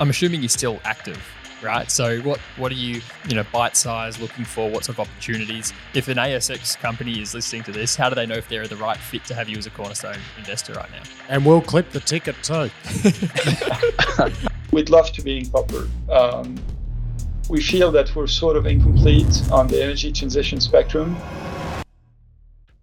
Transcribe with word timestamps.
I'm 0.00 0.10
assuming 0.10 0.42
you're 0.42 0.48
still 0.48 0.80
active, 0.84 1.20
right? 1.62 1.90
So 1.90 2.20
what 2.20 2.38
what 2.56 2.70
are 2.70 2.76
you, 2.76 3.00
you 3.28 3.34
know, 3.34 3.44
bite 3.52 3.76
size 3.76 4.20
looking 4.20 4.44
for? 4.44 4.70
What 4.70 4.84
sort 4.84 4.98
of 4.98 5.08
opportunities? 5.08 5.72
If 5.94 6.08
an 6.08 6.18
ASX 6.18 6.78
company 6.78 7.20
is 7.20 7.34
listening 7.34 7.64
to 7.64 7.72
this, 7.72 7.96
how 7.96 8.08
do 8.08 8.14
they 8.14 8.26
know 8.26 8.36
if 8.36 8.48
they're 8.48 8.68
the 8.68 8.76
right 8.76 8.96
fit 8.96 9.24
to 9.26 9.34
have 9.34 9.48
you 9.48 9.58
as 9.58 9.66
a 9.66 9.70
cornerstone 9.70 10.18
investor 10.36 10.74
right 10.74 10.90
now? 10.90 11.02
And 11.28 11.44
we'll 11.44 11.60
clip 11.60 11.90
the 11.90 12.00
ticket 12.00 12.36
too. 12.42 12.70
We'd 14.72 14.90
love 14.90 15.12
to 15.12 15.22
be 15.22 15.38
in 15.38 15.50
copper. 15.50 15.88
Um, 16.10 16.56
we 17.48 17.62
feel 17.62 17.90
that 17.92 18.14
we're 18.14 18.26
sort 18.26 18.56
of 18.56 18.66
incomplete 18.66 19.50
on 19.50 19.66
the 19.66 19.82
energy 19.82 20.12
transition 20.12 20.60
spectrum 20.60 21.16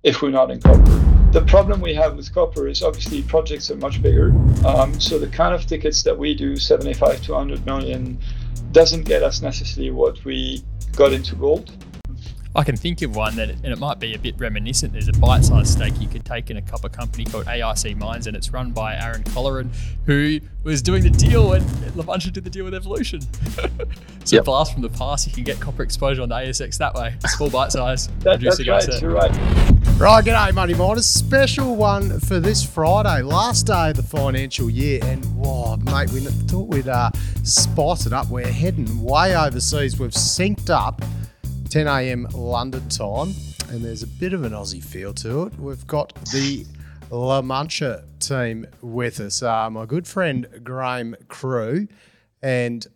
if 0.04 0.21
we're 0.21 0.32
not 0.32 0.52
in 0.52 0.59
copper. 0.59 1.14
The 1.36 1.43
problem 1.47 1.81
we 1.81 1.93
have 1.95 2.15
with 2.15 2.33
copper 2.33 2.70
is 2.70 2.81
obviously 2.81 3.21
projects 3.21 3.70
are 3.70 3.75
much 3.75 4.01
bigger. 4.01 4.29
Um, 4.65 4.97
so 5.01 5.20
the 5.20 5.27
kind 5.27 5.54
of 5.54 5.65
tickets 5.65 6.01
that 6.04 6.18
we 6.18 6.33
do, 6.33 6.55
75 6.55 7.23
to 7.23 7.33
100 7.33 7.65
million, 7.65 8.18
doesn't 8.71 9.04
get 9.04 9.21
us 9.21 9.41
necessarily 9.41 9.91
what 9.91 10.24
we 10.24 10.63
got 10.96 11.11
into 11.11 11.36
gold. 11.36 11.74
I 12.55 12.64
can 12.64 12.77
think 12.77 13.01
of 13.01 13.14
one 13.18 13.36
that, 13.36 13.50
and 13.50 13.65
it 13.65 13.79
might 13.79 14.00
be 14.00 14.14
a 14.14 14.18
bit 14.19 14.36
reminiscent. 14.37 14.93
There's 14.93 15.09
a 15.09 15.13
bite-sized 15.13 15.73
stake 15.73 16.00
you 16.00 16.07
could 16.07 16.23
take 16.23 16.50
in 16.50 16.55
a 16.55 16.61
copper 16.61 16.87
company 16.87 17.25
called 17.25 17.47
AIC 17.47 17.97
Mines, 17.97 18.27
and 18.27 18.37
it's 18.37 18.51
run 18.51 18.71
by 18.71 18.96
Aaron 18.96 19.23
Colleran, 19.23 19.69
who 20.05 20.39
was 20.63 20.82
doing 20.82 21.04
the 21.04 21.10
deal 21.10 21.49
when 21.49 21.65
La 21.96 22.15
did 22.15 22.33
the 22.33 22.49
deal 22.49 22.63
with 22.63 22.73
Evolution. 22.73 23.19
so 24.23 24.37
yep. 24.37 24.46
blast 24.46 24.71
from 24.71 24.83
the 24.83 24.89
past, 24.89 25.27
you 25.27 25.33
can 25.33 25.43
get 25.43 25.60
copper 25.60 25.83
exposure 25.83 26.21
on 26.21 26.29
the 26.29 26.36
ASX 26.36 26.77
that 26.77 26.93
way. 26.93 27.15
Small 27.27 27.49
bite 27.49 27.73
size. 27.73 28.07
that, 28.19 28.39
that's 28.39 28.65
right. 28.65 29.01
You're 29.01 29.11
right. 29.11 29.32
Right, 29.97 30.24
g'day, 30.24 30.54
Money 30.54 30.75
Miners. 30.75 31.05
Special 31.05 31.75
one 31.75 32.22
for 32.22 32.39
this 32.39 32.63
Friday, 32.63 33.22
last 33.22 33.67
day 33.67 33.89
of 33.89 33.97
the 33.97 34.03
financial 34.03 34.69
year, 34.69 35.02
and 35.03 35.25
whoa, 35.35 35.75
mate, 35.77 36.09
we 36.11 36.22
thought 36.22 36.69
we'd 36.69 36.88
uh, 36.88 37.11
spot 37.44 38.05
it 38.05 38.13
up. 38.13 38.30
We're 38.30 38.47
heading 38.47 39.02
way 39.03 39.35
overseas. 39.35 39.99
We've 39.99 40.11
synced 40.11 40.69
up 40.69 41.02
10 41.75 41.87
a.m. 41.87 42.25
London 42.33 42.87
time, 42.87 43.33
and 43.67 43.83
there's 43.83 44.01
a 44.01 44.07
bit 44.07 44.31
of 44.31 44.45
an 44.45 44.53
Aussie 44.53 44.81
feel 44.81 45.13
to 45.13 45.43
it. 45.43 45.59
We've 45.59 45.85
got 45.85 46.15
the 46.31 46.65
La 47.09 47.41
Mancha 47.41 48.05
team 48.21 48.65
with 48.81 49.19
us. 49.19 49.43
Uh, 49.43 49.69
my 49.69 49.85
good 49.85 50.07
friend 50.07 50.47
Graham 50.63 51.17
Crew 51.27 51.89
and 52.41 52.87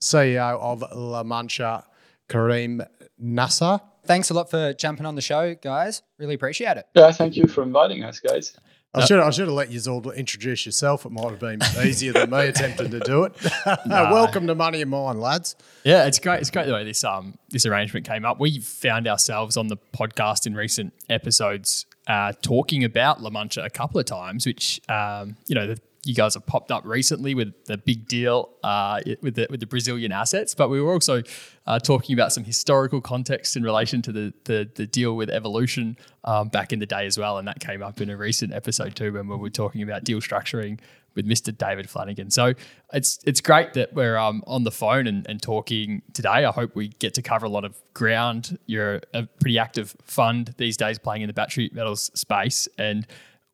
CEO 0.00 0.60
of 0.60 0.84
La 0.94 1.24
Mancha, 1.24 1.84
Karim 2.28 2.84
Nasr. 3.18 3.80
Thanks 4.04 4.30
a 4.30 4.34
lot 4.34 4.48
for 4.48 4.74
jumping 4.74 5.06
on 5.06 5.16
the 5.16 5.22
show, 5.22 5.56
guys. 5.56 6.02
Really 6.16 6.34
appreciate 6.34 6.76
it. 6.76 6.86
Yeah, 6.94 7.10
thank 7.10 7.34
you 7.34 7.48
for 7.48 7.64
inviting 7.64 8.04
us, 8.04 8.20
guys. 8.20 8.56
I 8.92 9.04
should 9.04 9.20
I 9.20 9.30
should 9.30 9.46
have 9.46 9.54
let 9.54 9.70
you 9.70 9.80
all 9.88 10.10
introduce 10.10 10.66
yourself. 10.66 11.06
It 11.06 11.12
might 11.12 11.30
have 11.30 11.38
been 11.38 11.60
easier 11.84 12.12
than 12.12 12.30
me 12.30 12.46
attempting 12.46 12.90
to 12.90 12.98
do 12.98 13.22
it. 13.22 13.32
no. 13.86 14.10
Welcome 14.10 14.48
to 14.48 14.54
Money 14.56 14.82
of 14.82 14.88
Mine, 14.88 15.20
lads. 15.20 15.54
Yeah, 15.84 16.06
it's 16.06 16.18
great. 16.18 16.40
It's 16.40 16.50
great 16.50 16.66
the 16.66 16.72
way 16.72 16.82
this 16.82 17.04
um 17.04 17.38
this 17.50 17.66
arrangement 17.66 18.04
came 18.04 18.24
up. 18.24 18.40
We 18.40 18.58
found 18.58 19.06
ourselves 19.06 19.56
on 19.56 19.68
the 19.68 19.76
podcast 19.76 20.44
in 20.44 20.54
recent 20.54 20.92
episodes 21.08 21.86
uh, 22.08 22.32
talking 22.42 22.82
about 22.82 23.22
La 23.22 23.30
Mancha 23.30 23.62
a 23.62 23.70
couple 23.70 24.00
of 24.00 24.06
times, 24.06 24.44
which 24.44 24.80
um, 24.88 25.36
you 25.46 25.54
know 25.54 25.68
the 25.68 25.78
you 26.04 26.14
guys 26.14 26.34
have 26.34 26.46
popped 26.46 26.70
up 26.70 26.84
recently 26.86 27.34
with 27.34 27.52
the 27.66 27.76
big 27.76 28.06
deal 28.08 28.50
uh, 28.62 29.00
with 29.22 29.34
the 29.34 29.46
with 29.50 29.60
the 29.60 29.66
Brazilian 29.66 30.12
assets, 30.12 30.54
but 30.54 30.68
we 30.70 30.80
were 30.80 30.92
also 30.92 31.22
uh, 31.66 31.78
talking 31.78 32.14
about 32.14 32.32
some 32.32 32.44
historical 32.44 33.00
context 33.00 33.56
in 33.56 33.62
relation 33.62 34.00
to 34.02 34.12
the 34.12 34.32
the, 34.44 34.68
the 34.74 34.86
deal 34.86 35.14
with 35.16 35.28
Evolution 35.28 35.96
um, 36.24 36.48
back 36.48 36.72
in 36.72 36.78
the 36.78 36.86
day 36.86 37.06
as 37.06 37.18
well, 37.18 37.38
and 37.38 37.46
that 37.46 37.60
came 37.60 37.82
up 37.82 38.00
in 38.00 38.08
a 38.08 38.16
recent 38.16 38.52
episode 38.52 38.96
too 38.96 39.12
when 39.12 39.28
we 39.28 39.36
were 39.36 39.50
talking 39.50 39.82
about 39.82 40.04
deal 40.04 40.20
structuring 40.20 40.78
with 41.14 41.26
Mr. 41.26 41.56
David 41.56 41.90
Flanagan. 41.90 42.30
So 42.30 42.54
it's 42.92 43.18
it's 43.24 43.40
great 43.40 43.74
that 43.74 43.92
we're 43.92 44.16
um, 44.16 44.42
on 44.46 44.64
the 44.64 44.70
phone 44.70 45.06
and, 45.06 45.26
and 45.28 45.42
talking 45.42 46.02
today. 46.14 46.28
I 46.28 46.52
hope 46.52 46.74
we 46.74 46.88
get 46.88 47.14
to 47.14 47.22
cover 47.22 47.46
a 47.46 47.50
lot 47.50 47.64
of 47.64 47.76
ground. 47.94 48.58
You're 48.66 49.02
a 49.12 49.24
pretty 49.40 49.58
active 49.58 49.94
fund 50.02 50.54
these 50.56 50.76
days, 50.76 50.98
playing 50.98 51.22
in 51.22 51.26
the 51.26 51.34
battery 51.34 51.70
metals 51.74 52.10
space, 52.14 52.68
and 52.78 53.06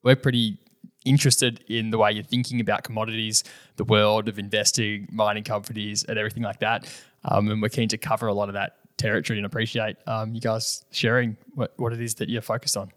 we're 0.02 0.16
pretty 0.16 0.58
interested 1.06 1.64
in 1.68 1.90
the 1.90 1.98
way 1.98 2.12
you're 2.12 2.24
thinking 2.24 2.60
about 2.60 2.84
commodities, 2.84 3.44
the 3.76 3.84
world 3.84 4.28
of 4.28 4.38
investing, 4.38 5.08
mining 5.10 5.44
companies, 5.44 6.04
and 6.04 6.18
everything 6.18 6.42
like 6.42 6.60
that. 6.60 6.86
Um, 7.24 7.48
and 7.48 7.62
we're 7.62 7.68
keen 7.68 7.88
to 7.88 7.98
cover 7.98 8.26
a 8.26 8.34
lot 8.34 8.48
of 8.48 8.54
that 8.54 8.76
territory 8.98 9.38
and 9.38 9.46
appreciate 9.46 9.96
um, 10.06 10.34
you 10.34 10.40
guys 10.40 10.84
sharing 10.90 11.36
what, 11.54 11.72
what 11.76 11.92
it 11.92 12.00
is 12.00 12.16
that 12.16 12.28
you're 12.28 12.42
focused 12.42 12.76
on. 12.76 12.90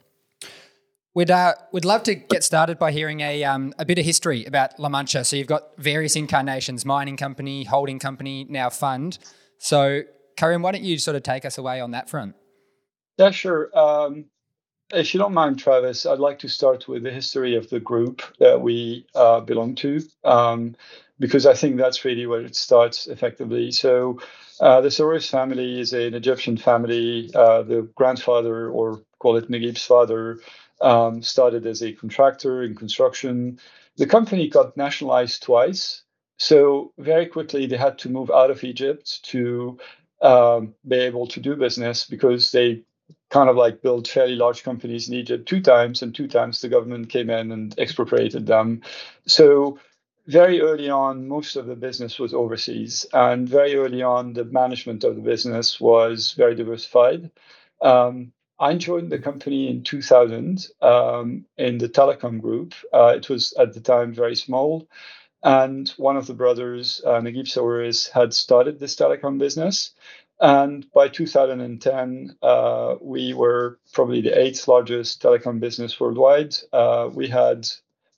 We'd, 1.13 1.31
uh, 1.31 1.53
we'd 1.71 1.85
love 1.85 2.03
to 2.03 2.15
get 2.15 2.43
started 2.43 2.77
by 2.77 2.91
hearing 2.91 3.21
a, 3.21 3.43
um, 3.43 3.73
a 3.79 3.85
bit 3.85 3.97
of 3.97 4.05
history 4.05 4.45
about 4.45 4.79
La 4.79 4.89
Mancha. 4.89 5.23
So 5.23 5.35
you've 5.35 5.47
got 5.47 5.75
various 5.77 6.15
incarnations, 6.15 6.85
mining 6.85 7.17
company, 7.17 7.63
holding 7.63 7.99
company, 7.99 8.45
now 8.47 8.69
fund. 8.69 9.17
So 9.57 10.03
Karim, 10.39 10.61
why 10.61 10.71
don't 10.71 10.83
you 10.83 10.97
sort 10.97 11.17
of 11.17 11.23
take 11.23 11.43
us 11.43 11.57
away 11.57 11.81
on 11.81 11.91
that 11.91 12.09
front? 12.09 12.35
Yeah, 13.17 13.31
sure. 13.31 13.77
Um, 13.77 14.27
if 14.91 15.13
you 15.13 15.19
don't 15.19 15.33
mind, 15.33 15.59
Travis, 15.59 16.05
I'd 16.05 16.19
like 16.19 16.39
to 16.39 16.49
start 16.49 16.87
with 16.87 17.03
the 17.03 17.11
history 17.11 17.55
of 17.55 17.69
the 17.69 17.79
group 17.79 18.21
that 18.39 18.61
we 18.61 19.05
uh, 19.15 19.39
belong 19.41 19.75
to, 19.75 20.01
um, 20.23 20.75
because 21.19 21.45
I 21.45 21.53
think 21.53 21.77
that's 21.77 22.05
really 22.05 22.25
where 22.25 22.41
it 22.41 22.55
starts 22.55 23.07
effectively. 23.07 23.71
So, 23.71 24.19
uh, 24.59 24.81
the 24.81 24.89
Sawiris 24.89 25.29
family 25.29 25.79
is 25.79 25.93
an 25.93 26.13
Egyptian 26.13 26.57
family. 26.57 27.29
Uh, 27.33 27.61
the 27.63 27.89
grandfather, 27.95 28.69
or 28.69 29.01
call 29.19 29.37
it 29.37 29.49
Naguib's 29.49 29.85
father, 29.85 30.39
um, 30.81 31.21
started 31.21 31.65
as 31.65 31.83
a 31.83 31.93
contractor 31.93 32.63
in 32.63 32.75
construction. 32.75 33.59
The 33.97 34.07
company 34.07 34.49
got 34.49 34.75
nationalized 34.77 35.43
twice. 35.43 36.03
So, 36.37 36.93
very 36.97 37.27
quickly, 37.27 37.67
they 37.67 37.77
had 37.77 37.99
to 37.99 38.09
move 38.09 38.31
out 38.31 38.49
of 38.49 38.63
Egypt 38.63 39.23
to 39.25 39.77
um, 40.21 40.73
be 40.87 40.97
able 40.97 41.27
to 41.27 41.39
do 41.39 41.55
business 41.55 42.05
because 42.05 42.51
they 42.51 42.83
kind 43.29 43.49
of 43.49 43.55
like 43.55 43.81
built 43.81 44.07
fairly 44.07 44.35
large 44.35 44.63
companies 44.63 45.07
in 45.07 45.15
Egypt 45.15 45.47
two 45.47 45.61
times, 45.61 46.01
and 46.01 46.13
two 46.13 46.27
times 46.27 46.61
the 46.61 46.69
government 46.69 47.09
came 47.09 47.29
in 47.29 47.51
and 47.51 47.77
expropriated 47.77 48.45
them. 48.47 48.81
So 49.27 49.79
very 50.27 50.61
early 50.61 50.89
on, 50.89 51.27
most 51.27 51.55
of 51.55 51.65
the 51.65 51.75
business 51.75 52.19
was 52.19 52.33
overseas, 52.33 53.05
and 53.13 53.47
very 53.47 53.75
early 53.75 54.01
on, 54.03 54.33
the 54.33 54.45
management 54.45 55.03
of 55.03 55.15
the 55.15 55.21
business 55.21 55.79
was 55.79 56.33
very 56.33 56.55
diversified. 56.55 57.31
Um, 57.81 58.31
I 58.59 58.75
joined 58.75 59.09
the 59.11 59.19
company 59.19 59.69
in 59.69 59.83
2000 59.83 60.67
um, 60.81 61.45
in 61.57 61.77
the 61.77 61.87
telecom 61.87 62.41
group. 62.41 62.73
Uh, 62.93 63.13
it 63.15 63.29
was 63.29 63.53
at 63.53 63.73
the 63.73 63.79
time 63.79 64.13
very 64.13 64.35
small. 64.35 64.87
And 65.41 65.87
one 65.91 66.17
of 66.17 66.27
the 66.27 66.33
brothers, 66.33 67.01
uh, 67.05 67.21
Naguib 67.21 67.47
Sawiris, 67.47 68.09
had 68.11 68.33
started 68.33 68.77
this 68.77 68.97
telecom 68.97 69.39
business. 69.39 69.91
And 70.41 70.89
by 70.93 71.09
2010, 71.09 72.37
uh, 72.41 72.95
we 73.01 73.33
were 73.33 73.79
probably 73.93 74.21
the 74.21 74.39
eighth 74.39 74.67
largest 74.67 75.21
telecom 75.21 75.59
business 75.59 75.99
worldwide. 75.99 76.55
Uh, 76.71 77.09
we 77.13 77.27
had 77.27 77.67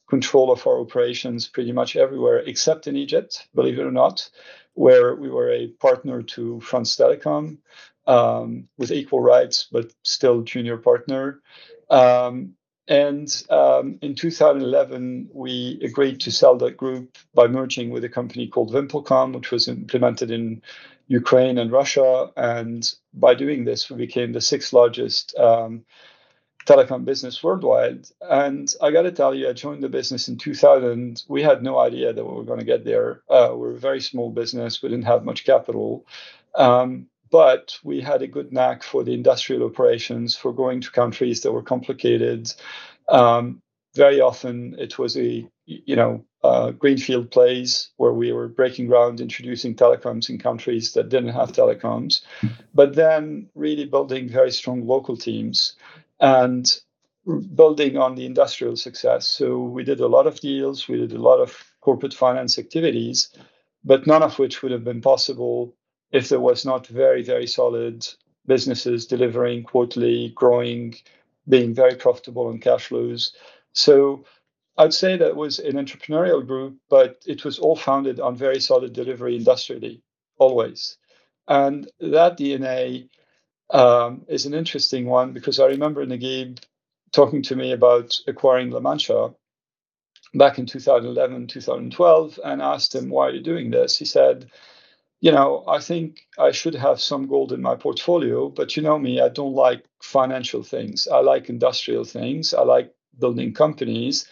control 0.08 0.52
of 0.52 0.68
our 0.68 0.80
operations 0.80 1.48
pretty 1.48 1.72
much 1.72 1.96
everywhere 1.96 2.40
except 2.40 2.86
in 2.86 2.96
Egypt, 2.96 3.48
believe 3.56 3.80
it 3.80 3.86
or 3.86 3.92
not, 3.92 4.30
where 4.74 5.16
we 5.16 5.30
were 5.30 5.52
a 5.52 5.68
partner 5.68 6.22
to 6.22 6.60
France 6.60 6.96
Telecom 6.96 7.58
um, 8.08 8.68
with 8.78 8.92
equal 8.92 9.22
rights, 9.22 9.68
but 9.72 9.92
still 10.04 10.42
junior 10.42 10.78
partner. 10.78 11.42
Um, 11.90 12.56
and 12.88 13.44
um, 13.50 14.00
in 14.02 14.16
2011, 14.16 15.30
we 15.34 15.80
agreed 15.82 16.20
to 16.22 16.32
sell 16.32 16.58
that 16.58 16.76
group 16.76 17.18
by 17.34 17.48
merging 17.48 17.90
with 17.90 18.04
a 18.04 18.10
company 18.10 18.48
called 18.48 18.74
VimpelCom, 18.74 19.34
which 19.34 19.50
was 19.50 19.70
implemented 19.70 20.30
in 20.30 20.62
Ukraine 21.12 21.58
and 21.58 21.72
Russia. 21.72 22.32
And 22.38 22.90
by 23.14 23.36
doing 23.36 23.66
this, 23.66 23.90
we 23.90 23.98
became 23.98 24.32
the 24.32 24.40
sixth 24.40 24.72
largest 24.72 25.38
um, 25.38 25.84
telecom 26.66 27.04
business 27.04 27.44
worldwide. 27.44 28.08
And 28.22 28.74
I 28.82 28.92
got 28.92 29.02
to 29.02 29.12
tell 29.12 29.36
you, 29.36 29.50
I 29.50 29.54
joined 29.54 29.84
the 29.84 29.90
business 29.90 30.30
in 30.30 30.38
2000. 30.38 31.24
We 31.28 31.44
had 31.44 31.62
no 31.64 31.78
idea 31.80 32.14
that 32.14 32.26
we 32.26 32.34
were 32.34 32.46
going 32.46 32.60
to 32.60 32.66
get 32.66 32.86
there. 32.86 33.24
Uh, 33.30 33.52
we're 33.56 33.72
a 33.76 33.88
very 33.90 34.00
small 34.00 34.30
business. 34.32 34.82
We 34.82 34.88
didn't 34.88 35.12
have 35.14 35.26
much 35.26 35.44
capital. 35.44 36.06
Um, 36.56 37.08
but 37.30 37.78
we 37.84 38.00
had 38.00 38.22
a 38.22 38.28
good 38.28 38.54
knack 38.54 38.82
for 38.82 39.04
the 39.04 39.14
industrial 39.14 39.64
operations, 39.64 40.38
for 40.38 40.54
going 40.54 40.80
to 40.82 40.92
countries 40.92 41.42
that 41.42 41.52
were 41.52 41.64
complicated. 41.64 42.54
Um, 43.10 43.62
very 43.96 44.22
often 44.22 44.76
it 44.80 44.98
was 44.98 45.18
a 45.18 45.46
you 45.66 45.96
know 45.96 46.24
uh, 46.44 46.72
greenfield 46.72 47.30
plays 47.30 47.90
where 47.98 48.14
we 48.14 48.32
were 48.32 48.48
breaking 48.48 48.88
ground, 48.88 49.22
introducing 49.22 49.76
telecoms 49.76 50.30
in 50.30 50.38
countries 50.38 50.94
that 50.94 51.10
didn't 51.10 51.34
have 51.34 51.52
telecoms, 51.52 52.22
but 52.74 52.96
then 52.96 53.48
really 53.54 53.86
building 53.86 54.28
very 54.28 54.52
strong 54.52 54.88
local 54.88 55.16
teams 55.16 55.74
and 56.20 56.80
building 57.56 57.98
on 57.98 58.16
the 58.16 58.26
industrial 58.26 58.76
success. 58.76 59.28
So 59.28 59.60
we 59.60 59.84
did 59.84 60.00
a 60.00 60.08
lot 60.08 60.26
of 60.26 60.40
deals, 60.40 60.88
we 60.88 60.98
did 60.98 61.14
a 61.14 61.22
lot 61.22 61.40
of 61.40 61.56
corporate 61.82 62.14
finance 62.14 62.58
activities, 62.58 63.30
but 63.84 64.08
none 64.08 64.24
of 64.24 64.40
which 64.40 64.62
would 64.62 64.72
have 64.72 64.84
been 64.84 65.02
possible 65.02 65.76
if 66.12 66.30
there 66.30 66.40
was 66.40 66.66
not 66.66 66.88
very, 66.88 67.22
very 67.24 67.48
solid 67.48 68.08
businesses 68.48 69.06
delivering 69.06 69.64
quarterly, 69.64 70.30
growing, 70.36 70.96
being 71.48 71.74
very 71.74 71.96
profitable 71.96 72.48
on 72.48 72.60
cash 72.60 72.88
flows. 72.88 73.34
So 73.74 74.26
I'd 74.82 74.96
say 74.96 75.16
that 75.18 75.36
was 75.36 75.60
an 75.60 75.74
entrepreneurial 75.74 76.46
group, 76.46 76.78
but 76.90 77.22
it 77.28 77.46
was 77.46 77.60
all 77.60 77.76
founded 77.76 78.20
on 78.20 78.36
very 78.36 78.60
solid 78.60 78.94
delivery 78.94 79.36
industrially, 79.36 80.02
always. 80.40 80.98
And 81.48 81.88
that 82.00 82.40
DNA 82.40 83.10
um, 83.70 84.26
is 84.28 84.48
an 84.48 84.56
interesting 84.56 85.06
one 85.06 85.34
because 85.34 85.60
I 85.60 85.68
remember 85.68 86.04
Naguib 86.04 86.64
talking 87.12 87.44
to 87.44 87.56
me 87.56 87.74
about 87.74 88.18
acquiring 88.26 88.72
La 88.72 88.80
Mancha 88.80 89.36
back 90.34 90.58
in 90.58 90.66
2011, 90.66 91.46
2012, 91.46 92.40
and 92.44 92.60
asked 92.60 92.96
him, 92.96 93.10
Why 93.10 93.28
are 93.28 93.32
you 93.32 93.44
doing 93.44 93.70
this? 93.70 94.00
He 94.00 94.06
said, 94.06 94.50
You 95.20 95.32
know, 95.32 95.64
I 95.68 95.78
think 95.78 96.26
I 96.40 96.52
should 96.52 96.74
have 96.74 97.00
some 97.00 97.28
gold 97.28 97.52
in 97.52 97.62
my 97.62 97.76
portfolio, 97.76 98.50
but 98.50 98.76
you 98.76 98.82
know 98.82 98.98
me, 98.98 99.22
I 99.22 99.30
don't 99.30 99.54
like 99.54 99.86
financial 100.02 100.64
things. 100.64 101.08
I 101.08 101.20
like 101.20 101.50
industrial 101.50 102.04
things. 102.04 102.56
I 102.56 102.64
like 102.64 102.92
building 103.20 103.54
companies. 103.54 104.28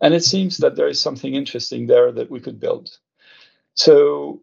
And 0.00 0.14
it 0.14 0.24
seems 0.24 0.58
that 0.58 0.76
there 0.76 0.88
is 0.88 1.00
something 1.00 1.34
interesting 1.34 1.86
there 1.86 2.10
that 2.12 2.30
we 2.30 2.40
could 2.40 2.58
build. 2.58 2.96
So 3.74 4.42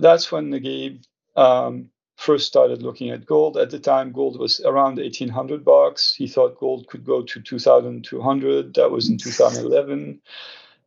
that's 0.00 0.32
when 0.32 0.50
Naguib 0.50 1.04
um, 1.36 1.90
first 2.16 2.46
started 2.46 2.82
looking 2.82 3.10
at 3.10 3.26
gold. 3.26 3.56
At 3.56 3.70
the 3.70 3.78
time, 3.78 4.12
gold 4.12 4.38
was 4.38 4.60
around 4.60 4.96
1800 4.96 5.64
bucks. 5.64 6.14
He 6.14 6.26
thought 6.26 6.58
gold 6.58 6.86
could 6.86 7.04
go 7.04 7.22
to 7.22 7.40
2200. 7.40 8.74
That 8.74 8.90
was 8.90 9.08
in 9.08 9.18
2011. 9.18 10.20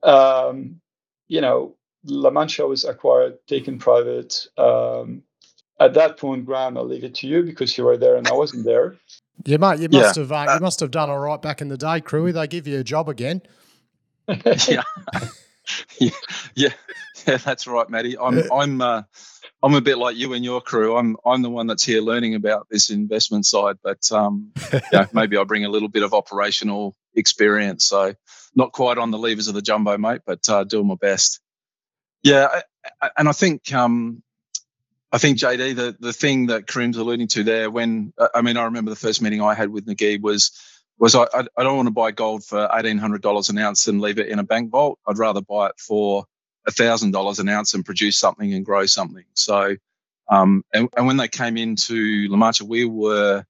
Um, 0.03 0.81
you 1.27 1.41
know, 1.41 1.75
La 2.05 2.29
Mancha 2.29 2.65
was 2.65 2.85
acquired, 2.85 3.37
taken 3.47 3.77
private. 3.77 4.47
Um, 4.57 5.23
at 5.79 5.93
that 5.93 6.17
point, 6.17 6.45
Graham, 6.45 6.77
I'll 6.77 6.87
leave 6.87 7.03
it 7.03 7.15
to 7.15 7.27
you 7.27 7.43
because 7.43 7.77
you 7.77 7.83
were 7.83 7.97
there 7.97 8.15
and 8.15 8.27
I 8.27 8.33
wasn't 8.33 8.65
there. 8.65 8.95
You 9.45 9.59
mate, 9.59 9.79
you 9.79 9.89
must 9.89 10.17
yeah. 10.17 10.23
have 10.23 10.31
uh, 10.31 10.53
you 10.55 10.59
must 10.59 10.79
have 10.79 10.89
done 10.89 11.09
all 11.09 11.19
right 11.19 11.41
back 11.41 11.61
in 11.61 11.67
the 11.67 11.77
day, 11.77 12.01
Crewy. 12.01 12.33
They 12.33 12.47
give 12.47 12.67
you 12.67 12.79
a 12.79 12.83
job 12.83 13.07
again. 13.07 13.41
yeah. 14.67 14.83
yeah, 15.99 16.09
yeah, 16.55 16.69
yeah, 17.25 17.37
that's 17.37 17.67
right, 17.67 17.89
Matty. 17.89 18.17
I'm 18.17 18.51
I'm 18.51 18.81
uh, 18.81 19.03
I'm 19.63 19.73
a 19.73 19.81
bit 19.81 19.97
like 19.97 20.17
you 20.17 20.33
and 20.33 20.43
your 20.43 20.61
crew. 20.61 20.97
I'm 20.97 21.17
I'm 21.25 21.41
the 21.41 21.49
one 21.49 21.67
that's 21.67 21.83
here 21.83 22.01
learning 22.01 22.35
about 22.35 22.67
this 22.69 22.89
investment 22.89 23.45
side, 23.45 23.77
but 23.81 24.11
um, 24.11 24.51
yeah, 24.91 25.07
maybe 25.13 25.37
I 25.37 25.43
bring 25.43 25.65
a 25.65 25.69
little 25.69 25.89
bit 25.89 26.03
of 26.03 26.13
operational 26.13 26.95
experience. 27.15 27.85
So 27.85 28.13
not 28.55 28.71
quite 28.71 28.97
on 28.97 29.11
the 29.11 29.17
levers 29.17 29.47
of 29.47 29.53
the 29.53 29.61
jumbo, 29.61 29.97
mate, 29.97 30.21
but 30.25 30.47
uh, 30.49 30.63
doing 30.63 30.87
my 30.87 30.95
best. 30.95 31.39
Yeah, 32.23 32.47
I, 32.51 32.61
I, 33.01 33.09
and 33.17 33.29
I 33.29 33.31
think 33.31 33.73
um, 33.73 34.21
I 35.11 35.17
think 35.19 35.37
JD 35.37 35.75
the 35.75 35.95
the 35.99 36.13
thing 36.13 36.47
that 36.47 36.67
Karim's 36.67 36.97
alluding 36.97 37.29
to 37.29 37.43
there. 37.43 37.71
When 37.71 38.13
I 38.33 38.41
mean, 38.41 38.57
I 38.57 38.65
remember 38.65 38.89
the 38.89 38.97
first 38.97 39.21
meeting 39.21 39.41
I 39.41 39.53
had 39.53 39.69
with 39.69 39.85
Naguib 39.85 40.21
was 40.21 40.51
was 40.99 41.15
I, 41.15 41.25
I 41.33 41.63
don't 41.63 41.75
want 41.75 41.87
to 41.87 41.93
buy 41.93 42.11
gold 42.11 42.43
for 42.43 42.69
eighteen 42.73 42.97
hundred 42.97 43.21
dollars 43.21 43.49
an 43.49 43.57
ounce 43.57 43.87
and 43.87 44.01
leave 44.01 44.19
it 44.19 44.27
in 44.27 44.39
a 44.39 44.43
bank 44.43 44.71
vault. 44.71 44.99
I'd 45.07 45.17
rather 45.17 45.41
buy 45.41 45.67
it 45.67 45.79
for 45.79 46.25
thousand 46.71 47.11
dollars 47.11 47.39
an 47.39 47.49
ounce 47.49 47.73
and 47.73 47.85
produce 47.85 48.17
something 48.17 48.53
and 48.53 48.65
grow 48.65 48.85
something. 48.85 49.23
So, 49.33 49.75
um, 50.29 50.63
and, 50.73 50.89
and, 50.97 51.07
when 51.07 51.17
they 51.17 51.27
came 51.27 51.55
into 51.55 52.27
La 52.29 52.37
Mancha, 52.37 52.65
we 52.65 52.85
were 52.85 53.45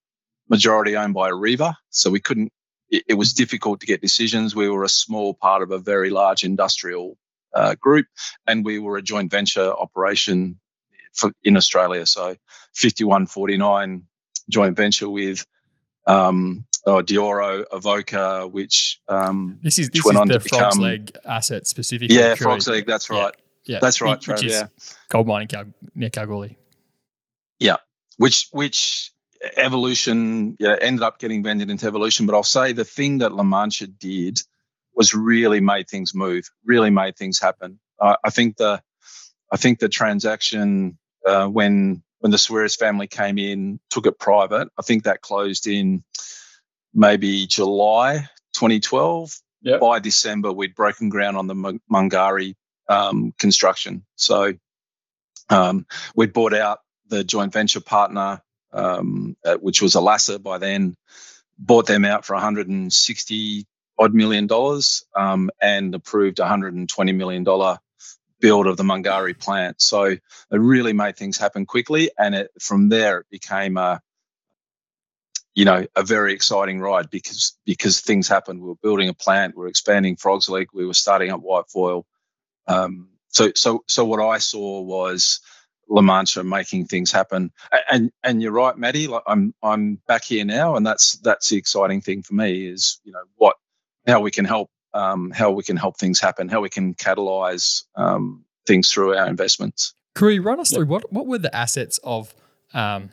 majority 0.50 0.96
owned 0.96 1.14
by 1.14 1.32
Areva, 1.32 1.76
so 1.90 2.10
we 2.10 2.20
couldn't. 2.20 2.52
It, 2.90 3.04
it, 3.10 3.14
was 3.16 3.34
difficult 3.34 3.82
to 3.82 3.88
get 3.88 4.02
decisions. 4.02 4.56
We 4.56 4.70
were 4.70 4.84
a 4.84 4.90
small 4.90 5.34
part 5.34 5.62
of 5.62 5.72
a 5.72 5.80
very 5.80 6.10
large 6.10 6.44
industrial 6.44 7.18
uh, 7.54 7.76
group, 7.76 8.06
and 8.46 8.64
we 8.64 8.80
were 8.80 8.98
a 8.98 9.02
joint 9.02 9.32
venture 9.32 9.72
operation 9.72 10.60
for, 11.14 11.32
in 11.44 11.58
Australia. 11.58 12.06
So, 12.06 12.36
fifty-one 12.74 13.26
forty-nine 13.26 14.04
joint 14.50 14.78
venture 14.78 15.10
with 15.10 15.46
um, 16.06 16.66
oh, 16.86 17.02
Dioro, 17.02 17.66
Avoca, 17.72 18.48
which 18.48 19.02
um, 19.08 19.60
this 19.62 19.80
is 19.80 19.90
this 19.90 20.04
went 20.04 20.18
is 20.18 20.22
on 20.22 20.28
the 20.28 20.34
to 20.36 20.40
Frogs 20.40 20.76
become, 20.76 20.84
Leg 20.84 21.18
asset 21.26 21.68
specifically. 21.68 22.16
Yeah, 22.16 22.36
Frogs 22.36 22.68
Leg. 22.68 22.86
That's 22.86 23.10
right. 23.10 23.34
Yeah, 23.66 23.74
yeah. 23.74 23.80
that's 23.82 24.02
right. 24.02 24.26
Which, 24.28 24.44
yeah, 24.44 24.68
gold 25.10 25.28
mining 25.28 25.48
Cal- 25.48 25.74
near 25.96 26.10
Kalgoorlie. 26.10 26.58
Yeah, 27.60 27.78
which 28.18 28.48
which 28.52 29.12
evolution 29.56 30.56
yeah, 30.60 30.76
ended 30.80 31.04
up 31.04 31.20
getting 31.20 31.44
vended 31.44 31.70
into 31.70 31.88
evolution. 31.88 32.26
But 32.26 32.36
I'll 32.36 32.44
say 32.44 32.74
the 32.74 32.86
thing 32.86 33.20
that 33.20 33.34
La 33.34 33.44
Mancha 33.44 33.88
did 33.88 34.40
was 34.96 35.14
really 35.14 35.60
made 35.60 35.88
things 35.88 36.14
move, 36.16 36.50
really 36.66 36.90
made 36.90 37.16
things 37.16 37.40
happen. 37.40 37.80
Uh, 38.00 38.16
I 38.24 38.30
think 38.30 38.58
the 38.58 38.82
I 39.52 39.58
think 39.58 39.80
the 39.80 39.90
transaction 39.90 40.98
uh, 41.26 41.48
when 41.48 42.04
when 42.20 42.32
the 42.32 42.38
Sawiris 42.38 42.78
family 42.78 43.08
came 43.08 43.38
in, 43.38 43.80
took 43.90 44.08
it 44.08 44.20
private. 44.20 44.70
I 44.78 44.82
think 44.82 45.04
that 45.04 45.22
closed 45.22 45.68
in 45.68 46.04
maybe 46.98 47.46
July 47.48 48.28
2012. 48.54 49.32
Yep. 49.62 49.80
By 49.80 50.00
December, 50.00 50.52
we'd 50.52 50.76
broken 50.76 51.10
ground 51.10 51.38
on 51.38 51.48
the 51.48 51.80
Mungari 51.92 52.56
um, 52.90 53.34
construction. 53.38 54.06
So 54.16 54.54
um, 55.50 55.86
we'd 56.16 56.34
bought 56.34 56.54
out 56.54 56.80
the 57.08 57.24
joint 57.24 57.54
venture 57.54 57.82
partner, 57.82 58.42
um, 58.74 59.36
uh, 59.46 59.56
which 59.56 59.82
was 59.82 59.96
Alacer 59.96 60.42
by 60.42 60.58
then, 60.58 60.96
bought 61.58 61.88
them 61.88 62.06
out 62.06 62.26
for 62.26 62.34
160 62.34 63.66
odd 64.00 64.14
million 64.14 64.48
dollars 64.48 65.06
um, 65.16 65.50
and 65.62 65.96
approved 65.96 66.40
120 66.40 67.12
million 67.14 67.44
dollar 67.44 67.80
build 68.40 68.68
of 68.68 68.78
the 68.78 68.84
Mungari 68.84 69.38
plant. 69.38 69.82
So 69.82 70.04
it 70.04 70.22
really 70.52 70.94
made 70.94 71.18
things 71.18 71.38
happen 71.38 71.66
quickly, 71.66 72.12
and 72.18 72.36
it, 72.36 72.52
from 72.62 72.90
there 72.90 73.20
it 73.20 73.26
became 73.32 73.78
a 73.78 74.02
you 75.58 75.66
know 75.66 75.88
a 75.96 76.04
very 76.04 76.34
exciting 76.34 76.80
ride 76.80 77.10
because 77.10 77.58
because 77.66 78.00
things 78.00 78.28
happened. 78.28 78.62
We 78.62 78.68
were 78.68 78.76
building 78.76 79.10
a 79.10 79.14
plant, 79.16 79.58
we 79.58 79.62
were 79.62 79.68
expanding 79.68 80.16
Frogs 80.16 80.48
Leg, 80.48 80.68
we 80.72 80.86
were 80.86 80.94
starting 80.94 81.32
up 81.32 81.42
White 81.42 81.68
Foil. 81.68 82.06
Um, 82.68 83.10
so 83.30 83.52
so 83.56 83.84
so 83.88 84.06
what 84.06 84.22
I 84.22 84.38
saw 84.38 84.82
was 84.82 85.40
La 85.90 86.04
Mancha 86.04 86.44
making 86.44 86.86
things 86.86 87.12
happen. 87.12 87.52
And 87.90 88.12
and 88.24 88.40
you're 88.40 88.52
right, 88.52 88.78
Maddie. 88.78 89.08
Like 89.08 89.24
I'm 89.26 89.56
I'm 89.64 90.00
back 90.08 90.26
here 90.26 90.46
now, 90.46 90.76
and 90.76 90.86
that's 90.86 91.14
that's 91.24 91.50
the 91.50 91.58
exciting 91.58 92.02
thing 92.02 92.22
for 92.22 92.36
me 92.36 92.68
is 92.68 93.00
you 93.04 93.12
know 93.12 93.24
what 93.38 93.56
how 94.06 94.20
we 94.20 94.30
can 94.30 94.46
help 94.46 94.70
um, 94.94 95.32
how 95.32 95.50
we 95.50 95.64
can 95.64 95.76
help 95.76 95.98
things 95.98 96.20
happen, 96.20 96.50
how 96.50 96.62
we 96.62 96.70
can 96.70 96.94
catalyze 96.94 97.82
um, 97.96 98.46
things 98.68 98.92
through 98.92 99.16
our 99.16 99.26
investments. 99.26 99.96
Crewy, 100.16 100.44
run 100.44 100.60
us 100.60 100.72
through 100.72 100.86
what 100.86 101.12
what 101.12 101.26
were 101.26 101.40
the 101.40 101.56
assets 101.56 102.00
of 102.04 102.36
um, 102.76 103.10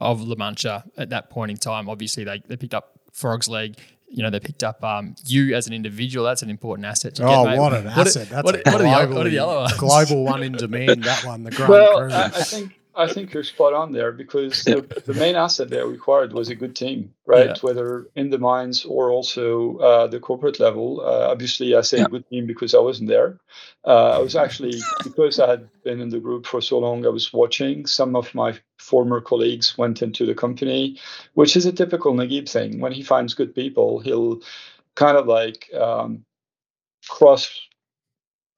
of 0.00 0.22
La 0.22 0.36
Mancha 0.36 0.84
at 0.96 1.10
that 1.10 1.30
point 1.30 1.50
in 1.50 1.56
time? 1.56 1.88
Obviously, 1.88 2.24
they, 2.24 2.42
they 2.46 2.56
picked 2.56 2.74
up 2.74 2.98
Frog's 3.12 3.48
Leg. 3.48 3.78
You 4.08 4.22
know, 4.22 4.30
they 4.30 4.40
picked 4.40 4.62
up 4.62 4.84
um, 4.84 5.16
you 5.24 5.54
as 5.54 5.66
an 5.66 5.72
individual. 5.72 6.24
That's 6.24 6.42
an 6.42 6.50
important 6.50 6.86
asset. 6.86 7.16
To 7.16 7.24
oh, 7.24 7.44
get, 7.44 7.58
what 7.58 7.74
an 7.74 7.84
what 7.86 8.06
asset! 8.06 8.28
Are, 8.28 8.42
That's 8.42 8.44
what, 8.44 8.54
what, 8.54 8.66
are 8.74 9.06
the, 9.06 9.14
what 9.14 9.26
are 9.26 9.30
the 9.30 9.38
other 9.38 9.56
ones? 9.56 9.72
Global 9.74 10.24
one 10.24 10.42
in 10.44 10.52
demand. 10.52 11.02
That 11.04 11.24
one, 11.24 11.42
the 11.42 11.50
Grand 11.56 11.70
well, 11.70 12.12
I, 12.12 12.26
I 12.26 12.28
think 12.28 12.78
I 12.96 13.12
think 13.12 13.34
you're 13.34 13.44
spot 13.44 13.74
on 13.74 13.92
there 13.92 14.10
because 14.10 14.64
the, 14.64 14.80
the 15.06 15.14
main 15.14 15.36
asset 15.36 15.68
they 15.68 15.82
required 15.82 16.32
was 16.32 16.48
a 16.48 16.54
good 16.54 16.74
team, 16.74 17.12
right? 17.26 17.48
Yeah. 17.48 17.54
Whether 17.60 18.08
in 18.16 18.30
the 18.30 18.38
mines 18.38 18.84
or 18.84 19.10
also 19.10 19.76
uh, 19.78 20.06
the 20.06 20.18
corporate 20.18 20.58
level. 20.58 21.02
Uh, 21.02 21.28
obviously, 21.30 21.74
I 21.74 21.82
say 21.82 21.98
yeah. 21.98 22.06
good 22.10 22.28
team 22.28 22.46
because 22.46 22.74
I 22.74 22.78
wasn't 22.78 23.10
there. 23.10 23.38
Uh, 23.84 24.16
I 24.16 24.18
was 24.18 24.34
actually 24.34 24.80
because 25.04 25.38
I 25.38 25.48
had 25.48 25.68
been 25.82 26.00
in 26.00 26.08
the 26.08 26.20
group 26.20 26.46
for 26.46 26.60
so 26.60 26.78
long. 26.78 27.04
I 27.04 27.10
was 27.10 27.32
watching. 27.32 27.86
Some 27.86 28.16
of 28.16 28.34
my 28.34 28.58
former 28.78 29.20
colleagues 29.20 29.76
went 29.76 30.02
into 30.02 30.24
the 30.24 30.34
company, 30.34 30.98
which 31.34 31.56
is 31.56 31.66
a 31.66 31.72
typical 31.72 32.14
Naguib 32.14 32.48
thing. 32.48 32.80
When 32.80 32.92
he 32.92 33.02
finds 33.02 33.34
good 33.34 33.54
people, 33.54 34.00
he'll 34.00 34.40
kind 34.94 35.18
of 35.18 35.26
like 35.26 35.70
um, 35.74 36.24
cross 37.08 37.60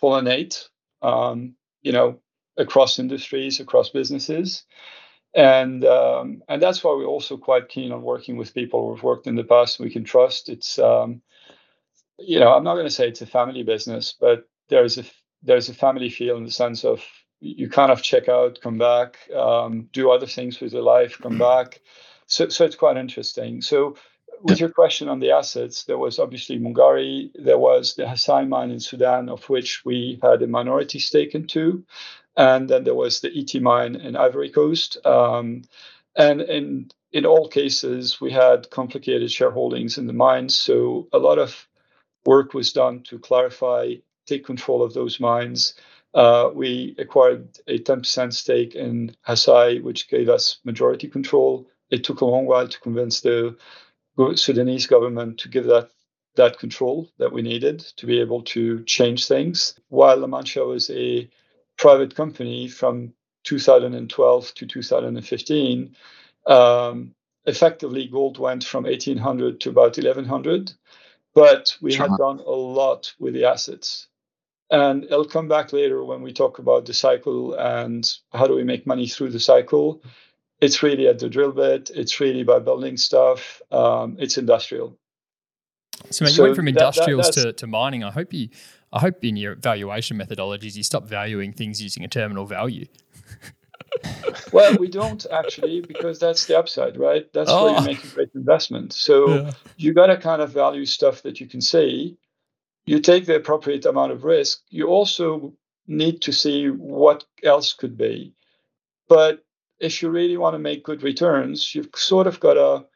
pollinate. 0.00 0.68
Um, 1.02 1.54
you 1.82 1.92
know, 1.92 2.20
across 2.58 2.98
industries, 2.98 3.60
across 3.60 3.88
businesses. 3.88 4.64
And 5.34 5.84
um, 5.84 6.42
and 6.48 6.60
that's 6.60 6.82
why 6.82 6.92
we're 6.92 7.04
also 7.04 7.36
quite 7.36 7.68
keen 7.68 7.92
on 7.92 8.02
working 8.02 8.36
with 8.36 8.54
people 8.54 8.88
who've 8.88 9.02
worked 9.02 9.26
in 9.26 9.36
the 9.36 9.44
past 9.44 9.78
we 9.78 9.90
can 9.90 10.04
trust. 10.04 10.48
It's 10.48 10.78
um, 10.78 11.22
you 12.18 12.40
know 12.40 12.52
I'm 12.54 12.64
not 12.64 12.74
going 12.74 12.86
to 12.86 12.90
say 12.90 13.08
it's 13.08 13.22
a 13.22 13.26
family 13.26 13.62
business, 13.62 14.14
but 14.18 14.48
there's 14.68 14.98
a 14.98 15.04
there's 15.42 15.68
a 15.68 15.74
family 15.74 16.08
feel 16.08 16.36
in 16.36 16.44
the 16.44 16.50
sense 16.50 16.84
of 16.84 17.04
you 17.40 17.68
kind 17.68 17.92
of 17.92 18.02
check 18.02 18.28
out, 18.28 18.60
come 18.60 18.78
back, 18.78 19.16
um, 19.32 19.88
do 19.92 20.10
other 20.10 20.26
things 20.26 20.60
with 20.60 20.72
your 20.72 20.82
life, 20.82 21.18
come 21.20 21.38
back. 21.38 21.80
So 22.26 22.48
so 22.48 22.64
it's 22.64 22.76
quite 22.76 22.96
interesting. 22.96 23.60
So 23.60 23.96
with 24.42 24.60
your 24.60 24.70
question 24.70 25.08
on 25.08 25.20
the 25.20 25.32
assets, 25.32 25.84
there 25.84 25.98
was 25.98 26.18
obviously 26.18 26.58
Mungari, 26.58 27.30
there 27.34 27.58
was 27.58 27.94
the 27.94 28.04
Hasai 28.04 28.48
mine 28.48 28.70
in 28.70 28.80
Sudan, 28.80 29.28
of 29.28 29.48
which 29.48 29.84
we 29.84 30.18
had 30.22 30.42
a 30.42 30.46
minority 30.46 30.98
stake 30.98 31.34
in 31.34 31.46
two. 31.46 31.84
And 32.38 32.70
then 32.70 32.84
there 32.84 32.94
was 32.94 33.20
the 33.20 33.36
Ity 33.36 33.60
mine 33.60 33.96
in 33.96 34.16
Ivory 34.16 34.50
Coast. 34.50 34.96
Um, 35.04 35.64
and 36.16 36.40
in, 36.40 36.90
in 37.12 37.26
all 37.26 37.48
cases, 37.48 38.20
we 38.20 38.32
had 38.32 38.70
complicated 38.70 39.28
shareholdings 39.28 39.98
in 39.98 40.06
the 40.06 40.14
mines. 40.14 40.54
So 40.58 41.08
a 41.12 41.18
lot 41.18 41.40
of 41.40 41.68
work 42.24 42.54
was 42.54 42.72
done 42.72 43.02
to 43.04 43.18
clarify, 43.18 43.94
take 44.26 44.46
control 44.46 44.84
of 44.84 44.94
those 44.94 45.18
mines. 45.18 45.74
Uh, 46.14 46.50
we 46.54 46.94
acquired 46.98 47.58
a 47.66 47.80
10% 47.80 48.32
stake 48.32 48.76
in 48.76 49.16
Hasai, 49.26 49.82
which 49.82 50.08
gave 50.08 50.28
us 50.28 50.60
majority 50.64 51.08
control. 51.08 51.66
It 51.90 52.04
took 52.04 52.20
a 52.20 52.26
long 52.26 52.46
while 52.46 52.68
to 52.68 52.80
convince 52.80 53.20
the 53.20 53.56
Sudanese 54.36 54.86
government 54.86 55.38
to 55.38 55.48
give 55.48 55.64
that 55.66 55.90
that 56.36 56.58
control 56.60 57.08
that 57.18 57.32
we 57.32 57.42
needed 57.42 57.80
to 57.96 58.06
be 58.06 58.20
able 58.20 58.42
to 58.42 58.84
change 58.84 59.26
things. 59.26 59.74
While 59.88 60.18
La 60.18 60.28
Mancha 60.28 60.64
was 60.64 60.88
a 60.90 61.28
private 61.78 62.14
company 62.14 62.68
from 62.68 63.14
2012 63.44 64.54
to 64.54 64.66
2015, 64.66 65.96
um, 66.46 67.14
effectively 67.46 68.06
gold 68.06 68.38
went 68.38 68.64
from 68.64 68.84
1800 68.84 69.60
to 69.60 69.70
about 69.70 69.96
1100, 69.96 70.72
but 71.34 71.76
we 71.80 71.92
sure. 71.92 72.08
had 72.08 72.18
done 72.18 72.40
a 72.40 72.50
lot 72.50 73.14
with 73.18 73.34
the 73.34 73.44
assets. 73.44 74.08
And 74.70 75.04
it'll 75.04 75.24
come 75.24 75.48
back 75.48 75.72
later 75.72 76.04
when 76.04 76.20
we 76.20 76.32
talk 76.32 76.58
about 76.58 76.84
the 76.84 76.92
cycle 76.92 77.54
and 77.54 78.06
how 78.32 78.46
do 78.46 78.54
we 78.54 78.64
make 78.64 78.86
money 78.86 79.06
through 79.06 79.30
the 79.30 79.40
cycle. 79.40 80.02
It's 80.60 80.82
really 80.82 81.08
at 81.08 81.20
the 81.20 81.30
drill 81.30 81.52
bit. 81.52 81.90
It's 81.94 82.20
really 82.20 82.42
by 82.42 82.58
building 82.58 82.98
stuff. 82.98 83.62
Um, 83.70 84.16
it's 84.18 84.36
industrial. 84.36 84.98
So, 86.10 86.24
mate, 86.24 86.36
you 86.36 86.42
went 86.42 86.56
from 86.56 86.68
industrials 86.68 87.26
that, 87.26 87.34
that, 87.34 87.42
to, 87.42 87.52
to 87.54 87.66
mining. 87.66 88.04
I 88.04 88.10
hope 88.10 88.32
you, 88.32 88.48
I 88.92 89.00
hope 89.00 89.24
in 89.24 89.36
your 89.36 89.54
valuation 89.54 90.18
methodologies 90.18 90.76
you 90.76 90.82
stop 90.82 91.04
valuing 91.04 91.52
things 91.52 91.82
using 91.82 92.04
a 92.04 92.08
terminal 92.08 92.46
value. 92.46 92.86
well, 94.52 94.76
we 94.76 94.88
don't 94.88 95.26
actually 95.32 95.80
because 95.80 96.18
that's 96.18 96.46
the 96.46 96.58
upside, 96.58 96.96
right? 96.96 97.30
That's 97.32 97.50
oh. 97.50 97.64
where 97.64 97.72
you 97.72 97.78
oh. 97.78 97.84
make 97.84 98.04
a 98.04 98.08
great 98.08 98.30
investment. 98.34 98.92
So 98.92 99.28
yeah. 99.28 99.52
you 99.76 99.92
got 99.92 100.06
to 100.06 100.16
kind 100.16 100.42
of 100.42 100.50
value 100.50 100.86
stuff 100.86 101.22
that 101.22 101.40
you 101.40 101.46
can 101.46 101.60
see. 101.60 102.16
You 102.86 103.00
take 103.00 103.26
the 103.26 103.36
appropriate 103.36 103.84
amount 103.84 104.12
of 104.12 104.24
risk. 104.24 104.62
You 104.70 104.86
also 104.86 105.54
need 105.86 106.22
to 106.22 106.32
see 106.32 106.68
what 106.68 107.24
else 107.42 107.72
could 107.72 107.96
be. 107.96 108.34
But 109.08 109.44
if 109.78 110.02
you 110.02 110.10
really 110.10 110.36
want 110.36 110.54
to 110.54 110.58
make 110.58 110.84
good 110.84 111.02
returns, 111.02 111.74
you've 111.74 111.90
sort 111.94 112.26
of 112.26 112.40
got 112.40 112.54
to. 112.54 112.86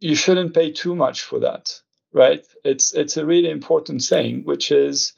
You 0.00 0.14
shouldn't 0.14 0.54
pay 0.54 0.70
too 0.70 0.94
much 0.94 1.22
for 1.22 1.40
that, 1.40 1.80
right? 2.12 2.44
It's 2.64 2.94
it's 2.94 3.16
a 3.16 3.26
really 3.26 3.50
important 3.50 4.02
thing, 4.02 4.44
which 4.44 4.72
is 4.72 5.12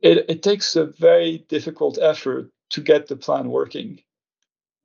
it, 0.00 0.26
it 0.28 0.42
takes 0.42 0.76
a 0.76 0.86
very 0.86 1.44
difficult 1.48 1.98
effort 1.98 2.50
to 2.70 2.80
get 2.80 3.08
the 3.08 3.16
plan 3.16 3.50
working 3.50 4.00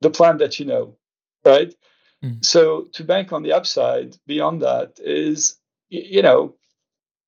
the 0.02 0.10
plan 0.10 0.38
that 0.38 0.58
you 0.60 0.66
know, 0.66 0.96
right? 1.44 1.74
Mm. 2.22 2.44
So 2.44 2.88
to 2.92 3.04
bank 3.04 3.32
on 3.32 3.42
the 3.42 3.52
upside 3.52 4.16
beyond 4.26 4.62
that 4.62 4.98
is, 4.98 5.58
you 5.88 6.22
know, 6.22 6.54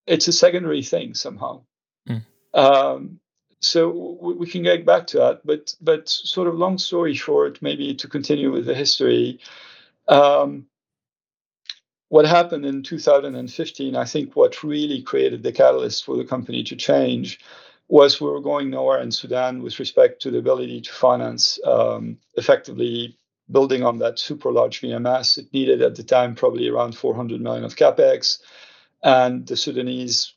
it's 0.06 0.28
a 0.28 0.32
secondary 0.32 0.82
thing 0.82 1.14
somehow. 1.14 1.62
Mm. 2.08 2.22
Um, 2.52 3.20
so 3.60 4.18
we 4.20 4.46
can 4.46 4.62
get 4.62 4.84
back 4.84 5.06
to 5.08 5.18
that, 5.18 5.40
but 5.46 5.74
but 5.80 6.06
sort 6.08 6.48
of 6.48 6.54
long 6.54 6.76
story 6.76 7.14
short, 7.14 7.62
maybe 7.62 7.94
to 7.94 8.08
continue 8.08 8.52
with 8.52 8.66
the 8.66 8.74
history. 8.74 9.40
Um, 10.06 10.66
what 12.14 12.26
happened 12.26 12.64
in 12.64 12.84
2015, 12.84 13.96
I 13.96 14.04
think 14.04 14.36
what 14.36 14.62
really 14.62 15.02
created 15.02 15.42
the 15.42 15.50
catalyst 15.50 16.04
for 16.04 16.16
the 16.16 16.24
company 16.24 16.62
to 16.62 16.76
change 16.76 17.40
was 17.88 18.20
we 18.20 18.30
were 18.30 18.40
going 18.40 18.70
nowhere 18.70 19.00
in 19.00 19.10
Sudan 19.10 19.64
with 19.64 19.80
respect 19.80 20.22
to 20.22 20.30
the 20.30 20.38
ability 20.38 20.80
to 20.82 20.92
finance 20.92 21.58
um, 21.64 22.16
effectively 22.34 23.18
building 23.50 23.82
on 23.82 23.98
that 23.98 24.20
super 24.20 24.52
large 24.52 24.80
VMS. 24.80 25.38
It 25.38 25.52
needed 25.52 25.82
at 25.82 25.96
the 25.96 26.04
time 26.04 26.36
probably 26.36 26.68
around 26.68 26.96
400 26.96 27.40
million 27.40 27.64
of 27.64 27.74
capex, 27.74 28.38
and 29.02 29.44
the 29.44 29.56
Sudanese 29.56 30.34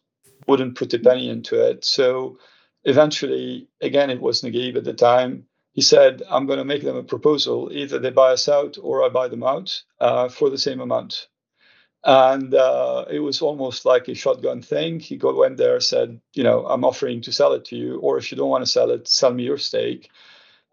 wouldn't 0.47 0.77
put 0.77 0.95
a 0.95 0.97
penny 0.97 1.29
into 1.29 1.63
it. 1.63 1.85
So 1.85 2.39
eventually, 2.85 3.67
again, 3.81 4.09
it 4.09 4.19
was 4.19 4.41
Naguib 4.41 4.77
at 4.77 4.83
the 4.83 4.95
time. 4.95 5.45
He 5.73 5.81
said, 5.81 6.23
I'm 6.27 6.47
going 6.47 6.57
to 6.57 6.65
make 6.65 6.81
them 6.81 6.97
a 6.97 7.03
proposal. 7.03 7.69
Either 7.71 7.99
they 7.99 8.09
buy 8.09 8.31
us 8.31 8.49
out 8.49 8.79
or 8.81 9.03
I 9.03 9.09
buy 9.09 9.27
them 9.27 9.43
out 9.43 9.83
uh, 9.99 10.27
for 10.29 10.49
the 10.49 10.57
same 10.57 10.79
amount. 10.79 11.27
And 12.07 12.53
uh, 12.53 13.03
it 13.09 13.19
was 13.19 13.41
almost 13.41 13.83
like 13.83 14.07
a 14.07 14.15
shotgun 14.15 14.61
thing. 14.61 15.01
He 15.01 15.19
went 15.21 15.57
there, 15.57 15.81
said, 15.81 16.21
you 16.33 16.41
know, 16.41 16.65
I'm 16.65 16.85
offering 16.85 17.19
to 17.23 17.33
sell 17.33 17.51
it 17.51 17.65
to 17.65 17.75
you, 17.75 17.99
or 17.99 18.17
if 18.17 18.31
you 18.31 18.37
don't 18.37 18.49
want 18.49 18.63
to 18.65 18.71
sell 18.71 18.91
it, 18.91 19.09
sell 19.09 19.33
me 19.33 19.43
your 19.43 19.57
stake. 19.57 20.09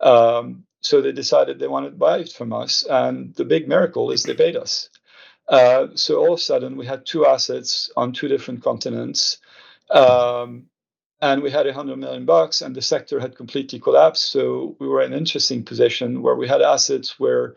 Um, 0.01 0.65
so 0.81 1.03
they 1.03 1.11
decided 1.11 1.59
they 1.59 1.67
wanted 1.67 1.91
to 1.91 1.97
buy 1.97 2.19
it 2.19 2.33
from 2.33 2.53
us. 2.53 2.85
And 2.89 3.35
the 3.35 3.45
big 3.45 3.67
miracle 3.67 4.13
is 4.13 4.23
they 4.23 4.35
paid 4.35 4.55
us. 4.55 4.91
Uh, 5.49 5.89
so 5.97 6.21
all 6.21 6.35
of 6.35 6.39
a 6.39 6.43
sudden, 6.43 6.77
we 6.77 6.87
had 6.87 7.05
two 7.05 7.27
assets 7.27 7.91
on 7.97 8.13
two 8.13 8.29
different 8.29 8.63
continents. 8.63 9.39
Um, 9.91 10.67
and 11.21 11.43
we 11.43 11.51
had 11.51 11.67
a 11.67 11.73
hundred 11.73 11.97
million 11.97 12.27
bucks, 12.27 12.63
and 12.63 12.77
the 12.77 12.83
sector 12.83 13.19
had 13.19 13.35
completely 13.37 13.81
collapsed. 13.81 14.31
So 14.31 14.77
we 14.79 14.87
were 14.87 15.03
in 15.03 15.13
an 15.13 15.19
interesting 15.19 15.65
position 15.65 16.23
where 16.23 16.37
we 16.37 16.47
had 16.47 16.63
assets 16.63 17.19
where 17.19 17.57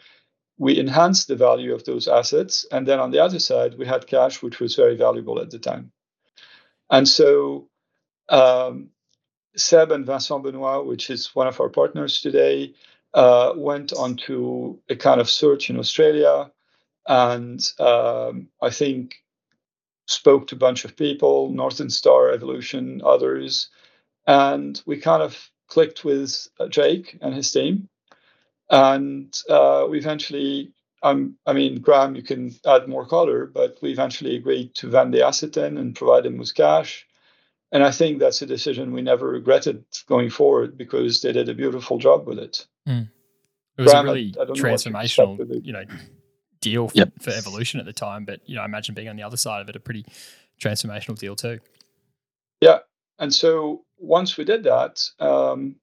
we 0.58 0.80
enhanced 0.80 1.28
the 1.28 1.36
value 1.36 1.74
of 1.74 1.86
those 1.86 2.08
assets. 2.08 2.66
And 2.72 2.88
then 2.88 3.00
on 3.00 3.12
the 3.12 3.20
other 3.20 3.40
side, 3.40 3.78
we 3.78 3.86
had 3.86 4.08
cash, 4.08 4.42
which 4.42 4.60
was 4.60 4.76
very 4.76 4.96
valuable 4.96 5.40
at 5.40 5.52
the 5.52 5.60
time. 5.60 5.92
And 6.90 7.08
so 7.08 7.70
um, 8.30 8.90
Seb 9.56 9.92
and 9.92 10.06
Vincent 10.06 10.44
Benoit, 10.44 10.86
which 10.86 11.10
is 11.10 11.36
one 11.36 11.48
of 11.48 11.60
our 11.62 11.70
partners 11.70 12.22
today, 12.22 12.74
uh, 13.14 13.54
went 13.56 13.94
on 13.94 14.16
to 14.28 14.80
a 14.90 14.96
kind 14.96 15.22
of 15.22 15.30
search 15.30 15.70
in 15.70 15.78
Australia. 15.78 16.52
And 17.08 17.66
um, 17.80 18.50
I 18.62 18.70
think 18.70 19.16
spoke 20.08 20.48
to 20.48 20.56
a 20.56 20.60
bunch 20.60 20.86
of 20.86 20.96
people, 20.96 21.50
Northern 21.52 21.90
Star, 21.90 22.32
Evolution, 22.32 23.02
others. 23.06 23.70
And 24.26 24.82
we 24.86 24.98
kind 24.98 25.22
of 25.22 25.52
clicked 25.68 26.04
with 26.04 26.48
uh, 26.60 26.68
Jake 26.68 27.18
and 27.22 27.34
his 27.34 27.52
team 27.52 27.90
and 28.70 29.34
uh, 29.50 29.88
we 29.90 29.98
eventually, 29.98 30.74
um, 31.04 31.38
I 31.46 31.54
mean, 31.54 31.82
Graham, 31.82 32.16
you 32.16 32.24
can 32.24 32.54
add 32.66 32.88
more 32.88 33.06
color, 33.06 33.46
but 33.46 33.78
we 33.82 33.92
eventually 33.92 34.36
agreed 34.36 34.76
to 34.76 34.90
vend 34.90 35.14
the 35.14 35.26
asset 35.26 35.56
in 35.58 35.78
and 35.78 35.96
provide 35.96 36.26
him 36.26 36.38
with 36.38 36.54
cash. 36.54 37.06
And 37.72 37.84
I 37.84 37.92
think 37.92 38.20
that's 38.20 38.42
a 38.42 38.46
decision 38.46 38.94
we 38.94 39.02
never 39.02 39.28
regretted 39.28 39.84
going 40.08 40.30
forward 40.30 40.78
because 40.78 41.22
they 41.22 41.34
did 41.34 41.50
a 41.50 41.54
beautiful 41.54 41.98
job 41.98 42.26
with 42.26 42.40
it. 42.40 42.66
Mm. 42.88 43.10
It 43.78 43.82
was 43.82 43.92
Graham, 43.92 44.08
a 44.08 44.12
really 44.12 44.32
transformational, 44.32 45.66
you 45.66 45.74
know, 45.74 45.84
deal 46.62 46.88
for, 46.88 46.98
yep. 46.98 47.12
for 47.22 47.32
evolution 47.32 47.80
at 47.80 47.86
the 47.86 47.94
time. 47.94 48.26
But 48.26 48.42
you 48.46 48.56
know, 48.56 48.62
I 48.62 48.66
imagine 48.66 48.96
being 48.96 49.10
on 49.10 49.16
the 49.16 49.24
other 49.24 49.38
side 49.38 49.62
of 49.62 49.70
it, 49.70 49.76
a 49.76 49.80
pretty 49.80 50.06
transformational 50.60 51.18
deal 51.18 51.36
too. 51.36 51.60
Yeah, 52.62 52.80
and 53.20 53.34
so 53.34 53.84
once 53.98 54.38
we 54.38 54.46
did 54.46 54.64
that, 54.64 55.04
um, 55.20 55.76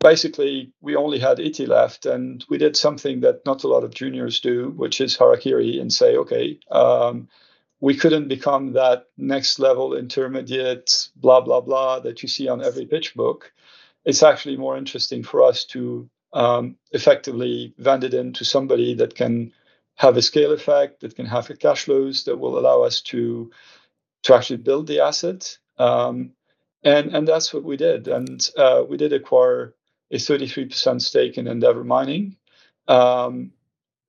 basically 0.00 0.72
we 0.80 0.96
only 0.96 1.18
had 1.18 1.38
Ity 1.38 1.66
left, 1.66 2.06
and 2.06 2.44
we 2.48 2.58
did 2.58 2.76
something 2.76 3.20
that 3.20 3.44
not 3.46 3.64
a 3.64 3.68
lot 3.68 3.84
of 3.84 3.94
juniors 3.94 4.40
do, 4.40 4.70
which 4.70 5.00
is 5.00 5.16
harakiri 5.16 5.80
and 5.80 5.92
say, 5.92 6.16
okay, 6.16 6.58
um, 6.70 7.28
we 7.80 7.94
couldn't 7.94 8.28
become 8.28 8.72
that 8.72 9.06
next 9.16 9.58
level 9.58 9.96
intermediate, 9.96 11.08
blah 11.16 11.40
blah 11.40 11.60
blah 11.60 12.00
that 12.00 12.22
you 12.22 12.28
see 12.28 12.48
on 12.48 12.62
every 12.62 12.86
pitch 12.86 13.14
book. 13.14 13.52
It's 14.04 14.22
actually 14.22 14.56
more 14.56 14.76
interesting 14.76 15.22
for 15.22 15.42
us 15.42 15.64
to 15.66 16.08
um, 16.32 16.76
effectively 16.92 17.74
vend 17.78 18.04
it 18.04 18.14
into 18.14 18.44
somebody 18.44 18.94
that 18.94 19.14
can 19.14 19.52
have 19.96 20.16
a 20.16 20.22
scale 20.22 20.52
effect, 20.52 21.00
that 21.00 21.16
can 21.16 21.26
have 21.26 21.50
a 21.50 21.56
cash 21.56 21.84
flows 21.84 22.24
that 22.24 22.38
will 22.38 22.58
allow 22.58 22.82
us 22.82 23.02
to 23.02 23.50
to 24.22 24.34
actually 24.34 24.58
build 24.58 24.86
the 24.86 25.00
asset. 25.00 25.58
Um, 25.78 26.32
and 26.82 27.14
and 27.14 27.28
that's 27.28 27.52
what 27.52 27.64
we 27.64 27.76
did. 27.76 28.08
And 28.08 28.48
uh, 28.56 28.84
we 28.88 28.96
did 28.96 29.12
acquire 29.12 29.74
a 30.10 30.16
33% 30.16 31.00
stake 31.00 31.38
in 31.38 31.46
Endeavour 31.46 31.84
Mining. 31.84 32.36
Um, 32.88 33.52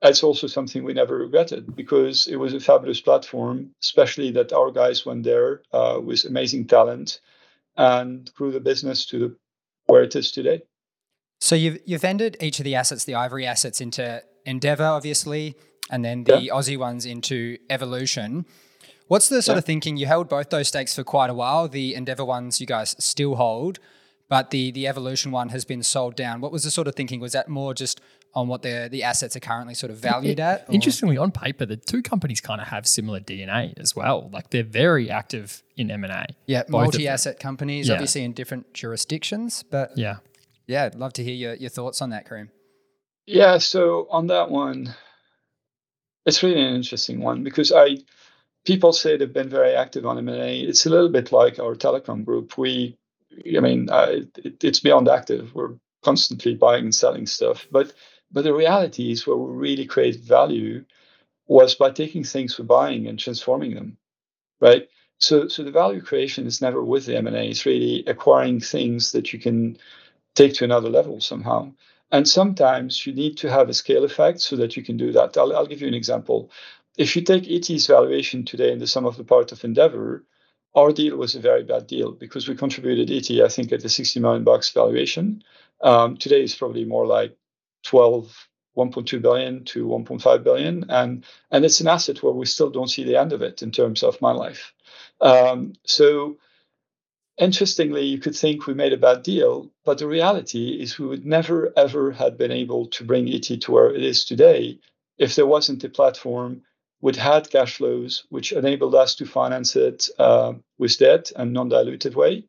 it's 0.01 0.23
also 0.23 0.47
something 0.47 0.83
we 0.83 0.93
never 0.93 1.17
regretted 1.17 1.75
because 1.75 2.27
it 2.27 2.37
was 2.37 2.53
a 2.53 2.59
fabulous 2.59 2.99
platform, 3.01 3.69
especially 3.83 4.31
that 4.31 4.51
our 4.51 4.71
guys 4.71 5.05
went 5.05 5.23
there 5.23 5.61
uh, 5.73 5.99
with 6.03 6.25
amazing 6.25 6.65
talent 6.65 7.19
and 7.77 8.33
grew 8.33 8.51
the 8.51 8.59
business 8.59 9.05
to 9.07 9.19
the, 9.19 9.35
where 9.85 10.01
it 10.03 10.15
is 10.15 10.31
today. 10.31 10.63
So 11.39 11.55
you've 11.55 11.79
you've 11.85 12.03
ended 12.03 12.37
each 12.39 12.59
of 12.59 12.65
the 12.65 12.75
assets, 12.75 13.03
the 13.03 13.15
ivory 13.15 13.45
assets, 13.45 13.81
into 13.81 14.21
Endeavour, 14.45 14.85
obviously, 14.85 15.55
and 15.89 16.03
then 16.03 16.23
the 16.23 16.41
yeah. 16.41 16.53
Aussie 16.53 16.77
ones 16.77 17.05
into 17.05 17.57
Evolution. 17.69 18.45
What's 19.07 19.27
the 19.27 19.41
sort 19.41 19.55
yeah. 19.55 19.59
of 19.59 19.65
thinking? 19.65 19.97
You 19.97 20.05
held 20.05 20.29
both 20.29 20.49
those 20.49 20.67
stakes 20.69 20.95
for 20.95 21.03
quite 21.03 21.29
a 21.29 21.33
while. 21.33 21.67
The 21.67 21.95
Endeavour 21.95 22.25
ones 22.25 22.61
you 22.61 22.67
guys 22.67 22.95
still 22.97 23.35
hold 23.35 23.79
but 24.31 24.49
the 24.51 24.71
the 24.71 24.87
evolution 24.87 25.29
one 25.29 25.49
has 25.49 25.65
been 25.65 25.83
sold 25.83 26.15
down. 26.15 26.39
What 26.39 26.53
was 26.53 26.63
the 26.63 26.71
sort 26.71 26.87
of 26.87 26.95
thinking? 26.95 27.19
Was 27.19 27.33
that 27.33 27.49
more 27.49 27.73
just 27.73 27.99
on 28.33 28.47
what 28.47 28.61
the 28.61 28.87
the 28.89 29.03
assets 29.03 29.35
are 29.35 29.41
currently 29.41 29.73
sort 29.73 29.91
of 29.91 29.97
valued 29.97 30.39
at? 30.39 30.69
Or? 30.69 30.73
Interestingly, 30.73 31.17
on 31.17 31.33
paper, 31.33 31.65
the 31.65 31.75
two 31.75 32.01
companies 32.01 32.39
kind 32.39 32.61
of 32.61 32.67
have 32.67 32.87
similar 32.87 33.19
DNA 33.19 33.77
as 33.77 33.93
well. 33.93 34.29
Like 34.31 34.49
they're 34.49 34.63
very 34.63 35.09
active 35.11 35.61
in 35.75 35.91
M 35.91 36.05
and 36.05 36.13
A. 36.13 36.27
Yeah, 36.45 36.63
multi 36.69 37.09
asset 37.09 37.41
companies, 37.41 37.89
yeah. 37.89 37.95
obviously 37.95 38.23
in 38.23 38.31
different 38.31 38.73
jurisdictions. 38.73 39.65
But 39.69 39.97
yeah, 39.97 40.19
yeah, 40.65 40.85
I'd 40.85 40.95
love 40.95 41.11
to 41.13 41.23
hear 41.25 41.35
your 41.35 41.55
your 41.55 41.69
thoughts 41.69 42.01
on 42.01 42.11
that, 42.11 42.25
Karim. 42.25 42.51
Yeah, 43.27 43.57
so 43.57 44.07
on 44.09 44.27
that 44.27 44.49
one, 44.49 44.95
it's 46.25 46.41
really 46.41 46.61
an 46.61 46.75
interesting 46.75 47.19
one 47.19 47.43
because 47.43 47.73
I 47.73 47.97
people 48.63 48.93
say 48.93 49.17
they've 49.17 49.33
been 49.33 49.49
very 49.49 49.75
active 49.75 50.05
on 50.05 50.17
M&A. 50.19 50.61
It's 50.61 50.85
a 50.85 50.89
little 50.89 51.09
bit 51.09 51.33
like 51.33 51.59
our 51.59 51.75
telecom 51.75 52.23
group. 52.23 52.57
We 52.57 52.97
I 53.57 53.59
mean, 53.59 53.89
uh, 53.89 54.21
it, 54.37 54.63
it's 54.63 54.79
beyond 54.79 55.07
active. 55.07 55.53
We're 55.53 55.75
constantly 56.03 56.55
buying 56.55 56.85
and 56.85 56.95
selling 56.95 57.27
stuff. 57.27 57.67
But 57.71 57.93
but 58.31 58.43
the 58.43 58.53
reality 58.53 59.11
is 59.11 59.27
where 59.27 59.37
we 59.37 59.57
really 59.57 59.85
create 59.85 60.19
value 60.21 60.85
was 61.47 61.75
by 61.75 61.91
taking 61.91 62.23
things 62.23 62.57
we're 62.57 62.65
buying 62.65 63.07
and 63.07 63.19
transforming 63.19 63.75
them, 63.75 63.97
right? 64.61 64.87
So, 65.17 65.47
so 65.49 65.63
the 65.63 65.71
value 65.71 66.01
creation 66.01 66.47
is 66.47 66.61
never 66.61 66.83
with 66.83 67.05
the 67.05 67.17
M&A. 67.17 67.49
It's 67.49 67.65
really 67.65 68.03
acquiring 68.07 68.61
things 68.61 69.11
that 69.11 69.33
you 69.33 69.39
can 69.39 69.77
take 70.33 70.53
to 70.55 70.63
another 70.63 70.89
level 70.89 71.19
somehow. 71.19 71.73
And 72.11 72.27
sometimes 72.27 73.05
you 73.05 73.13
need 73.13 73.37
to 73.37 73.51
have 73.51 73.69
a 73.69 73.73
scale 73.73 74.03
effect 74.03 74.41
so 74.41 74.55
that 74.55 74.77
you 74.77 74.83
can 74.83 74.97
do 74.97 75.11
that. 75.11 75.37
I'll, 75.37 75.55
I'll 75.55 75.67
give 75.67 75.81
you 75.81 75.87
an 75.87 75.93
example. 75.93 76.49
If 76.97 77.15
you 77.15 77.21
take 77.21 77.43
Ity's 77.43 77.87
valuation 77.87 78.45
today 78.45 78.71
in 78.71 78.79
the 78.79 78.87
sum 78.87 79.05
of 79.05 79.17
the 79.17 79.23
part 79.23 79.51
of 79.51 79.63
Endeavour, 79.63 80.23
our 80.75 80.91
deal 80.91 81.17
was 81.17 81.35
a 81.35 81.39
very 81.39 81.63
bad 81.63 81.87
deal 81.87 82.11
because 82.11 82.47
we 82.47 82.55
contributed 82.55 83.09
Ity, 83.09 83.43
I 83.43 83.49
think, 83.49 83.71
at 83.71 83.81
the 83.81 83.89
60 83.89 84.19
million 84.19 84.43
bucks 84.43 84.69
valuation. 84.71 85.43
Um, 85.81 86.17
today 86.17 86.43
is 86.43 86.55
probably 86.55 86.85
more 86.85 87.05
like 87.05 87.35
12, 87.83 88.47
1.2 88.77 89.21
billion 89.21 89.65
to 89.65 89.85
1.5 89.85 90.43
billion, 90.43 90.85
and 90.89 91.25
and 91.49 91.65
it's 91.65 91.81
an 91.81 91.87
asset 91.87 92.23
where 92.23 92.33
we 92.33 92.45
still 92.45 92.69
don't 92.69 92.89
see 92.89 93.03
the 93.03 93.17
end 93.17 93.33
of 93.33 93.41
it 93.41 93.61
in 93.61 93.71
terms 93.71 94.03
of 94.03 94.21
my 94.21 94.31
life. 94.31 94.73
Um, 95.19 95.73
so 95.85 96.37
interestingly, 97.37 98.05
you 98.05 98.19
could 98.19 98.35
think 98.35 98.65
we 98.65 98.73
made 98.73 98.93
a 98.93 98.97
bad 98.97 99.23
deal, 99.23 99.71
but 99.83 99.97
the 99.97 100.07
reality 100.07 100.81
is 100.81 100.97
we 100.97 101.07
would 101.07 101.25
never 101.25 101.73
ever 101.75 102.11
have 102.11 102.37
been 102.37 102.51
able 102.51 102.87
to 102.87 103.03
bring 103.03 103.27
Ity 103.27 103.57
to 103.57 103.71
where 103.71 103.93
it 103.93 104.03
is 104.03 104.23
today 104.23 104.79
if 105.17 105.35
there 105.35 105.45
wasn't 105.45 105.83
a 105.83 105.89
platform 105.89 106.61
which 107.01 107.17
had 107.17 107.49
cash 107.49 107.77
flows 107.77 108.25
which 108.29 108.51
enabled 108.51 108.95
us 108.95 109.15
to 109.15 109.25
finance 109.25 109.75
it 109.75 110.07
uh, 110.17 110.53
with 110.77 110.97
debt 110.97 111.31
and 111.35 111.51
non-dilutive 111.51 112.15
way, 112.15 112.45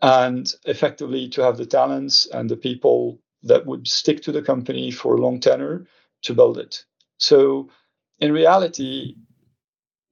and 0.00 0.54
effectively 0.64 1.28
to 1.28 1.42
have 1.42 1.58
the 1.58 1.66
talents 1.66 2.26
and 2.26 2.48
the 2.48 2.56
people 2.56 3.20
that 3.42 3.66
would 3.66 3.86
stick 3.86 4.22
to 4.22 4.32
the 4.32 4.42
company 4.42 4.90
for 4.90 5.14
a 5.14 5.20
long 5.20 5.40
tenure 5.40 5.86
to 6.22 6.34
build 6.34 6.58
it. 6.58 6.84
So, 7.18 7.68
in 8.18 8.32
reality, 8.32 9.16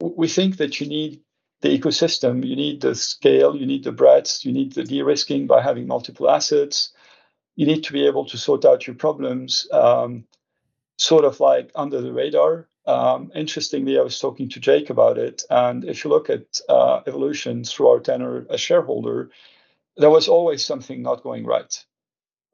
we 0.01 0.29
think 0.29 0.57
that 0.59 0.81
you 0.81 0.87
need 0.87 1.21
the 1.61 1.77
ecosystem, 1.77 2.47
you 2.47 2.57
need 2.57 2.81
the 2.81 2.95
scale, 2.95 3.57
you 3.57 3.67
need 3.67 3.85
the 3.85 3.93
breadth, 3.93 4.45
you 4.45 4.53
need 4.53 4.73
the 4.73 4.85
de 4.85 5.03
risking 5.03 5.47
by 5.47 5.61
having 5.61 5.87
multiple 5.87 6.31
assets. 6.31 6.93
You 7.57 7.67
need 7.67 7.83
to 7.85 7.93
be 7.93 8.07
able 8.07 8.25
to 8.27 8.39
sort 8.39 8.65
out 8.65 8.87
your 8.87 8.95
problems 8.95 9.67
um, 9.73 10.25
sort 10.97 11.25
of 11.25 11.41
like 11.41 11.71
under 11.75 12.01
the 12.01 12.13
radar. 12.13 12.69
Um, 12.89 13.31
interestingly, 13.35 13.99
I 13.99 14.03
was 14.03 14.19
talking 14.19 14.49
to 14.49 14.61
Jake 14.61 14.89
about 14.89 15.19
it. 15.19 15.43
And 15.51 15.85
if 15.85 16.05
you 16.05 16.11
look 16.11 16.31
at 16.31 16.61
uh, 16.71 17.03
evolution 17.07 17.63
through 17.63 17.89
our 17.89 18.01
tenure 18.01 18.47
as 18.49 18.63
shareholder, 18.63 19.31
there 19.99 20.09
was 20.09 20.27
always 20.27 20.65
something 20.65 21.03
not 21.03 21.23
going 21.23 21.45
right, 21.45 21.85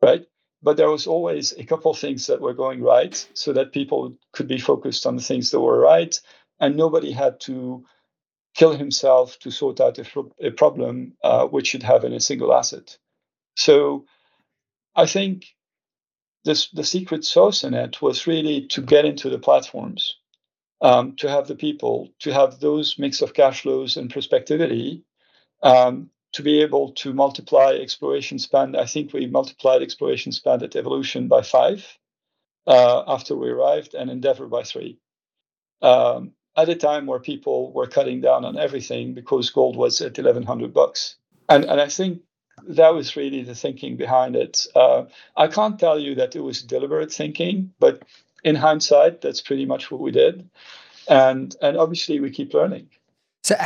right? 0.03 0.27
But 0.61 0.77
there 0.77 0.91
was 0.91 1.07
always 1.07 1.53
a 1.53 1.65
couple 1.65 1.93
of 1.93 1.99
things 1.99 2.27
that 2.27 2.41
were 2.41 2.55
going 2.55 2.83
right 2.83 3.15
so 3.35 3.53
that 3.53 3.73
people 3.73 4.17
could 4.33 4.49
be 4.49 4.59
focused 4.59 5.07
on 5.07 5.15
the 5.15 5.23
things 5.23 5.51
that 5.53 5.61
were 5.61 5.79
right. 5.79 6.19
And 6.59 6.77
nobody 6.77 7.13
had 7.13 7.39
to 7.43 7.85
kill 8.57 8.77
himself 8.77 9.39
to 9.41 9.53
sort 9.53 9.81
out 9.81 9.99
a, 9.99 10.07
a 10.41 10.51
problem 10.51 11.13
uh, 11.23 11.47
which 11.47 11.69
should 11.69 11.85
have 11.85 12.03
in 12.03 12.13
a 12.13 12.21
single 12.21 12.53
asset. 12.53 12.99
So 13.57 14.07
I 14.97 15.07
think 15.07 15.47
this, 16.45 16.71
the 16.71 16.85
secret 16.85 17.25
sauce 17.25 17.63
in 17.63 17.75
it 17.75 18.03
was 18.03 18.27
really 18.27 18.67
to 18.69 18.83
get 18.83 19.05
into 19.05 19.31
the 19.31 19.39
platforms, 19.39 20.17
um, 20.85 21.17
to 21.17 21.31
have 21.31 21.49
the 21.49 21.57
people, 21.57 22.11
to 22.19 22.33
have 22.33 22.61
those 22.61 22.99
mix 22.99 23.23
of 23.23 23.33
cash 23.33 23.63
flows 23.63 23.97
and 23.97 24.13
prospectivity, 24.13 25.03
um, 25.63 26.11
to 26.35 26.43
be 26.43 26.61
able 26.61 26.93
to 26.93 27.15
multiply 27.15 27.71
exploration 27.73 28.39
spend. 28.39 28.77
I 28.77 28.85
think 28.85 29.13
we 29.15 29.27
multiplied 29.27 29.81
exploration 29.81 30.31
spend 30.31 30.63
at 30.63 30.77
Evolution 30.77 31.27
by 31.27 31.41
five 31.41 31.87
uh, 32.67 33.03
after 33.09 33.35
we 33.35 33.49
arrived, 33.49 33.95
and 33.95 34.11
Endeavour 34.11 34.47
by 34.47 34.63
three. 34.63 34.99
Um, 35.81 36.33
at 36.55 36.69
a 36.69 36.75
time 36.75 37.07
where 37.07 37.19
people 37.19 37.73
were 37.73 37.87
cutting 37.87 38.21
down 38.21 38.45
on 38.45 38.59
everything 38.59 39.15
because 39.15 39.49
gold 39.49 39.77
was 39.77 40.03
at 40.03 40.19
1100 40.19 40.75
bucks. 40.75 41.17
And, 41.49 41.65
and 41.65 41.81
I 41.81 41.89
think 41.89 42.21
that 42.69 42.95
was 42.95 43.17
really 43.17 43.43
the 43.43 43.55
thinking 43.55 43.97
behind 43.97 44.37
it. 44.37 44.67
Uh, 44.75 45.05
I 45.35 45.49
can't 45.49 45.81
tell 45.81 45.99
you 45.99 46.15
that 46.17 46.37
it 46.37 46.41
was 46.41 46.63
deliberate 46.63 47.11
thinking, 47.13 47.73
but 47.79 48.03
in 48.45 48.55
hindsight, 48.55 49.23
that's 49.23 49.41
pretty 49.41 49.65
much 49.65 49.91
what 49.91 50.01
we 50.01 50.11
did. 50.13 50.49
And, 51.09 51.55
and 51.61 51.77
obviously, 51.77 52.21
we 52.21 52.31
keep 52.31 52.55
learning. 52.55 52.89
So, 53.43 53.57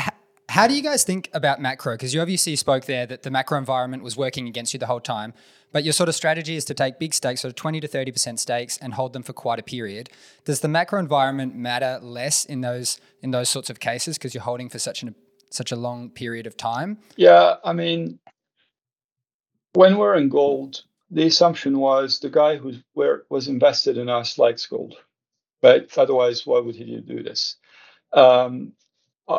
how 0.49 0.67
do 0.67 0.75
you 0.75 0.83
guys 0.83 1.05
think 1.05 1.29
about 1.35 1.61
macro? 1.61 1.95
Because 1.95 2.15
you 2.15 2.21
obviously 2.21 2.57
spoke 2.57 2.87
there 2.87 3.07
that 3.07 3.23
the 3.23 3.31
macro 3.31 3.59
environment 3.59 4.03
was 4.03 4.17
working 4.17 4.49
against 4.49 4.73
you 4.73 4.81
the 4.81 4.87
whole 4.87 5.01
time, 5.01 5.35
but 5.73 5.85
your 5.85 5.93
sort 5.93 6.09
of 6.09 6.15
strategy 6.15 6.57
is 6.57 6.65
to 6.67 6.75
take 6.75 6.99
big 6.99 7.13
stakes, 7.13 7.43
sort 7.43 7.51
of 7.51 7.57
20 7.57 7.81
to 7.81 7.89
30% 7.89 8.39
stakes, 8.39 8.79
and 8.79 8.95
hold 8.95 9.13
them 9.13 9.23
for 9.23 9.33
quite 9.33 9.59
a 9.59 9.63
period. 9.63 10.09
Does 10.45 10.61
the 10.61 10.69
macro 10.69 10.99
environment 10.99 11.55
matter 11.55 11.99
less 12.01 12.45
in 12.45 12.63
those 12.63 12.99
in 13.23 13.31
those 13.31 13.49
sorts 13.49 13.69
of 13.69 13.79
cases 13.79 14.17
because 14.17 14.35
you're 14.35 14.43
holding 14.43 14.69
for 14.69 14.79
such 14.79 15.03
an 15.03 15.15
such 15.51 15.71
a 15.71 15.77
long 15.77 16.11
period 16.11 16.47
of 16.47 16.57
time? 16.57 16.99
Yeah, 17.17 17.57
I 17.65 17.73
mean, 17.73 18.19
when 19.75 19.99
we're 19.99 20.17
in 20.17 20.29
gold, 20.29 20.83
the 21.11 21.27
assumption 21.27 21.79
was 21.79 22.21
the 22.21 22.31
guy 22.31 22.57
who 22.57 22.75
was 22.95 23.49
invested 23.49 23.99
in 23.99 24.09
us 24.09 24.39
likes 24.39 24.67
gold, 24.67 24.97
right? 25.63 25.99
Otherwise, 25.99 26.47
why 26.47 26.61
would 26.61 26.75
he 26.75 27.01
do 27.01 27.23
this? 27.23 27.57
Um, 28.13 28.73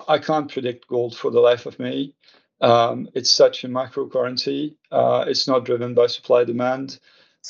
I 0.08 0.19
can't 0.19 0.51
predict 0.51 0.88
gold 0.88 1.17
for 1.17 1.32
the 1.32 1.39
life 1.39 1.65
of 1.65 1.79
me. 1.79 2.13
Um, 2.62 3.10
it's 3.13 3.32
such 3.32 3.63
a 3.63 3.67
microcurrency. 3.67 4.75
Uh, 4.91 5.25
it's 5.27 5.47
not 5.47 5.65
driven 5.65 5.93
by 5.93 6.08
supply 6.08 6.43
demand. 6.43 6.99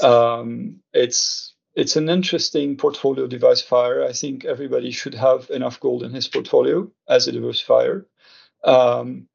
Um, 0.01 0.81
it's 0.93 1.53
it's 1.75 1.95
an 1.95 2.09
interesting 2.09 2.77
portfolio 2.77 3.27
diversifier. 3.27 4.07
I 4.07 4.13
think 4.13 4.45
everybody 4.45 4.91
should 4.91 5.13
have 5.13 5.49
enough 5.49 5.79
gold 5.79 6.03
in 6.03 6.13
his 6.13 6.27
portfolio 6.27 6.89
as 7.07 7.27
a 7.27 7.31
diversifier. 7.31 8.05
Um, 8.63 9.27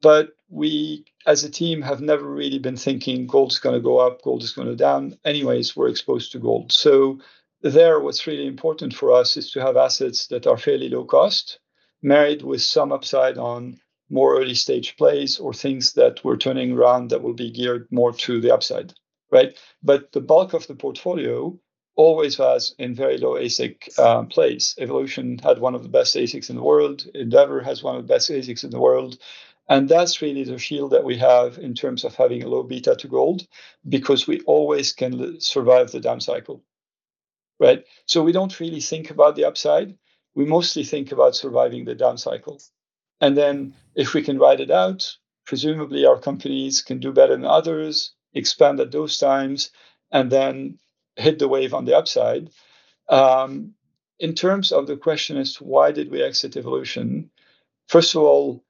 but 0.00 0.30
we, 0.48 1.04
as 1.26 1.44
a 1.44 1.50
team, 1.50 1.82
have 1.82 2.00
never 2.00 2.24
really 2.24 2.58
been 2.58 2.76
thinking 2.76 3.26
gold 3.26 3.52
is 3.52 3.58
going 3.58 3.74
to 3.74 3.80
go 3.80 3.98
up, 3.98 4.22
gold 4.22 4.42
is 4.42 4.52
going 4.52 4.68
to 4.68 4.76
down. 4.76 5.18
Anyways, 5.24 5.76
we're 5.76 5.88
exposed 5.88 6.32
to 6.32 6.38
gold. 6.38 6.72
So 6.72 7.18
there, 7.62 8.00
what's 8.00 8.26
really 8.26 8.46
important 8.46 8.94
for 8.94 9.12
us 9.12 9.36
is 9.36 9.50
to 9.52 9.60
have 9.60 9.76
assets 9.76 10.26
that 10.28 10.46
are 10.46 10.56
fairly 10.56 10.88
low 10.88 11.04
cost 11.04 11.58
married 12.02 12.42
with 12.42 12.62
some 12.62 12.92
upside 12.92 13.38
on 13.38 13.78
more 14.10 14.38
early 14.38 14.54
stage 14.54 14.96
plays 14.96 15.38
or 15.38 15.52
things 15.52 15.94
that 15.94 16.22
we're 16.22 16.36
turning 16.36 16.72
around 16.72 17.10
that 17.10 17.22
will 17.22 17.34
be 17.34 17.50
geared 17.50 17.88
more 17.90 18.12
to 18.12 18.40
the 18.40 18.54
upside, 18.54 18.92
right? 19.32 19.58
But 19.82 20.12
the 20.12 20.20
bulk 20.20 20.52
of 20.52 20.66
the 20.66 20.76
portfolio 20.76 21.58
always 21.96 22.38
was 22.38 22.74
in 22.78 22.94
very 22.94 23.16
low 23.18 23.34
AISC 23.34 23.98
um, 23.98 24.28
plays. 24.28 24.74
Evolution 24.78 25.38
had 25.38 25.58
one 25.58 25.74
of 25.74 25.82
the 25.82 25.88
best 25.88 26.14
AISCs 26.14 26.50
in 26.50 26.56
the 26.56 26.62
world. 26.62 27.06
Endeavour 27.14 27.60
has 27.62 27.82
one 27.82 27.96
of 27.96 28.06
the 28.06 28.14
best 28.14 28.30
AISCs 28.30 28.64
in 28.64 28.70
the 28.70 28.80
world. 28.80 29.18
And 29.68 29.88
that's 29.88 30.22
really 30.22 30.44
the 30.44 30.58
shield 30.58 30.92
that 30.92 31.04
we 31.04 31.16
have 31.16 31.58
in 31.58 31.74
terms 31.74 32.04
of 32.04 32.14
having 32.14 32.42
a 32.42 32.48
low 32.48 32.62
beta 32.62 32.94
to 32.94 33.08
gold, 33.08 33.46
because 33.88 34.26
we 34.26 34.40
always 34.42 34.92
can 34.92 35.40
survive 35.40 35.90
the 35.90 35.98
down 35.98 36.20
cycle, 36.20 36.62
right? 37.58 37.84
So 38.06 38.22
we 38.22 38.32
don't 38.32 38.60
really 38.60 38.80
think 38.80 39.10
about 39.10 39.36
the 39.36 39.44
upside 39.44 39.96
we 40.36 40.44
mostly 40.44 40.84
think 40.84 41.10
about 41.10 41.34
surviving 41.34 41.84
the 41.84 41.94
down 41.94 42.18
cycle. 42.18 42.60
And 43.20 43.36
then 43.36 43.74
if 43.96 44.12
we 44.12 44.22
can 44.22 44.38
ride 44.38 44.60
it 44.60 44.70
out, 44.70 45.16
presumably 45.46 46.04
our 46.04 46.18
companies 46.18 46.82
can 46.82 47.00
do 47.00 47.10
better 47.10 47.34
than 47.34 47.46
others, 47.46 48.12
expand 48.34 48.78
at 48.78 48.92
those 48.92 49.18
times, 49.18 49.70
and 50.12 50.30
then 50.30 50.78
hit 51.16 51.38
the 51.38 51.48
wave 51.48 51.72
on 51.72 51.86
the 51.86 51.96
upside. 51.96 52.50
Um, 53.08 53.72
in 54.18 54.34
terms 54.34 54.72
of 54.72 54.86
the 54.86 54.96
question 54.98 55.38
as 55.38 55.54
to 55.54 55.64
why 55.64 55.90
did 55.90 56.10
we 56.10 56.22
exit 56.22 56.56
evolution, 56.56 57.30
first 57.88 58.14
of 58.14 58.22
all, 58.22 58.62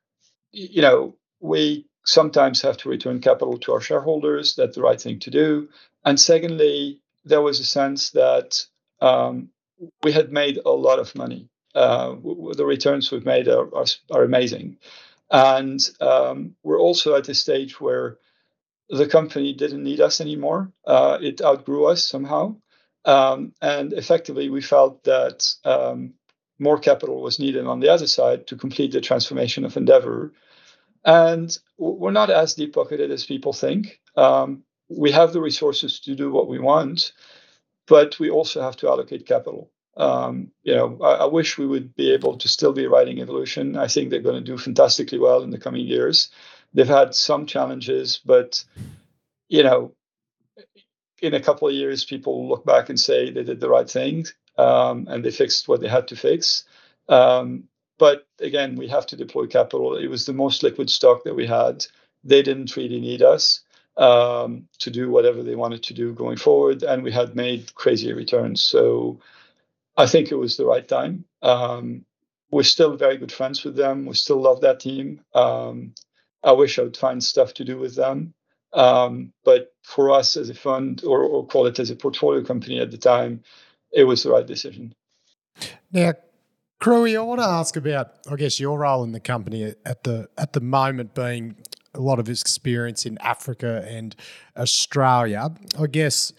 you 0.53 0.83
know, 0.83 1.17
we 1.41 1.87
sometimes 2.05 2.63
have 2.63 2.77
to 2.77 2.89
return 2.89 3.21
capital 3.21 3.59
to 3.59 3.73
our 3.73 3.81
shareholders. 3.81 4.55
That's 4.55 4.77
the 4.77 4.83
right 4.83 5.01
thing 5.01 5.19
to 5.21 5.31
do. 5.31 5.69
And 6.05 6.19
secondly, 6.21 7.01
there 7.25 7.43
was 7.43 7.59
a 7.59 7.65
sense 7.65 8.11
that 8.11 8.65
um, 9.01 9.51
we 10.03 10.13
had 10.13 10.33
made 10.33 10.59
a 10.65 10.71
lot 10.71 10.99
of 10.99 11.15
money 11.15 11.49
uh, 11.77 12.17
the 12.57 12.65
returns 12.65 13.13
we've 13.13 13.27
made 13.27 13.49
are, 13.49 13.73
are, 13.77 13.85
are 14.11 14.25
amazing. 14.25 14.79
And 15.31 15.79
um, 16.01 16.57
we're 16.63 16.81
also 16.81 17.15
at 17.17 17.29
a 17.29 17.35
stage 17.35 17.81
where 17.81 18.17
the 18.89 19.07
company 19.07 19.53
didn't 19.53 19.83
need 19.83 20.01
us 20.01 20.21
anymore. 20.21 20.73
Uh, 20.87 21.19
it 21.21 21.43
outgrew 21.43 21.87
us 21.87 22.03
somehow. 22.03 22.57
Um, 23.05 23.53
and 23.61 23.93
effectively, 23.93 24.49
we 24.49 24.63
felt 24.63 25.05
that 25.05 25.47
um, 25.65 26.15
more 26.59 26.79
capital 26.79 27.21
was 27.21 27.39
needed 27.39 27.67
on 27.67 27.81
the 27.81 27.91
other 27.91 28.07
side 28.07 28.47
to 28.47 28.57
complete 28.57 28.93
the 28.93 29.01
transformation 29.01 29.65
of 29.65 29.77
Endeavour. 29.77 30.33
And 31.05 31.57
we're 31.77 32.11
not 32.11 32.31
as 32.31 32.55
deep 32.55 32.73
pocketed 32.73 33.11
as 33.11 33.27
people 33.27 33.53
think. 33.53 34.01
Um, 34.17 34.63
we 34.89 35.11
have 35.11 35.33
the 35.33 35.43
resources 35.43 36.01
to 36.01 36.15
do 36.15 36.31
what 36.31 36.49
we 36.49 36.59
want, 36.59 37.13
but 37.87 38.19
we 38.19 38.31
also 38.31 38.61
have 38.63 38.77
to 38.77 38.89
allocate 38.89 39.27
capital. 39.27 39.71
Um, 39.97 40.51
you 40.63 40.75
know, 40.75 40.99
I, 41.03 41.25
I, 41.25 41.25
wish 41.25 41.57
we 41.57 41.67
would 41.67 41.95
be 41.95 42.13
able 42.13 42.37
to 42.37 42.49
still 42.49 42.75
be 42.75 42.87
writing 42.87 43.21
evolution. 43.21 43.79
I 43.79 43.89
think 43.89 44.11
they're 44.11 44.21
going 44.21 44.45
to 44.45 44.53
do 44.53 44.59
fantastically 44.59 45.19
well 45.19 45.43
in 45.43 45.49
the 45.51 45.59
coming 45.59 45.87
years. 45.87 46.29
They've 46.75 46.87
had 46.87 47.15
some 47.15 47.47
challenges, 47.47 48.21
but 48.23 48.63
you 49.49 49.63
know, 49.63 49.95
in 51.23 51.33
a 51.33 51.41
couple 51.41 51.69
of 51.69 51.75
years, 51.75 52.05
people 52.05 52.37
will 52.37 52.49
look 52.49 52.67
back 52.67 52.91
and 52.91 53.01
say 53.01 53.31
they 53.31 53.43
did 53.43 53.61
the 53.61 53.71
right 53.71 53.89
thing 53.89 54.27
um, 54.59 55.07
and 55.09 55.25
they 55.25 55.31
fixed 55.31 55.67
what 55.67 55.81
they 55.81 55.89
had 55.89 56.09
to 56.09 56.17
fix. 56.17 56.65
Um, 57.09 57.65
but 57.99 58.27
again, 58.41 58.77
we 58.77 58.89
have 58.89 59.07
to 59.07 59.17
deploy 59.17 59.47
capital. 59.47 59.97
It 59.97 60.09
was 60.09 60.27
the 60.27 60.35
most 60.35 60.63
liquid 60.63 60.91
stock 60.91 61.25
that 61.25 61.35
we 61.35 61.47
had. 61.47 61.87
They 62.23 62.43
didn't 62.43 62.77
really 62.77 63.01
need 63.01 63.23
us 63.23 63.61
um, 63.97 64.69
to 64.79 64.91
do 64.91 65.11
whatever 65.11 65.43
they 65.43 65.55
wanted 65.55 65.83
to 65.85 65.95
do 65.95 66.13
going 66.13 66.37
forward, 66.37 66.83
and 66.83 67.03
we 67.03 67.13
had 67.13 67.35
made 67.35 67.75
crazy 67.75 68.13
returns. 68.13 68.63
So 68.63 69.21
I 69.97 70.07
think 70.07 70.31
it 70.31 70.37
was 70.37 70.57
the 70.57 70.67
right 70.67 70.87
time. 70.87 71.25
Um, 71.43 72.05
we're 72.51 72.63
still 72.63 72.97
very 72.97 73.17
good 73.17 73.33
friends 73.33 73.65
with 73.65 73.77
them. 73.77 74.07
We 74.07 74.15
still 74.15 74.41
love 74.41 74.61
that 74.61 74.81
team. 74.81 75.21
Um, 75.35 75.95
I 76.45 76.53
wish 76.53 76.79
I 76.79 76.83
would 76.83 76.97
find 76.97 77.23
stuff 77.23 77.55
to 77.55 77.65
do 77.65 77.79
with 77.79 77.97
them. 77.97 78.35
Um, 78.73 79.33
but 79.45 79.75
for 79.83 80.11
us 80.11 80.37
as 80.37 80.51
a 80.51 80.55
fund, 80.55 81.03
or, 81.05 81.23
or 81.23 81.47
call 81.47 81.67
it 81.67 81.79
as 81.79 81.91
a 81.91 81.97
portfolio 81.97 82.45
company 82.45 82.79
at 82.79 82.91
the 82.91 82.99
time, 82.99 83.43
it 83.93 84.05
was 84.05 84.23
the 84.23 84.31
right 84.31 84.47
decision. 84.47 84.95
Now, 85.91 86.15
Crewy, 86.81 87.17
I 87.17 87.23
want 87.23 87.41
to 87.41 87.47
ask 87.47 87.77
about, 87.77 88.19
I 88.31 88.37
guess, 88.37 88.61
your 88.61 88.79
role 88.79 89.03
in 89.03 89.13
the 89.13 89.21
company 89.21 89.75
at 89.87 90.05
the 90.05 90.29
at 90.37 90.53
the 90.53 90.61
moment 90.61 91.15
being 91.15 91.57
a 91.97 92.01
lot 92.01 92.19
of 92.19 92.29
experience 92.29 93.07
in 93.07 93.19
Africa 93.19 93.85
and 93.89 94.15
Australia. 94.57 95.51
I 95.79 95.87
guess, 95.87 96.33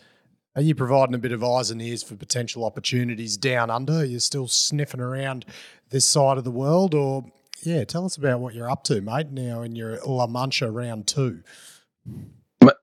are 0.55 0.61
you 0.61 0.75
providing 0.75 1.15
a 1.15 1.19
bit 1.19 1.31
of 1.31 1.43
eyes 1.43 1.71
and 1.71 1.81
ears 1.81 2.03
for 2.03 2.15
potential 2.15 2.63
opportunities 2.63 3.37
down 3.37 3.69
under? 3.69 3.99
You're 3.99 4.05
you 4.05 4.19
still 4.19 4.47
sniffing 4.47 5.01
around 5.01 5.45
this 5.89 6.07
side 6.07 6.37
of 6.37 6.43
the 6.43 6.51
world, 6.51 6.93
or 6.93 7.25
yeah, 7.63 7.83
tell 7.83 8.05
us 8.05 8.17
about 8.17 8.39
what 8.39 8.53
you're 8.53 8.69
up 8.69 8.83
to, 8.85 9.01
mate. 9.01 9.31
Now 9.31 9.61
in 9.61 9.75
your 9.75 9.99
La 10.05 10.27
Mancha 10.27 10.71
round 10.71 11.07
two 11.07 11.43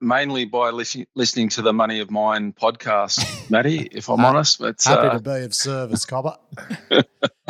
mainly 0.01 0.45
by 0.45 0.71
listening 0.71 1.07
listening 1.15 1.49
to 1.51 1.63
the 1.63 1.73
Money 1.73 2.01
of 2.01 2.11
Mine 2.11 2.53
podcast, 2.53 3.51
Matty. 3.51 3.89
If 3.91 4.09
I'm 4.09 4.25
honest, 4.25 4.59
but 4.59 4.83
happy 4.83 5.09
uh, 5.09 5.13
to 5.15 5.21
be 5.21 5.45
of 5.45 5.55
service, 5.55 6.05
Cobber. 6.05 6.37
yeah, 6.91 7.03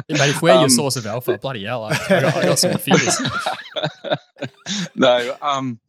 mate, 0.09 0.31
if 0.31 0.43
we're 0.43 0.53
um, 0.53 0.61
your 0.61 0.69
source 0.69 0.97
of 0.97 1.07
alpha, 1.07 1.39
bloody 1.39 1.65
hell, 1.65 1.85
I, 1.85 1.91
I, 1.91 2.21
got, 2.21 2.37
I 2.37 2.43
got, 2.43 2.59
some 2.59 2.79
fears. 2.79 3.21
no, 4.95 5.37
um, 5.41 5.81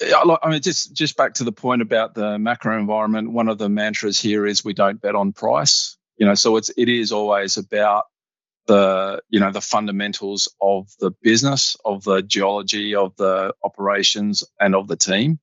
I 0.00 0.50
mean, 0.50 0.60
just 0.60 0.92
just 0.92 1.16
back 1.16 1.34
to 1.34 1.44
the 1.44 1.52
point 1.52 1.82
about 1.82 2.14
the 2.14 2.38
macro 2.38 2.78
environment. 2.78 3.32
One 3.32 3.48
of 3.48 3.58
the 3.58 3.68
mantras 3.68 4.20
here 4.20 4.46
is 4.46 4.64
we 4.64 4.74
don't 4.74 5.00
bet 5.00 5.14
on 5.14 5.32
price. 5.32 5.96
You 6.18 6.26
know, 6.26 6.34
so 6.34 6.56
it's 6.56 6.70
it 6.76 6.88
is 6.88 7.12
always 7.12 7.56
about 7.56 8.04
the 8.66 9.22
you 9.30 9.40
know 9.40 9.52
the 9.52 9.60
fundamentals 9.60 10.48
of 10.60 10.88
the 11.00 11.12
business, 11.22 11.76
of 11.84 12.04
the 12.04 12.22
geology, 12.22 12.94
of 12.94 13.16
the 13.16 13.54
operations, 13.62 14.44
and 14.60 14.74
of 14.74 14.88
the 14.88 14.96
team. 14.96 15.38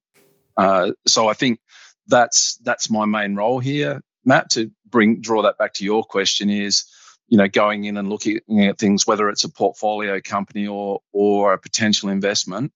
Uh, 0.56 0.92
so 1.08 1.28
I 1.28 1.34
think 1.34 1.60
that's 2.08 2.58
that's 2.58 2.90
my 2.90 3.06
main 3.06 3.36
role 3.36 3.60
here, 3.60 4.02
Matt. 4.24 4.52
To 4.52 4.72
bring 4.88 5.22
draw 5.22 5.44
that 5.44 5.58
back 5.58 5.74
to 5.76 5.86
your 5.86 6.04
question 6.04 6.50
is, 6.50 6.86
you 7.34 7.38
know, 7.38 7.48
going 7.48 7.84
in 7.86 7.98
and 7.98 8.10
looking 8.10 8.42
at 8.60 8.78
things, 8.78 9.08
whether 9.08 9.28
it's 9.28 9.44
a 9.44 9.50
portfolio 9.50 10.22
company 10.22 10.68
or 10.68 11.00
or 11.12 11.54
a 11.54 11.58
potential 11.58 12.10
investment, 12.10 12.72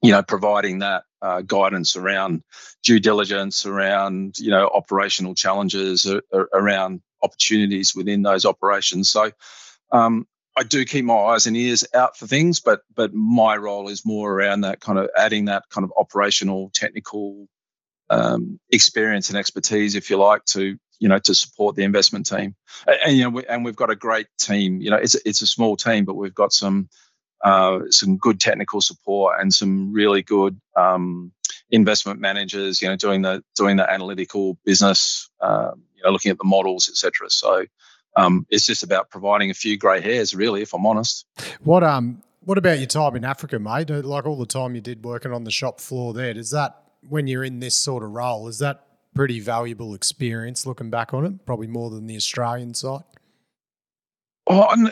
you 0.00 0.10
know, 0.10 0.22
providing 0.22 0.78
that 0.78 1.02
uh, 1.20 1.42
guidance 1.42 1.94
around 1.94 2.42
due 2.82 2.98
diligence, 2.98 3.66
around 3.66 4.38
you 4.38 4.48
know 4.48 4.70
operational 4.72 5.34
challenges, 5.34 6.06
uh, 6.06 6.20
around 6.54 7.02
opportunities 7.22 7.94
within 7.94 8.22
those 8.22 8.46
operations. 8.46 9.10
So 9.10 9.32
um, 9.92 10.26
I 10.56 10.62
do 10.62 10.86
keep 10.86 11.04
my 11.04 11.14
eyes 11.14 11.46
and 11.46 11.54
ears 11.54 11.84
out 11.92 12.16
for 12.16 12.26
things, 12.26 12.60
but 12.60 12.80
but 12.94 13.12
my 13.12 13.54
role 13.54 13.90
is 13.90 14.06
more 14.06 14.32
around 14.32 14.62
that 14.62 14.80
kind 14.80 14.98
of 14.98 15.10
adding 15.14 15.44
that 15.44 15.64
kind 15.68 15.84
of 15.84 15.92
operational, 15.98 16.70
technical 16.72 17.48
um, 18.08 18.58
experience 18.70 19.28
and 19.28 19.36
expertise, 19.36 19.94
if 19.94 20.08
you 20.08 20.16
like, 20.16 20.42
to 20.46 20.78
you 21.04 21.08
know 21.10 21.18
to 21.18 21.34
support 21.34 21.76
the 21.76 21.84
investment 21.84 22.24
team. 22.24 22.54
And, 22.86 22.98
and 23.04 23.16
you 23.18 23.24
know, 23.24 23.28
we, 23.28 23.44
and 23.44 23.62
we've 23.62 23.76
got 23.76 23.90
a 23.90 23.94
great 23.94 24.26
team. 24.38 24.80
You 24.80 24.88
know, 24.88 24.96
it's 24.96 25.14
it's 25.26 25.42
a 25.42 25.46
small 25.46 25.76
team, 25.76 26.06
but 26.06 26.14
we've 26.14 26.34
got 26.34 26.54
some 26.54 26.88
uh, 27.44 27.80
some 27.90 28.16
good 28.16 28.40
technical 28.40 28.80
support 28.80 29.36
and 29.38 29.52
some 29.52 29.92
really 29.92 30.22
good 30.22 30.58
um, 30.74 31.30
investment 31.70 32.20
managers. 32.20 32.80
You 32.80 32.88
know, 32.88 32.96
doing 32.96 33.20
the 33.20 33.44
doing 33.54 33.76
the 33.76 33.88
analytical 33.88 34.56
business. 34.64 35.28
Uh, 35.42 35.72
you 35.94 36.02
know, 36.02 36.10
looking 36.10 36.30
at 36.30 36.38
the 36.38 36.44
models, 36.44 36.88
etc. 36.88 37.28
So 37.28 37.66
um, 38.16 38.46
it's 38.48 38.64
just 38.64 38.82
about 38.82 39.10
providing 39.10 39.50
a 39.50 39.54
few 39.54 39.76
grey 39.76 40.00
hairs, 40.00 40.34
really, 40.34 40.62
if 40.62 40.72
I'm 40.72 40.86
honest. 40.86 41.26
What 41.62 41.84
um 41.84 42.22
what 42.40 42.56
about 42.56 42.78
your 42.78 42.86
time 42.86 43.14
in 43.14 43.26
Africa, 43.26 43.58
mate? 43.58 43.90
Like 43.90 44.24
all 44.24 44.38
the 44.38 44.46
time 44.46 44.74
you 44.74 44.80
did 44.80 45.04
working 45.04 45.32
on 45.32 45.44
the 45.44 45.50
shop 45.50 45.80
floor 45.80 46.14
there, 46.14 46.32
does 46.32 46.50
that 46.52 46.80
when 47.06 47.26
you're 47.26 47.44
in 47.44 47.60
this 47.60 47.74
sort 47.74 48.02
of 48.02 48.12
role, 48.12 48.48
is 48.48 48.58
that 48.60 48.86
pretty 49.14 49.40
valuable 49.40 49.94
experience 49.94 50.66
looking 50.66 50.90
back 50.90 51.14
on 51.14 51.24
it? 51.24 51.46
Probably 51.46 51.66
more 51.66 51.90
than 51.90 52.06
the 52.06 52.16
Australian 52.16 52.74
side. 52.74 53.04
Oh, 54.46 54.90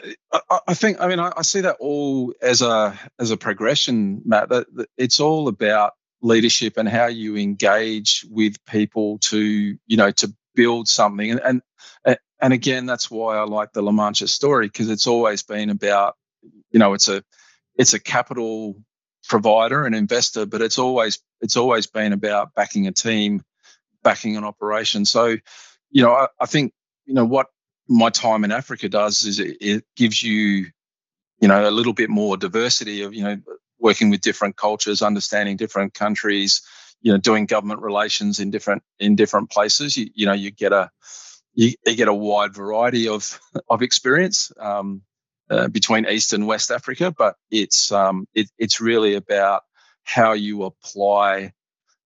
I 0.66 0.72
think 0.74 1.00
I 1.00 1.08
mean 1.08 1.20
I 1.20 1.42
see 1.42 1.60
that 1.60 1.76
all 1.78 2.32
as 2.40 2.62
a 2.62 2.98
as 3.18 3.30
a 3.30 3.36
progression, 3.36 4.22
Matt. 4.24 4.48
That 4.48 4.66
it's 4.96 5.20
all 5.20 5.48
about 5.48 5.92
leadership 6.22 6.78
and 6.78 6.88
how 6.88 7.06
you 7.06 7.36
engage 7.36 8.24
with 8.30 8.64
people 8.64 9.18
to 9.18 9.76
you 9.86 9.96
know 9.96 10.10
to 10.12 10.32
build 10.54 10.88
something 10.88 11.30
and 11.30 11.40
and 11.44 11.62
and 12.42 12.52
again, 12.52 12.86
that's 12.86 13.08
why 13.08 13.36
I 13.36 13.44
like 13.44 13.72
the 13.72 13.82
La 13.82 13.92
Mancha 13.92 14.26
story 14.26 14.66
because 14.66 14.90
it's 14.90 15.06
always 15.06 15.44
been 15.44 15.70
about, 15.70 16.16
you 16.72 16.80
know, 16.80 16.92
it's 16.92 17.06
a 17.06 17.22
it's 17.76 17.94
a 17.94 18.00
capital 18.00 18.74
provider 19.28 19.86
and 19.86 19.94
investor, 19.94 20.44
but 20.44 20.60
it's 20.60 20.78
always 20.78 21.20
it's 21.40 21.56
always 21.56 21.86
been 21.86 22.12
about 22.12 22.52
backing 22.54 22.88
a 22.88 22.92
team, 22.92 23.42
backing 24.02 24.36
an 24.36 24.44
operation. 24.44 25.04
So, 25.04 25.36
you 25.90 26.02
know, 26.02 26.12
I, 26.12 26.28
I 26.40 26.46
think 26.46 26.72
you 27.04 27.14
know 27.14 27.24
what 27.24 27.46
my 27.88 28.10
time 28.10 28.44
in 28.44 28.52
Africa 28.52 28.88
does 28.88 29.24
is 29.24 29.38
it, 29.38 29.56
it 29.60 29.84
gives 29.96 30.22
you, 30.22 30.66
you 31.40 31.48
know, 31.48 31.68
a 31.68 31.70
little 31.70 31.92
bit 31.92 32.10
more 32.10 32.36
diversity 32.36 33.02
of 33.02 33.14
you 33.14 33.24
know 33.24 33.36
working 33.78 34.10
with 34.10 34.20
different 34.20 34.56
cultures, 34.56 35.02
understanding 35.02 35.56
different 35.56 35.92
countries, 35.92 36.62
you 37.02 37.12
know, 37.12 37.18
doing 37.18 37.46
government 37.46 37.80
relations 37.80 38.38
in 38.38 38.50
different 38.50 38.82
in 38.98 39.16
different 39.16 39.50
places. 39.50 39.96
You, 39.96 40.08
you 40.14 40.26
know, 40.26 40.32
you 40.32 40.50
get 40.50 40.72
a 40.72 40.90
you, 41.54 41.72
you 41.84 41.96
get 41.96 42.08
a 42.08 42.14
wide 42.14 42.54
variety 42.54 43.08
of 43.08 43.40
of 43.68 43.82
experience 43.82 44.52
um, 44.58 45.02
uh, 45.50 45.68
between 45.68 46.06
East 46.08 46.32
and 46.32 46.46
West 46.46 46.70
Africa, 46.70 47.14
but 47.16 47.36
it's 47.50 47.92
um, 47.92 48.26
it, 48.34 48.50
it's 48.58 48.80
really 48.80 49.14
about 49.14 49.62
how 50.04 50.32
you 50.32 50.64
apply 50.64 51.52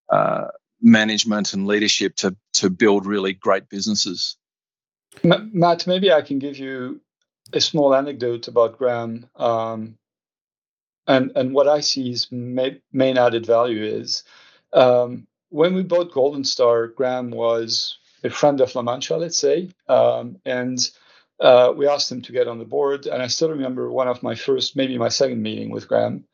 uh, 0.09 0.47
management 0.81 1.53
and 1.53 1.67
leadership 1.67 2.15
to 2.17 2.35
to 2.53 2.69
build 2.69 3.05
really 3.05 3.33
great 3.33 3.69
businesses. 3.69 4.37
Matt, 5.23 5.87
maybe 5.87 6.11
I 6.11 6.21
can 6.21 6.39
give 6.39 6.57
you 6.57 7.01
a 7.53 7.61
small 7.61 7.95
anecdote 7.95 8.47
about 8.47 8.77
Graham. 8.77 9.27
Um, 9.35 9.97
and 11.07 11.31
and 11.35 11.53
what 11.53 11.67
I 11.67 11.81
see 11.81 12.11
is 12.11 12.31
main, 12.31 12.81
main 12.91 13.17
added 13.17 13.45
value 13.45 13.83
is 13.83 14.23
um, 14.73 15.27
when 15.49 15.73
we 15.73 15.83
bought 15.83 16.11
Golden 16.11 16.43
Star, 16.43 16.87
Graham 16.87 17.31
was 17.31 17.97
a 18.23 18.29
friend 18.29 18.59
of 18.59 18.73
La 18.75 18.81
Mancha, 18.81 19.15
let's 19.15 19.37
say, 19.37 19.69
um, 19.87 20.37
and 20.45 20.89
uh, 21.39 21.73
we 21.75 21.87
asked 21.87 22.11
him 22.11 22.21
to 22.23 22.31
get 22.31 22.47
on 22.47 22.59
the 22.59 22.65
board. 22.65 23.05
And 23.07 23.21
I 23.21 23.27
still 23.27 23.49
remember 23.49 23.91
one 23.91 24.07
of 24.07 24.23
my 24.23 24.35
first, 24.35 24.75
maybe 24.75 24.97
my 24.97 25.09
second 25.09 25.41
meeting 25.41 25.69
with 25.69 25.87
Graham. 25.87 26.25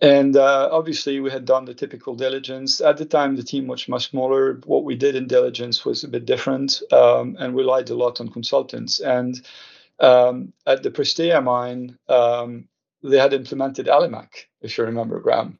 And 0.00 0.36
uh, 0.36 0.68
obviously, 0.72 1.20
we 1.20 1.30
had 1.30 1.44
done 1.44 1.66
the 1.66 1.74
typical 1.74 2.14
diligence. 2.14 2.80
At 2.80 2.96
the 2.96 3.04
time, 3.04 3.36
the 3.36 3.42
team 3.42 3.66
was 3.66 3.86
much 3.86 4.10
smaller. 4.10 4.60
What 4.64 4.84
we 4.84 4.96
did 4.96 5.14
in 5.14 5.26
diligence 5.26 5.84
was 5.84 6.04
a 6.04 6.08
bit 6.08 6.24
different 6.24 6.80
um, 6.90 7.36
and 7.38 7.54
relied 7.54 7.90
a 7.90 7.94
lot 7.94 8.20
on 8.20 8.28
consultants. 8.28 9.00
And 9.00 9.40
um, 9.98 10.54
at 10.66 10.82
the 10.82 10.90
Prestea 10.90 11.44
mine, 11.44 11.98
um, 12.08 12.66
they 13.02 13.18
had 13.18 13.34
implemented 13.34 13.86
Alimak, 13.86 14.46
if 14.62 14.78
you 14.78 14.84
remember, 14.84 15.20
Graham. 15.20 15.58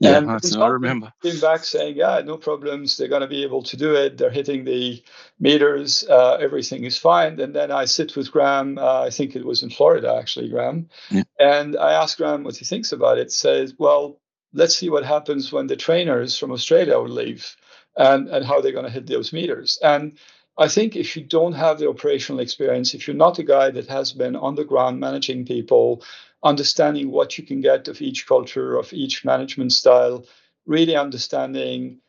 Yeah, 0.00 0.18
and 0.18 0.30
I 0.30 0.66
remember. 0.68 1.12
Came 1.22 1.40
back 1.40 1.64
saying, 1.64 1.96
"Yeah, 1.96 2.20
no 2.24 2.36
problems. 2.36 2.96
They're 2.96 3.08
going 3.08 3.22
to 3.22 3.26
be 3.26 3.42
able 3.42 3.62
to 3.64 3.76
do 3.76 3.94
it. 3.96 4.16
They're 4.16 4.30
hitting 4.30 4.64
the 4.64 5.02
meters. 5.40 6.04
Uh, 6.08 6.34
everything 6.40 6.84
is 6.84 6.96
fine." 6.96 7.40
And 7.40 7.54
then 7.54 7.72
I 7.72 7.86
sit 7.86 8.14
with 8.14 8.30
Graham. 8.30 8.78
Uh, 8.78 9.02
I 9.02 9.10
think 9.10 9.34
it 9.34 9.44
was 9.44 9.62
in 9.62 9.70
Florida, 9.70 10.14
actually, 10.14 10.50
Graham. 10.50 10.88
Yeah. 11.10 11.24
And 11.40 11.76
I 11.76 11.92
ask 11.94 12.16
Graham 12.16 12.44
what 12.44 12.56
he 12.56 12.64
thinks 12.64 12.92
about 12.92 13.18
it. 13.18 13.32
Says, 13.32 13.74
"Well, 13.76 14.20
let's 14.52 14.76
see 14.76 14.88
what 14.88 15.04
happens 15.04 15.52
when 15.52 15.66
the 15.66 15.76
trainers 15.76 16.38
from 16.38 16.52
Australia 16.52 16.98
will 16.98 17.08
leave, 17.08 17.56
and 17.96 18.28
and 18.28 18.44
how 18.44 18.60
they're 18.60 18.72
going 18.72 18.84
to 18.84 18.90
hit 18.90 19.08
those 19.08 19.32
meters." 19.32 19.78
And 19.82 20.16
I 20.58 20.68
think 20.68 20.96
if 20.96 21.16
you 21.16 21.22
don't 21.22 21.52
have 21.52 21.78
the 21.78 21.88
operational 21.88 22.40
experience, 22.40 22.92
if 22.92 23.06
you're 23.06 23.16
not 23.16 23.38
a 23.38 23.44
guy 23.44 23.70
that 23.70 23.88
has 23.88 24.12
been 24.12 24.34
on 24.34 24.56
the 24.56 24.64
ground 24.64 24.98
managing 24.98 25.44
people, 25.44 26.02
understanding 26.42 27.10
what 27.10 27.38
you 27.38 27.44
can 27.44 27.60
get 27.60 27.88
of 27.88 28.00
each 28.00 28.26
culture, 28.26 28.76
of 28.76 28.92
each 28.92 29.24
management 29.24 29.72
style, 29.72 30.24
really 30.66 30.96
understanding 30.96 32.00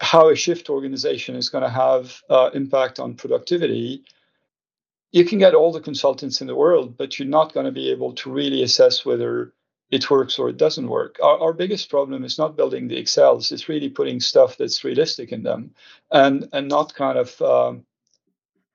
how 0.00 0.28
a 0.28 0.36
shift 0.36 0.68
organization 0.68 1.36
is 1.36 1.48
going 1.48 1.62
to 1.62 1.70
have 1.70 2.20
uh, 2.28 2.50
impact 2.54 2.98
on 2.98 3.14
productivity. 3.14 4.04
You 5.12 5.24
can 5.24 5.38
get 5.38 5.54
all 5.54 5.72
the 5.72 5.80
consultants 5.80 6.40
in 6.40 6.46
the 6.46 6.56
world, 6.56 6.96
but 6.96 7.18
you're 7.18 7.28
not 7.28 7.54
going 7.54 7.66
to 7.66 7.72
be 7.72 7.90
able 7.90 8.12
to 8.14 8.30
really 8.30 8.62
assess 8.62 9.04
whether 9.04 9.52
it 9.90 10.10
works 10.10 10.38
or 10.38 10.48
it 10.48 10.56
doesn't 10.56 10.88
work. 10.88 11.18
Our, 11.22 11.38
our 11.38 11.52
biggest 11.52 11.90
problem 11.90 12.24
is 12.24 12.38
not 12.38 12.56
building 12.56 12.88
the 12.88 12.96
Excels; 12.96 13.52
it's 13.52 13.68
really 13.68 13.90
putting 13.90 14.20
stuff 14.20 14.56
that's 14.56 14.84
realistic 14.84 15.30
in 15.32 15.42
them, 15.42 15.74
and 16.10 16.48
and 16.52 16.68
not 16.68 16.94
kind 16.94 17.18
of 17.18 17.40
um, 17.42 17.84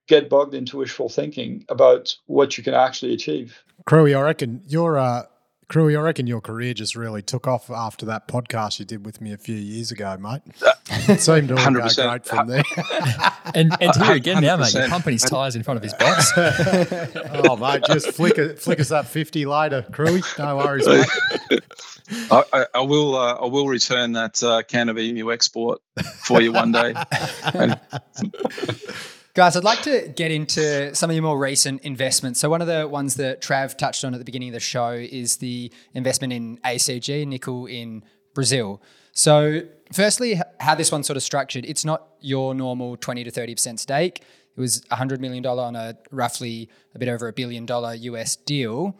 get 0.06 0.30
bogged 0.30 0.54
into 0.54 0.78
wishful 0.78 1.08
thinking 1.08 1.64
about 1.68 2.16
what 2.26 2.56
you 2.56 2.64
can 2.64 2.74
actually 2.74 3.12
achieve. 3.12 3.62
Crewy, 3.88 4.14
I 4.14 4.20
reckon 4.20 4.60
your 4.66 4.98
uh, 4.98 5.22
Crewy, 5.70 5.98
I 5.98 6.02
reckon 6.02 6.26
your 6.26 6.42
career 6.42 6.74
just 6.74 6.94
really 6.94 7.22
took 7.22 7.46
off 7.46 7.70
after 7.70 8.04
that 8.04 8.28
podcast 8.28 8.78
you 8.78 8.84
did 8.84 9.06
with 9.06 9.22
me 9.22 9.32
a 9.32 9.38
few 9.38 9.54
years 9.56 9.90
ago, 9.90 10.14
mate. 10.18 10.42
It 10.90 11.20
seemed 11.20 11.48
to 11.48 11.56
all 11.56 11.72
go 11.72 11.88
great 11.88 12.26
from 12.26 12.48
there. 12.48 12.62
And, 13.54 13.74
and 13.80 13.96
here 13.96 14.12
again 14.12 14.42
now, 14.42 14.58
mate, 14.58 14.74
you're 14.74 14.88
pumping 14.88 15.14
his 15.14 15.22
tyres 15.22 15.56
in 15.56 15.62
front 15.62 15.78
of 15.78 15.82
his 15.82 15.94
box. 15.94 16.32
oh, 16.36 17.56
mate, 17.56 17.82
just 17.84 18.08
flick, 18.08 18.36
it, 18.36 18.58
flick 18.58 18.78
us 18.78 18.90
that 18.90 19.06
50 19.06 19.46
later, 19.46 19.86
Crewy. 19.90 20.22
No 20.38 20.58
worries, 20.58 20.86
mate. 20.86 21.62
I, 22.30 22.44
I, 22.52 22.66
I 22.74 22.80
will. 22.82 23.16
Uh, 23.16 23.34
I 23.36 23.46
will 23.46 23.66
return 23.66 24.12
that 24.12 24.42
uh, 24.42 24.62
can 24.64 24.90
of 24.90 24.98
emu 24.98 25.32
export 25.32 25.80
for 26.20 26.42
you 26.42 26.52
one 26.52 26.72
day. 26.72 26.94
Guys, 29.34 29.56
I'd 29.56 29.64
like 29.64 29.82
to 29.82 30.12
get 30.16 30.30
into 30.30 30.94
some 30.94 31.10
of 31.10 31.14
your 31.14 31.22
more 31.22 31.38
recent 31.38 31.82
investments. 31.82 32.40
So, 32.40 32.50
one 32.50 32.60
of 32.60 32.66
the 32.66 32.88
ones 32.88 33.14
that 33.16 33.40
Trav 33.40 33.76
touched 33.76 34.04
on 34.04 34.14
at 34.14 34.18
the 34.18 34.24
beginning 34.24 34.48
of 34.48 34.54
the 34.54 34.60
show 34.60 34.90
is 34.90 35.36
the 35.36 35.72
investment 35.94 36.32
in 36.32 36.56
ACG, 36.58 37.26
nickel 37.26 37.66
in 37.66 38.02
Brazil. 38.34 38.82
So, 39.12 39.62
firstly, 39.92 40.40
how 40.60 40.74
this 40.74 40.90
one's 40.90 41.06
sort 41.06 41.16
of 41.16 41.22
structured, 41.22 41.64
it's 41.66 41.84
not 41.84 42.08
your 42.20 42.54
normal 42.54 42.96
20 42.96 43.24
to 43.24 43.30
30% 43.30 43.78
stake. 43.78 44.22
It 44.56 44.60
was 44.60 44.80
$100 44.90 45.20
million 45.20 45.46
on 45.46 45.76
a 45.76 45.96
roughly 46.10 46.68
a 46.94 46.98
bit 46.98 47.08
over 47.08 47.28
a 47.28 47.32
billion 47.32 47.64
dollar 47.64 47.94
US 47.94 48.34
deal. 48.34 48.96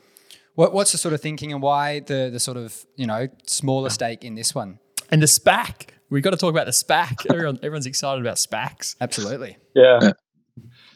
What, 0.54 0.72
what's 0.72 0.92
the 0.92 0.98
sort 0.98 1.14
of 1.14 1.20
thinking 1.20 1.52
and 1.52 1.60
why 1.60 2.00
the, 2.00 2.28
the 2.30 2.38
sort 2.38 2.56
of, 2.56 2.86
you 2.96 3.06
know, 3.06 3.28
smaller 3.46 3.90
stake 3.90 4.24
in 4.24 4.34
this 4.36 4.54
one? 4.54 4.78
and 5.10 5.22
the 5.22 5.26
SPAC. 5.26 5.90
We've 6.10 6.22
got 6.22 6.30
to 6.30 6.36
talk 6.36 6.50
about 6.50 6.66
the 6.66 6.72
SPAC. 6.72 7.26
Everyone, 7.30 7.58
everyone's 7.62 7.86
excited 7.86 8.20
about 8.20 8.36
SPACs. 8.36 8.96
Absolutely. 9.00 9.56
Yeah. 9.74 9.98
Yeah. 10.02 10.12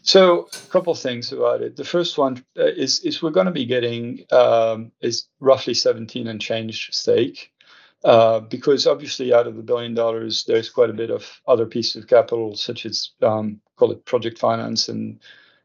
So 0.02 0.48
a 0.52 0.70
couple 0.70 0.94
things 0.94 1.32
about 1.32 1.62
it. 1.62 1.76
The 1.76 1.84
first 1.84 2.18
one 2.18 2.44
uh, 2.58 2.64
is 2.64 3.00
is 3.00 3.22
we're 3.22 3.30
going 3.30 3.46
to 3.46 3.52
be 3.52 3.66
getting 3.66 4.24
um, 4.32 4.90
is 5.00 5.28
roughly 5.38 5.74
17 5.74 6.26
and 6.26 6.40
change 6.40 6.90
stake, 6.92 7.52
uh, 8.04 8.40
because 8.40 8.86
obviously 8.88 9.32
out 9.32 9.46
of 9.46 9.56
the 9.56 9.62
billion 9.62 9.94
dollars, 9.94 10.44
there's 10.44 10.68
quite 10.68 10.90
a 10.90 10.94
bit 10.94 11.10
of 11.10 11.40
other 11.46 11.66
pieces 11.66 12.02
of 12.02 12.08
capital, 12.08 12.56
such 12.56 12.84
as 12.84 13.10
um, 13.22 13.60
call 13.76 13.92
it 13.92 14.04
project 14.04 14.38
finance 14.38 14.88
and 14.88 15.20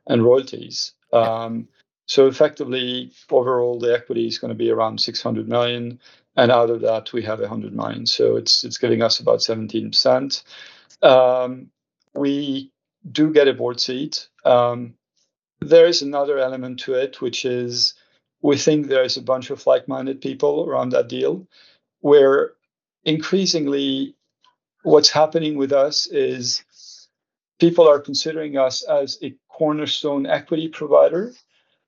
and 0.06 0.24
royalties. 0.24 0.94
Um, 1.12 1.68
so 2.06 2.28
effectively, 2.28 3.12
overall, 3.30 3.80
the 3.80 3.94
equity 3.94 4.28
is 4.28 4.38
going 4.38 4.50
to 4.50 4.56
be 4.56 4.70
around 4.70 5.02
600 5.02 5.50
million, 5.50 6.00
and 6.38 6.52
out 6.52 6.70
of 6.70 6.82
that, 6.82 7.12
we 7.12 7.24
have 7.24 7.40
100 7.40 7.76
million. 7.76 8.06
So 8.06 8.38
it's 8.38 8.64
it's 8.64 8.78
getting 8.78 9.02
us 9.02 9.20
about 9.20 9.42
17 9.42 9.90
percent. 9.90 10.44
Um, 11.02 11.72
we 12.14 12.72
do 13.12 13.34
get 13.34 13.48
a 13.48 13.54
board 13.54 13.80
seat. 13.82 14.30
Um, 14.46 14.94
there 15.60 15.88
is 15.88 16.02
another 16.02 16.38
element 16.38 16.80
to 16.82 16.94
it, 16.94 17.20
which 17.20 17.44
is 17.44 17.96
we 18.42 18.58
think 18.58 18.88
there's 18.88 19.18
a 19.18 19.22
bunch 19.22 19.50
of 19.50 19.66
like-minded 19.66 20.22
people 20.22 20.66
around 20.70 20.90
that 20.90 21.10
deal, 21.10 21.48
where 22.02 22.52
increasingly 23.04 24.16
what's 24.84 25.10
happening 25.10 25.58
with 25.58 25.74
us 25.74 26.06
is 26.08 26.64
people 27.60 27.88
are 27.88 28.00
considering 28.00 28.58
us 28.58 28.84
as 28.84 29.18
a 29.24 29.36
cornerstone 29.50 30.28
equity 30.28 30.68
provider 30.68 31.34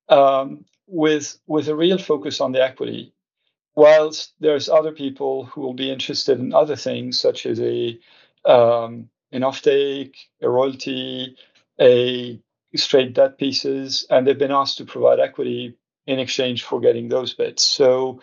um, 0.10 0.66
with 0.88 1.38
with 1.46 1.68
a 1.68 1.76
real 1.76 2.00
focus 2.00 2.42
on 2.42 2.52
the 2.52 2.64
equity. 2.64 3.14
Whilst 3.80 4.34
there's 4.42 4.68
other 4.68 4.92
people 4.92 5.46
who 5.46 5.62
will 5.62 5.74
be 5.74 5.90
interested 5.90 6.38
in 6.38 6.54
other 6.54 6.76
things, 6.76 7.18
such 7.18 7.46
as 7.46 7.62
a 7.62 7.98
um, 8.44 9.10
an 9.32 9.44
offtake, 9.44 10.16
a 10.42 10.50
royalty, 10.50 11.38
a 11.80 12.42
straight 12.76 13.14
debt 13.14 13.38
pieces, 13.38 14.06
and 14.10 14.28
they've 14.28 14.46
been 14.46 14.60
asked 14.62 14.80
to 14.80 14.86
provide 14.86 15.22
equity 15.22 15.78
in 16.06 16.20
exchange 16.20 16.64
for 16.64 16.82
getting 16.82 17.08
those 17.08 17.34
bits. 17.34 17.64
So 17.64 18.22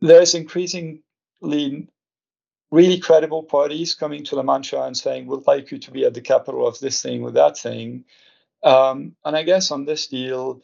there's 0.00 0.34
increasingly 0.34 1.88
really 2.70 3.00
credible 3.00 3.42
parties 3.42 3.94
coming 3.94 4.22
to 4.24 4.36
La 4.36 4.44
Mancha 4.44 4.80
and 4.82 4.96
saying, 4.96 5.26
we'd 5.26 5.46
like 5.46 5.72
you 5.72 5.78
to 5.78 5.90
be 5.90 6.04
at 6.04 6.14
the 6.14 6.20
capital 6.20 6.68
of 6.68 6.78
this 6.78 7.02
thing 7.02 7.22
with 7.22 7.34
that 7.34 7.58
thing. 7.58 8.04
Um, 8.62 9.16
and 9.24 9.36
I 9.36 9.42
guess 9.42 9.72
on 9.72 9.86
this 9.86 10.06
deal, 10.06 10.62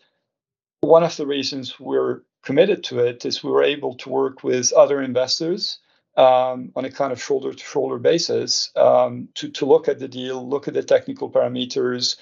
one 0.82 1.02
of 1.02 1.16
the 1.16 1.26
reasons 1.26 1.80
we're 1.80 2.22
committed 2.42 2.84
to 2.84 3.00
it 3.00 3.24
is 3.24 3.42
we 3.42 3.50
were 3.50 3.62
able 3.62 3.94
to 3.96 4.08
work 4.08 4.42
with 4.42 4.72
other 4.72 5.02
investors 5.02 5.78
um, 6.16 6.72
on 6.74 6.84
a 6.84 6.90
kind 6.90 7.12
of 7.12 7.22
shoulder 7.22 7.52
to 7.52 7.64
shoulder 7.64 7.98
basis 7.98 8.70
um, 8.76 9.28
to, 9.34 9.48
to 9.50 9.66
look 9.66 9.88
at 9.88 9.98
the 9.98 10.08
deal, 10.08 10.46
look 10.46 10.66
at 10.68 10.74
the 10.74 10.82
technical 10.82 11.30
parameters, 11.30 12.16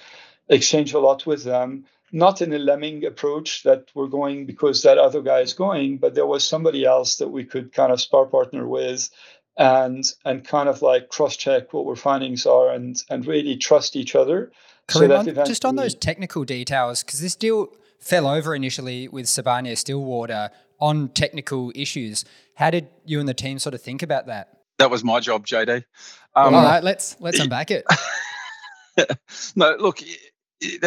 exchange 0.49 0.93
a 0.93 0.99
lot 0.99 1.25
with 1.25 1.43
them. 1.43 1.85
Not 2.11 2.41
in 2.41 2.53
a 2.53 2.59
lemming 2.59 3.05
approach 3.05 3.63
that 3.63 3.87
we're 3.93 4.07
going 4.07 4.45
because 4.45 4.83
that 4.83 4.97
other 4.97 5.21
guy 5.21 5.41
is 5.41 5.53
going, 5.53 5.97
but 5.97 6.15
there 6.15 6.25
was 6.25 6.47
somebody 6.47 6.85
else 6.85 7.17
that 7.17 7.27
we 7.27 7.43
could 7.43 7.73
kind 7.73 7.91
of 7.91 7.99
spar 7.99 8.25
partner 8.25 8.65
with 8.65 9.09
and 9.57 10.05
and 10.23 10.47
kind 10.47 10.69
of 10.69 10.81
like 10.81 11.09
cross 11.09 11.35
check 11.35 11.73
what 11.73 11.85
our 11.85 11.95
findings 11.95 12.45
are 12.45 12.69
and 12.71 13.03
and 13.09 13.25
really 13.25 13.57
trust 13.57 13.95
each 13.95 14.15
other. 14.15 14.51
That 14.87 15.37
on- 15.39 15.45
just 15.45 15.65
on 15.65 15.75
those 15.75 15.95
technical 15.95 16.45
details, 16.45 17.03
because 17.03 17.19
this 17.19 17.35
deal 17.35 17.69
fell 17.99 18.27
over 18.27 18.55
initially 18.55 19.07
with 19.07 19.25
Sibanye 19.25 19.77
Stillwater 19.77 20.49
on 20.79 21.09
technical 21.09 21.71
issues. 21.75 22.25
How 22.55 22.69
did 22.69 22.87
you 23.05 23.19
and 23.19 23.27
the 23.27 23.33
team 23.33 23.59
sort 23.59 23.75
of 23.75 23.81
think 23.81 24.03
about 24.03 24.27
that? 24.27 24.57
that 24.77 24.91
was 24.91 25.03
my 25.03 25.19
job, 25.19 25.45
JD. 25.45 25.83
Um, 26.35 26.53
All 26.53 26.63
right, 26.63 26.83
let's 26.83 27.17
let's 27.19 27.39
unpack 27.39 27.71
it. 27.71 27.85
no, 29.55 29.75
look, 29.79 29.99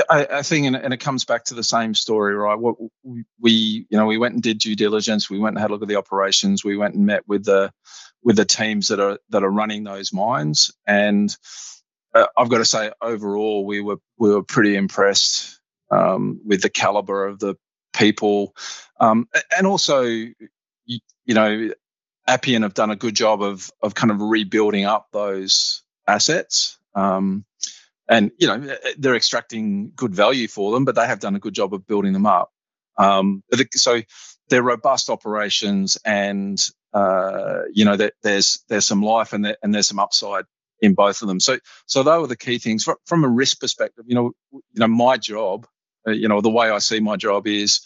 I, 0.08 0.26
I 0.30 0.42
think, 0.42 0.66
and, 0.66 0.76
and 0.76 0.94
it 0.94 0.98
comes 0.98 1.24
back 1.24 1.44
to 1.46 1.54
the 1.54 1.62
same 1.62 1.94
story, 1.94 2.34
right? 2.34 2.58
What 2.58 2.76
we, 3.02 3.24
we, 3.40 3.86
you 3.90 3.98
know, 3.98 4.06
we 4.06 4.18
went 4.18 4.34
and 4.34 4.42
did 4.42 4.58
due 4.58 4.76
diligence. 4.76 5.28
We 5.28 5.38
went 5.38 5.56
and 5.56 5.60
had 5.60 5.70
a 5.70 5.72
look 5.72 5.82
at 5.82 5.88
the 5.88 5.96
operations. 5.96 6.64
We 6.64 6.76
went 6.76 6.94
and 6.94 7.06
met 7.06 7.26
with 7.26 7.44
the 7.44 7.72
with 8.22 8.36
the 8.36 8.44
teams 8.44 8.88
that 8.88 9.00
are 9.00 9.18
that 9.30 9.42
are 9.42 9.50
running 9.50 9.84
those 9.84 10.12
mines, 10.12 10.70
and 10.86 11.34
uh, 12.14 12.26
I've 12.36 12.50
got 12.50 12.58
to 12.58 12.64
say, 12.64 12.92
overall, 13.02 13.66
we 13.66 13.80
were 13.80 13.98
we 14.18 14.30
were 14.30 14.44
pretty 14.44 14.76
impressed 14.76 15.59
um, 15.90 16.40
with 16.44 16.62
the 16.62 16.70
caliber 16.70 17.26
of 17.26 17.38
the 17.38 17.56
people, 17.92 18.54
um, 19.00 19.28
and 19.56 19.66
also, 19.66 20.02
you, 20.02 20.34
you 20.86 21.34
know, 21.34 21.70
Appian 22.26 22.62
have 22.62 22.74
done 22.74 22.90
a 22.90 22.96
good 22.96 23.14
job 23.14 23.42
of 23.42 23.70
of 23.82 23.94
kind 23.94 24.10
of 24.10 24.20
rebuilding 24.20 24.84
up 24.84 25.08
those 25.12 25.82
assets. 26.06 26.78
Um, 26.94 27.44
and 28.10 28.32
you 28.38 28.48
know 28.48 28.76
they're 28.98 29.14
extracting 29.14 29.92
good 29.94 30.14
value 30.14 30.48
for 30.48 30.72
them, 30.72 30.84
but 30.84 30.96
they 30.96 31.06
have 31.06 31.20
done 31.20 31.36
a 31.36 31.38
good 31.38 31.54
job 31.54 31.72
of 31.72 31.86
building 31.86 32.12
them 32.12 32.26
up. 32.26 32.50
Um, 32.98 33.42
so 33.72 34.02
they're 34.48 34.62
robust 34.62 35.08
operations, 35.08 35.96
and 36.04 36.60
uh, 36.92 37.60
you 37.72 37.84
know 37.84 37.96
there's 38.22 38.64
there's 38.68 38.84
some 38.84 39.02
life 39.02 39.32
and 39.32 39.44
there, 39.44 39.56
and 39.62 39.72
there's 39.72 39.88
some 39.88 40.00
upside 40.00 40.44
in 40.80 40.94
both 40.94 41.22
of 41.22 41.28
them. 41.28 41.38
So 41.38 41.58
so 41.86 42.02
those 42.02 42.22
were 42.22 42.26
the 42.26 42.36
key 42.36 42.58
things 42.58 42.82
from, 42.82 42.96
from 43.06 43.24
a 43.24 43.28
risk 43.28 43.60
perspective. 43.60 44.04
You 44.08 44.16
know, 44.16 44.32
you 44.52 44.80
know 44.80 44.88
my 44.88 45.16
job, 45.16 45.66
you 46.06 46.28
know 46.28 46.40
the 46.40 46.50
way 46.50 46.70
I 46.70 46.78
see 46.78 47.00
my 47.00 47.16
job 47.16 47.46
is 47.46 47.80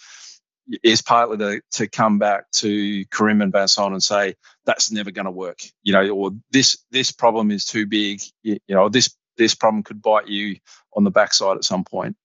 is 0.83 1.03
partly 1.03 1.37
to, 1.39 1.61
to 1.73 1.89
come 1.89 2.19
back 2.19 2.51
to 2.51 3.05
Karim 3.07 3.43
and 3.43 3.53
Vincent 3.53 3.93
and 3.93 4.03
say 4.03 4.35
that's 4.65 4.91
never 4.91 5.11
going 5.11 5.27
to 5.27 5.31
work, 5.31 5.59
you 5.83 5.93
know, 5.93 6.09
or 6.09 6.31
this 6.51 6.79
this 6.91 7.13
problem 7.13 7.51
is 7.51 7.67
too 7.67 7.87
big, 7.87 8.23
you, 8.43 8.59
know, 8.69 8.89
this 8.89 9.15
this 9.37 9.55
problem 9.55 9.83
could 9.83 10.01
bite 10.01 10.29
you 10.29 10.57
on 10.97 11.05
the 11.05 11.11
backside 11.11 11.57
at 11.57 11.65
some 11.65 11.85
point. 11.85 12.17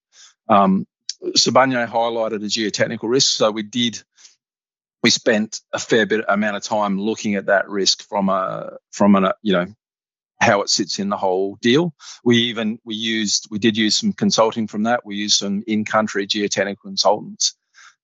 Um, 0.48 0.86
Sibanye 1.36 1.88
highlighted 1.88 2.38
a 2.38 2.48
geotechnical 2.48 3.10
risk, 3.10 3.36
so 3.36 3.52
we 3.52 3.64
did. 3.64 4.02
We 5.02 5.10
spent 5.10 5.62
a 5.74 5.80
fair 5.80 6.06
bit 6.06 6.26
amount 6.28 6.58
of 6.58 6.64
time 6.64 7.00
looking 7.00 7.36
at 7.36 7.46
that 7.46 7.70
risk 7.70 8.04
from 8.04 8.30
a 8.30 8.78
from 8.92 9.16
an 9.16 9.32
you 9.42 9.54
know 9.54 9.68
how 10.40 10.62
it 10.62 10.70
sits 10.70 11.00
in 11.00 11.10
the 11.10 11.18
whole 11.18 11.58
deal. 11.62 11.94
We 12.24 12.38
even 12.38 12.80
we 12.84 12.96
used 12.96 13.48
we 13.52 13.60
did 13.60 13.78
use 13.78 13.98
some 13.98 14.14
consulting 14.14 14.68
from 14.68 14.84
that. 14.84 15.06
We 15.06 15.16
used 15.16 15.38
some 15.38 15.64
in 15.68 15.86
country 15.86 16.28
geotechnical 16.28 16.82
consultants 16.84 17.56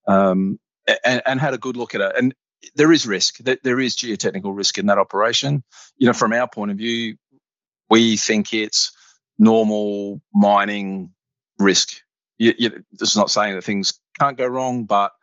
um, 0.08 0.60
and, 1.04 1.22
and 1.26 1.40
had 1.40 1.54
a 1.54 1.60
good 1.60 1.78
look 1.78 1.96
at 1.96 2.02
it. 2.02 2.14
And 2.18 2.36
there 2.76 2.92
is 2.92 3.08
risk. 3.08 3.38
There 3.38 3.58
there 3.64 3.80
is 3.80 3.96
geotechnical 3.96 4.56
risk 4.56 4.78
in 4.78 4.88
that 4.88 4.98
operation. 4.98 5.64
You 5.98 6.08
know, 6.08 6.14
from 6.14 6.34
our 6.34 6.48
point 6.48 6.72
of 6.72 6.78
view, 6.78 7.16
we 7.90 8.18
think 8.18 8.54
it's 8.54 8.92
normal 9.38 10.22
mining 10.34 11.12
risk. 11.60 12.02
You, 12.38 12.54
you, 12.58 12.84
this 12.92 13.10
is 13.10 13.18
not 13.18 13.32
saying 13.32 13.56
that 13.56 13.64
things 13.64 14.00
can't 14.20 14.38
go 14.38 14.48
wrong, 14.48 14.86
but 14.86 15.14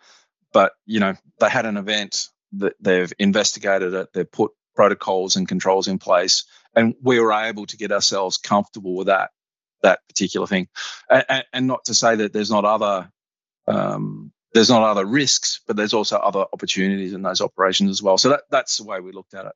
but 0.53 0.72
you 0.87 1.01
know 1.01 1.14
they 1.40 1.48
had 1.48 1.66
an 1.66 1.77
event 1.77 2.29
that 2.53 2.75
they've 2.81 3.12
investigated 3.18 3.92
it. 3.94 4.12
They've 4.12 4.31
put 4.31 4.53
protocols 4.75 5.37
and 5.37 5.48
controls 5.48 5.88
in 5.88 5.98
place, 5.98 6.44
and 6.74 6.94
we 7.02 7.20
were 7.20 7.32
able 7.32 7.66
to 7.66 7.76
get 7.76 7.92
ourselves 7.92 8.38
comfortable 8.38 8.94
with 8.94 9.06
that 9.08 9.30
that 9.82 10.00
particular 10.08 10.46
thing. 10.46 10.68
And, 11.11 11.44
and 11.52 11.66
not 11.66 11.85
to 11.87 11.94
say 11.94 12.16
that 12.16 12.32
there's 12.32 12.50
not 12.50 12.64
other 12.64 13.11
um, 13.66 14.32
there's 14.54 14.70
not 14.70 14.82
other 14.82 15.06
risks, 15.06 15.61
but 15.66 15.76
there's 15.76 15.94
also 15.94 16.16
other 16.16 16.44
opportunities 16.52 17.12
in 17.12 17.22
those 17.22 17.40
operations 17.40 17.90
as 17.90 18.02
well. 18.02 18.18
So 18.18 18.30
that 18.30 18.42
that's 18.50 18.78
the 18.78 18.85
way 18.85 19.00
we 19.00 19.12
looked 19.12 19.35
at 19.35 19.46
it. 19.46 19.52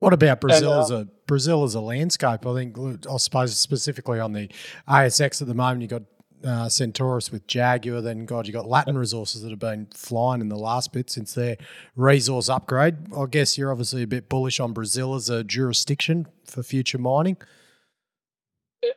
What 0.00 0.12
about 0.12 0.40
Brazil 0.40 0.72
and, 0.72 0.80
uh, 0.80 0.84
as 0.84 0.90
a 0.90 1.08
Brazil 1.26 1.64
as 1.64 1.74
a 1.74 1.80
landscape? 1.80 2.46
I 2.46 2.54
think 2.54 2.78
I 3.06 3.16
suppose 3.16 3.58
specifically 3.58 4.20
on 4.20 4.32
the 4.32 4.48
ASX 4.88 5.42
at 5.42 5.48
the 5.48 5.54
moment, 5.54 5.82
you've 5.82 5.90
got 5.90 6.02
uh, 6.44 6.68
Centaurus 6.68 7.30
with 7.30 7.46
Jaguar. 7.46 8.00
Then 8.00 8.24
God, 8.24 8.46
you 8.46 8.52
got 8.52 8.68
Latin 8.68 8.96
resources 8.96 9.42
that 9.42 9.50
have 9.50 9.58
been 9.58 9.86
flying 9.94 10.40
in 10.40 10.48
the 10.48 10.58
last 10.58 10.92
bit 10.92 11.10
since 11.10 11.34
their 11.34 11.56
resource 11.96 12.48
upgrade. 12.48 12.96
I 13.16 13.26
guess 13.26 13.58
you're 13.58 13.70
obviously 13.70 14.02
a 14.02 14.06
bit 14.06 14.28
bullish 14.28 14.60
on 14.60 14.72
Brazil 14.72 15.14
as 15.14 15.28
a 15.28 15.44
jurisdiction 15.44 16.26
for 16.44 16.62
future 16.62 16.98
mining. 16.98 17.36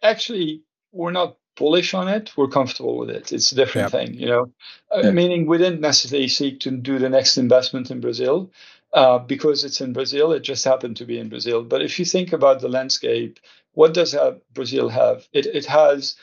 Actually, 0.03 0.61
we're 0.91 1.11
not 1.11 1.37
bullish 1.55 1.93
on 1.93 2.07
it. 2.07 2.31
We're 2.37 2.47
comfortable 2.47 2.97
with 2.97 3.09
it. 3.09 3.31
It's 3.31 3.51
a 3.51 3.55
different 3.55 3.91
yep. 3.91 4.01
thing, 4.01 4.13
you 4.15 4.27
know. 4.27 4.51
Uh, 4.91 5.11
meaning 5.11 5.45
we 5.45 5.57
didn't 5.57 5.81
necessarily 5.81 6.27
seek 6.27 6.59
to 6.61 6.71
do 6.71 6.99
the 6.99 7.09
next 7.09 7.37
investment 7.37 7.91
in 7.91 7.99
Brazil 7.99 8.51
uh, 8.93 9.19
because 9.19 9.63
it's 9.63 9.81
in 9.81 9.93
Brazil. 9.93 10.31
It 10.31 10.41
just 10.41 10.65
happened 10.65 10.97
to 10.97 11.05
be 11.05 11.19
in 11.19 11.29
Brazil. 11.29 11.63
But 11.63 11.81
if 11.81 11.99
you 11.99 12.05
think 12.05 12.33
about 12.33 12.61
the 12.61 12.69
landscape, 12.69 13.39
what 13.73 13.93
does 13.93 14.11
have 14.13 14.41
Brazil 14.53 14.89
have? 14.89 15.27
It, 15.33 15.45
it 15.45 15.65
has 15.65 16.15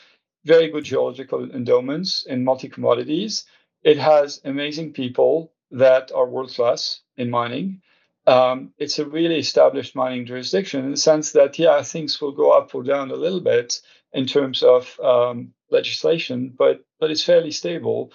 very 0.45 0.69
good 0.69 0.83
geological 0.83 1.51
endowments 1.51 2.25
in 2.25 2.43
multi 2.43 2.69
commodities. 2.69 3.45
It 3.83 3.97
has 3.97 4.41
amazing 4.43 4.93
people 4.93 5.51
that 5.71 6.11
are 6.11 6.27
world 6.27 6.53
class 6.53 7.01
in 7.17 7.29
mining. 7.29 7.81
Um, 8.27 8.73
it's 8.77 8.99
a 8.99 9.05
really 9.05 9.39
established 9.39 9.95
mining 9.95 10.25
jurisdiction 10.25 10.85
in 10.85 10.91
the 10.91 10.97
sense 10.97 11.31
that, 11.31 11.57
yeah, 11.57 11.81
things 11.81 12.21
will 12.21 12.31
go 12.31 12.51
up 12.51 12.75
or 12.75 12.83
down 12.83 13.11
a 13.11 13.15
little 13.15 13.39
bit 13.39 13.81
in 14.13 14.25
terms 14.25 14.63
of 14.63 14.99
um, 14.99 15.53
legislation, 15.69 16.53
but 16.57 16.83
but 16.99 17.11
it's 17.11 17.23
fairly 17.23 17.51
stable. 17.51 18.11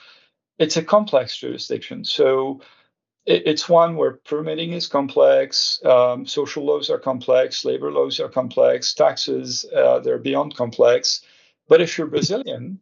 It's 0.59 0.77
a 0.77 0.85
complex 0.85 1.37
jurisdiction, 1.37 2.05
so 2.05 2.61
it's 3.27 3.69
one 3.69 3.97
where 3.97 4.13
permitting 4.13 4.73
is 4.75 4.87
complex, 4.87 5.83
um, 5.85 6.27
social 6.27 6.65
laws 6.67 6.91
are 6.91 6.99
complex, 6.99 7.65
labor 7.65 7.91
laws 7.91 8.21
are 8.21 8.29
complex, 8.29 8.93
taxes 8.93 9.65
uh, 9.75 10.01
they're 10.01 10.19
beyond 10.19 10.55
complex. 10.55 11.23
But 11.69 11.81
if 11.81 11.97
you're 11.97 12.07
Brazilian, 12.07 12.81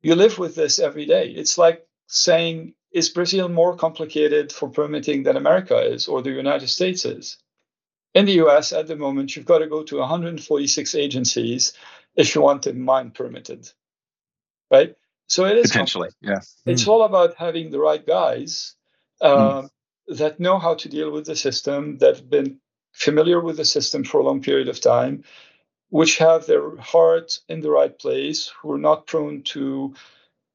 you 0.00 0.14
live 0.14 0.38
with 0.38 0.54
this 0.54 0.78
every 0.78 1.06
day. 1.06 1.30
It's 1.30 1.58
like 1.58 1.86
saying, 2.06 2.74
is 2.92 3.08
Brazil 3.08 3.48
more 3.48 3.76
complicated 3.76 4.52
for 4.52 4.68
permitting 4.68 5.22
than 5.22 5.36
America 5.36 5.78
is 5.78 6.08
or 6.08 6.22
the 6.22 6.30
United 6.30 6.68
States 6.68 7.04
is? 7.04 7.38
In 8.14 8.26
the 8.26 8.44
US 8.44 8.72
at 8.72 8.86
the 8.86 8.96
moment, 8.96 9.34
you've 9.34 9.46
got 9.46 9.58
to 9.58 9.66
go 9.66 9.82
to 9.84 9.98
146 9.98 10.94
agencies 10.94 11.72
if 12.14 12.34
you 12.34 12.42
want 12.42 12.66
a 12.66 12.74
mine 12.74 13.10
permitted, 13.10 13.68
right? 14.70 14.94
So 15.28 15.46
it 15.46 15.56
is 15.56 15.70
potentially, 15.70 16.10
yeah. 16.20 16.40
It's 16.66 16.84
mm. 16.84 16.88
all 16.88 17.04
about 17.04 17.36
having 17.36 17.70
the 17.70 17.80
right 17.80 18.06
guys 18.06 18.74
mm. 19.22 19.70
that 20.08 20.40
know 20.40 20.58
how 20.58 20.74
to 20.74 20.88
deal 20.90 21.10
with 21.10 21.24
the 21.24 21.36
system, 21.36 21.96
that 21.98 22.16
have 22.16 22.28
been 22.28 22.58
familiar 22.92 23.40
with 23.40 23.56
the 23.56 23.64
system 23.64 24.04
for 24.04 24.20
a 24.20 24.24
long 24.24 24.42
period 24.42 24.68
of 24.68 24.78
time, 24.78 25.24
which 25.92 26.16
have 26.16 26.46
their 26.46 26.74
heart 26.78 27.38
in 27.50 27.60
the 27.60 27.70
right 27.70 27.98
place, 27.98 28.50
who 28.62 28.72
are 28.72 28.78
not 28.78 29.06
prone 29.06 29.42
to 29.42 29.94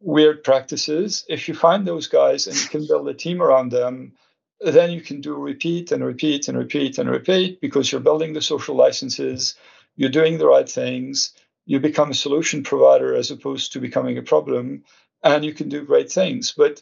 weird 0.01 0.43
practices. 0.43 1.25
If 1.29 1.47
you 1.47 1.53
find 1.53 1.85
those 1.85 2.07
guys 2.07 2.47
and 2.47 2.55
you 2.55 2.67
can 2.67 2.87
build 2.87 3.07
a 3.07 3.13
team 3.13 3.39
around 3.39 3.71
them, 3.71 4.13
then 4.61 4.89
you 4.89 4.99
can 4.99 5.21
do 5.21 5.35
repeat 5.35 5.91
and 5.91 6.03
repeat 6.03 6.47
and 6.47 6.57
repeat 6.57 6.97
and 6.97 7.07
repeat 7.07 7.61
because 7.61 7.91
you're 7.91 8.01
building 8.01 8.33
the 8.33 8.41
social 8.41 8.75
licenses, 8.75 9.53
you're 9.95 10.09
doing 10.09 10.39
the 10.39 10.47
right 10.47 10.67
things, 10.67 11.33
you 11.67 11.79
become 11.79 12.09
a 12.09 12.15
solution 12.15 12.63
provider 12.63 13.13
as 13.13 13.29
opposed 13.29 13.73
to 13.73 13.79
becoming 13.79 14.17
a 14.17 14.23
problem, 14.23 14.85
and 15.21 15.45
you 15.45 15.53
can 15.53 15.69
do 15.69 15.85
great 15.85 16.11
things. 16.11 16.51
But 16.57 16.81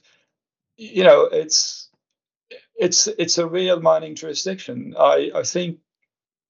you 0.78 1.04
know, 1.04 1.24
it's 1.24 1.90
it's 2.78 3.08
it's 3.08 3.38
a 3.38 3.48
real 3.48 3.82
mining 3.82 4.16
jurisdiction. 4.16 4.96
I, 4.98 5.32
I 5.36 5.44
think 5.44 5.80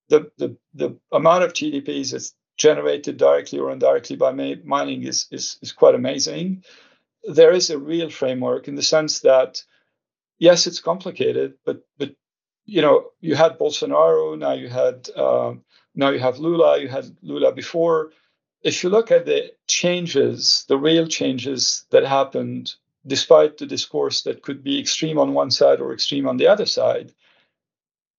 the, 0.10 0.32
the 0.38 0.58
the 0.74 0.98
amount 1.12 1.44
of 1.44 1.54
GDPs 1.54 2.12
that's 2.12 2.34
generated 2.58 3.18
directly 3.18 3.60
or 3.60 3.72
indirectly 3.72 4.16
by 4.16 4.32
mining 4.32 5.04
is, 5.04 5.28
is 5.32 5.58
is 5.62 5.72
quite 5.72 5.96
amazing. 5.96 6.64
There 7.24 7.52
is 7.52 7.70
a 7.70 7.80
real 7.80 8.10
framework 8.10 8.68
in 8.68 8.76
the 8.76 8.84
sense 8.84 9.22
that 9.22 9.64
yes, 10.40 10.68
it's 10.68 10.80
complicated, 10.80 11.56
but 11.66 11.82
but 11.98 12.16
you 12.66 12.82
know 12.82 13.12
you 13.20 13.36
had 13.36 13.58
Bolsonaro, 13.58 14.38
now 14.38 14.54
you 14.54 14.70
had 14.70 15.10
uh, 15.16 15.54
now 15.96 16.10
you 16.10 16.20
have 16.20 16.40
Lula, 16.40 16.80
you 16.80 16.88
had 16.88 17.06
Lula 17.22 17.52
before. 17.52 18.12
If 18.64 18.84
you 18.84 18.90
look 18.90 19.12
at 19.12 19.26
the 19.26 19.54
changes, 19.68 20.66
the 20.68 20.78
real 20.78 21.08
changes 21.08 21.86
that 21.92 22.04
happened 22.04 22.74
despite 23.08 23.58
the 23.58 23.68
discourse 23.68 24.24
that 24.24 24.42
could 24.42 24.64
be 24.64 24.80
extreme 24.80 25.20
on 25.20 25.34
one 25.34 25.52
side 25.52 25.80
or 25.80 25.94
extreme 25.94 26.28
on 26.28 26.38
the 26.38 26.48
other 26.48 26.66
side, 26.66 27.14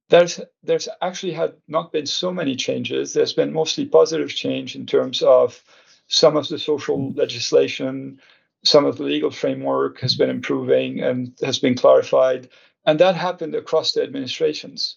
there's 0.09 0.41
there's 0.63 0.89
actually 1.03 1.33
had 1.33 1.55
not 1.69 1.93
been 1.93 2.07
so 2.07 2.33
many 2.33 2.57
changes. 2.57 3.13
There's 3.13 3.33
been 3.33 3.53
mostly 3.53 3.87
positive 3.87 4.31
change 4.31 4.77
in 4.77 4.87
terms 4.87 5.23
of 5.23 5.63
some 6.09 6.37
of 6.37 6.49
the 6.49 6.59
social 6.59 6.99
mm. 6.99 7.17
legislation, 7.17 8.21
some 8.65 8.85
of 8.85 8.97
the 8.97 9.05
legal 9.05 9.31
framework 9.31 10.01
has 10.01 10.15
been 10.15 10.31
improving 10.31 11.01
and 11.01 11.33
has 11.43 11.59
been 11.59 11.75
clarified, 11.75 12.49
and 12.85 13.01
that 13.01 13.17
happened 13.17 13.55
across 13.55 13.93
the 13.93 14.03
administrations. 14.03 14.97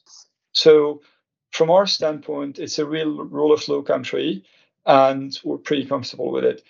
So, 0.52 1.02
from 1.52 1.72
our 1.72 1.88
standpoint, 1.88 2.60
it's 2.60 2.80
a 2.80 2.86
real 2.86 3.24
rule 3.26 3.52
of 3.54 3.68
law 3.68 3.82
country, 3.82 4.44
and 4.86 5.38
we're 5.44 5.58
pretty 5.58 5.86
comfortable 5.86 6.32
with 6.32 6.46
it. 6.46 6.64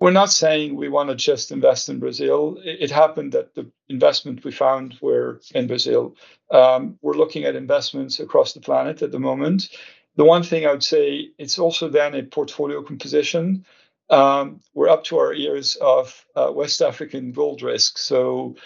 We're 0.00 0.10
not 0.10 0.30
saying 0.30 0.74
we 0.74 0.88
want 0.88 1.10
to 1.10 1.14
just 1.14 1.52
invest 1.52 1.88
in 1.88 2.00
Brazil. 2.00 2.58
It, 2.64 2.90
happened 2.90 3.32
that 3.32 3.54
the 3.54 3.70
investment 3.88 4.44
we 4.44 4.50
found 4.50 4.98
were 5.00 5.40
in 5.54 5.66
Brazil. 5.66 6.16
Um, 6.50 6.98
we're 7.00 7.14
looking 7.14 7.44
at 7.44 7.54
investments 7.54 8.18
across 8.18 8.52
the 8.52 8.60
planet 8.60 9.02
at 9.02 9.12
the 9.12 9.20
moment. 9.20 9.68
The 10.16 10.24
one 10.24 10.42
thing 10.42 10.66
I 10.66 10.72
would 10.72 10.84
say, 10.84 11.30
it's 11.38 11.58
also 11.58 11.88
then 11.88 12.14
a 12.14 12.22
portfolio 12.22 12.82
composition. 12.82 13.64
Um, 14.10 14.60
we're 14.74 14.88
up 14.88 15.04
to 15.04 15.18
our 15.18 15.32
ears 15.32 15.76
of 15.76 16.26
uh, 16.34 16.50
West 16.52 16.82
African 16.82 17.32
gold 17.32 17.62
risk. 17.62 17.96
So 17.96 18.56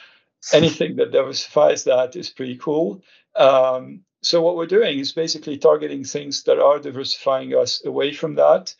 anything 0.52 0.96
that 0.96 1.12
diversifies 1.12 1.84
that 1.84 2.16
is 2.16 2.30
pretty 2.30 2.56
cool. 2.56 3.02
Um, 3.36 4.00
so 4.22 4.42
what 4.42 4.56
we're 4.56 4.66
doing 4.66 4.98
is 4.98 5.12
basically 5.12 5.58
targeting 5.58 6.04
things 6.04 6.42
that 6.44 6.58
are 6.58 6.78
diversifying 6.78 7.54
us 7.54 7.84
away 7.84 8.12
from 8.12 8.34
that 8.34 8.74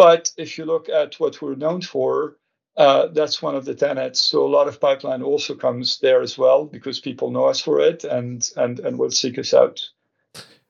but 0.00 0.32
if 0.38 0.56
you 0.56 0.64
look 0.64 0.88
at 0.88 1.20
what 1.20 1.42
we're 1.42 1.56
known 1.56 1.82
for, 1.82 2.38
uh, 2.78 3.08
that's 3.08 3.42
one 3.42 3.54
of 3.54 3.66
the 3.66 3.74
tenets. 3.74 4.18
So 4.18 4.46
a 4.46 4.48
lot 4.48 4.66
of 4.66 4.80
pipeline 4.80 5.22
also 5.22 5.54
comes 5.54 5.98
there 5.98 6.22
as 6.22 6.38
well 6.38 6.64
because 6.64 7.00
people 7.00 7.30
know 7.30 7.44
us 7.44 7.60
for 7.60 7.80
it 7.80 8.04
and 8.04 8.50
and 8.56 8.80
and 8.80 8.98
will 8.98 9.10
seek 9.10 9.38
us 9.38 9.52
out. 9.52 9.78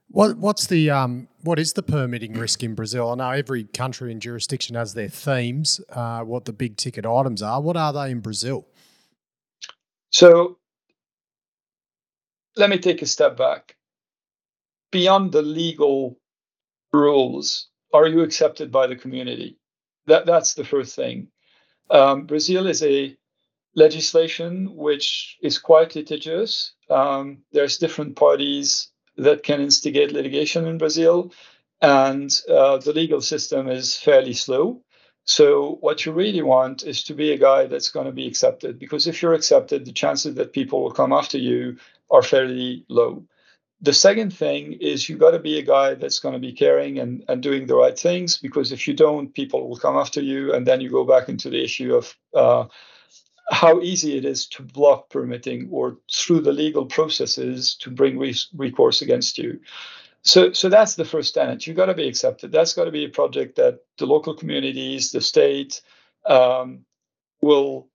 What 0.08 0.36
what's 0.38 0.66
the 0.66 0.90
um 0.90 1.28
what 1.44 1.60
is 1.60 1.74
the 1.74 1.82
permitting 1.84 2.32
risk 2.32 2.64
in 2.64 2.74
Brazil? 2.74 3.12
I 3.12 3.14
know 3.14 3.30
every 3.30 3.62
country 3.62 4.10
and 4.10 4.20
jurisdiction 4.20 4.74
has 4.74 4.94
their 4.94 5.08
themes. 5.08 5.80
Uh, 5.90 6.22
what 6.22 6.46
the 6.46 6.52
big 6.52 6.76
ticket 6.76 7.06
items 7.06 7.40
are. 7.40 7.62
What 7.62 7.76
are 7.76 7.92
they 7.92 8.10
in 8.10 8.18
Brazil? 8.18 8.66
So 10.10 10.58
let 12.56 12.68
me 12.68 12.78
take 12.78 13.00
a 13.00 13.06
step 13.06 13.36
back. 13.36 13.76
Beyond 14.90 15.30
the 15.30 15.42
legal 15.42 16.18
rules 16.92 17.69
are 17.92 18.06
you 18.06 18.22
accepted 18.22 18.70
by 18.70 18.86
the 18.86 18.96
community? 18.96 19.58
That 20.06 20.26
that's 20.26 20.54
the 20.54 20.64
first 20.64 20.96
thing. 20.96 21.28
Um, 21.90 22.26
Brazil 22.26 22.66
is 22.66 22.82
a 22.82 23.16
legislation 23.74 24.76
which 24.76 25.38
is 25.42 25.58
quite 25.58 25.94
litigious. 25.94 26.72
Um, 26.88 27.38
there's 27.52 27.78
different 27.78 28.16
parties 28.16 28.90
that 29.16 29.42
can 29.42 29.60
instigate 29.60 30.12
litigation 30.12 30.66
in 30.66 30.78
Brazil, 30.78 31.32
and 31.80 32.30
uh, 32.48 32.78
the 32.78 32.92
legal 32.92 33.20
system 33.20 33.68
is 33.68 33.96
fairly 33.96 34.32
slow. 34.32 34.82
So 35.24 35.76
what 35.80 36.04
you 36.04 36.12
really 36.12 36.42
want 36.42 36.82
is 36.82 37.04
to 37.04 37.14
be 37.14 37.32
a 37.32 37.38
guy 37.38 37.66
that's 37.66 37.90
going 37.90 38.06
to 38.06 38.12
be 38.12 38.26
accepted, 38.26 38.78
because 38.78 39.06
if 39.06 39.22
you're 39.22 39.34
accepted, 39.34 39.84
the 39.84 39.92
chances 39.92 40.34
that 40.34 40.52
people 40.52 40.82
will 40.82 40.92
come 40.92 41.12
after 41.12 41.38
you 41.38 41.76
are 42.10 42.22
fairly 42.22 42.84
low. 42.88 43.24
The 43.82 43.92
second 43.94 44.34
thing 44.34 44.74
is 44.74 45.08
you've 45.08 45.20
got 45.20 45.30
to 45.30 45.38
be 45.38 45.58
a 45.58 45.62
guy 45.62 45.94
that's 45.94 46.18
going 46.18 46.34
to 46.34 46.38
be 46.38 46.52
caring 46.52 46.98
and, 46.98 47.24
and 47.28 47.42
doing 47.42 47.66
the 47.66 47.76
right 47.76 47.98
things 47.98 48.36
because 48.36 48.72
if 48.72 48.86
you 48.86 48.92
don't, 48.92 49.34
people 49.34 49.68
will 49.68 49.78
come 49.78 49.96
after 49.96 50.20
you. 50.20 50.52
And 50.52 50.66
then 50.66 50.80
you 50.80 50.90
go 50.90 51.04
back 51.04 51.28
into 51.28 51.48
the 51.48 51.64
issue 51.64 51.94
of 51.94 52.14
uh, 52.34 52.66
how 53.50 53.80
easy 53.80 54.16
it 54.16 54.24
is 54.24 54.46
to 54.48 54.62
block 54.62 55.08
permitting 55.08 55.68
or 55.70 55.98
through 56.12 56.40
the 56.40 56.52
legal 56.52 56.86
processes 56.86 57.74
to 57.76 57.90
bring 57.90 58.18
re- 58.18 58.36
recourse 58.54 59.00
against 59.02 59.38
you. 59.38 59.60
So, 60.22 60.52
so 60.52 60.68
that's 60.68 60.96
the 60.96 61.04
first 61.04 61.34
tenet. 61.34 61.66
You've 61.66 61.76
got 61.76 61.86
to 61.86 61.94
be 61.94 62.06
accepted. 62.06 62.52
That's 62.52 62.74
got 62.74 62.84
to 62.84 62.90
be 62.90 63.06
a 63.06 63.08
project 63.08 63.56
that 63.56 63.80
the 63.96 64.06
local 64.06 64.34
communities, 64.34 65.10
the 65.10 65.20
state, 65.20 65.80
um, 66.26 66.84
will 67.40 67.88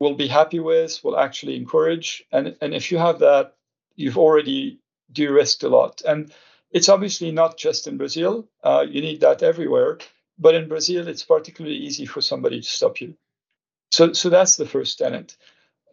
will 0.00 0.14
be 0.14 0.26
happy 0.26 0.58
with, 0.58 1.00
will 1.04 1.16
actually 1.16 1.56
encourage. 1.56 2.24
And 2.32 2.56
and 2.60 2.74
if 2.74 2.90
you 2.90 2.98
have 2.98 3.20
that, 3.20 3.54
you've 3.94 4.18
already 4.18 4.80
de-risked 5.12 5.62
a 5.62 5.68
lot. 5.68 6.02
And 6.06 6.32
it's 6.70 6.88
obviously 6.88 7.30
not 7.30 7.56
just 7.56 7.86
in 7.86 7.98
Brazil. 7.98 8.48
Uh, 8.62 8.84
you 8.88 9.00
need 9.00 9.20
that 9.20 9.42
everywhere. 9.42 9.98
But 10.38 10.54
in 10.56 10.68
Brazil, 10.68 11.06
it's 11.08 11.24
particularly 11.24 11.76
easy 11.76 12.06
for 12.06 12.20
somebody 12.20 12.60
to 12.60 12.68
stop 12.68 13.00
you. 13.00 13.16
So, 13.92 14.12
so 14.12 14.28
that's 14.28 14.56
the 14.56 14.66
first 14.66 14.98
tenant. 14.98 15.36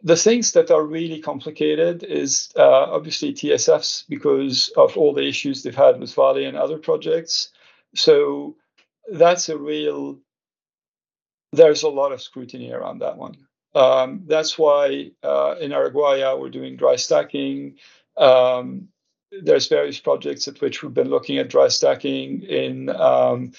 the 0.02 0.16
things 0.16 0.52
that 0.52 0.70
are 0.70 0.84
really 0.84 1.20
complicated 1.20 2.02
is 2.02 2.50
uh, 2.56 2.86
obviously 2.90 3.32
TSFs 3.32 4.04
because 4.08 4.70
of 4.76 4.96
all 4.96 5.14
the 5.14 5.26
issues 5.26 5.62
they've 5.62 5.74
had 5.74 6.00
with 6.00 6.14
Vale 6.14 6.48
and 6.48 6.56
other 6.56 6.78
projects. 6.78 7.50
So 7.94 8.56
that's 9.10 9.48
a 9.48 9.56
real. 9.56 10.18
There's 11.52 11.82
a 11.82 11.88
lot 11.88 12.12
of 12.12 12.22
scrutiny 12.22 12.72
around 12.72 13.00
that 13.00 13.16
one. 13.16 13.36
Um, 13.74 14.24
that's 14.26 14.58
why 14.58 15.12
uh, 15.22 15.56
in 15.60 15.70
Araguaia 15.70 16.38
we're 16.38 16.50
doing 16.50 16.76
dry 16.76 16.96
stacking. 16.96 17.76
Um, 18.16 18.88
there's 19.40 19.68
various 19.68 19.98
projects 19.98 20.48
at 20.48 20.60
which 20.60 20.82
we've 20.82 20.94
been 20.94 21.08
looking 21.08 21.38
at 21.38 21.48
dry 21.48 21.68
stacking 21.68 22.42
in 22.42 22.88
um, 22.90 23.52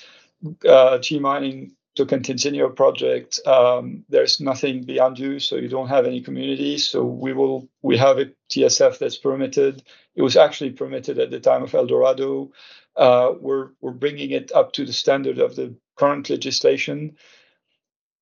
uh, 0.68 1.00
G 1.00 1.20
mining 1.20 1.76
Tocantinzinho 1.98 2.76
project. 2.76 3.40
Um, 3.46 4.04
there's 4.10 4.40
nothing 4.40 4.84
beyond 4.84 5.20
you, 5.20 5.40
so 5.40 5.56
you 5.56 5.68
don't 5.68 5.90
have 5.90 6.06
any 6.06 6.22
community. 6.22 6.78
So 6.78 7.04
we 7.04 7.34
will 7.34 7.70
we 7.82 7.98
have 7.98 8.18
a 8.20 8.32
TSF 8.52 8.98
that's 9.00 9.18
permitted. 9.18 9.84
It 10.16 10.22
was 10.22 10.38
actually 10.38 10.72
permitted 10.72 11.20
at 11.20 11.32
the 11.32 11.40
time 11.40 11.64
of 11.64 11.74
Eldorado. 11.74 12.52
Uh, 12.96 13.34
we're 13.40 13.70
we're 13.82 13.92
bringing 13.92 14.32
it 14.32 14.52
up 14.52 14.74
to 14.74 14.86
the 14.86 14.94
standard 14.94 15.40
of 15.40 15.56
the 15.56 15.76
current 15.96 16.30
legislation, 16.30 17.16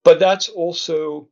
but 0.03 0.19
that's 0.19 0.49
also 0.49 1.29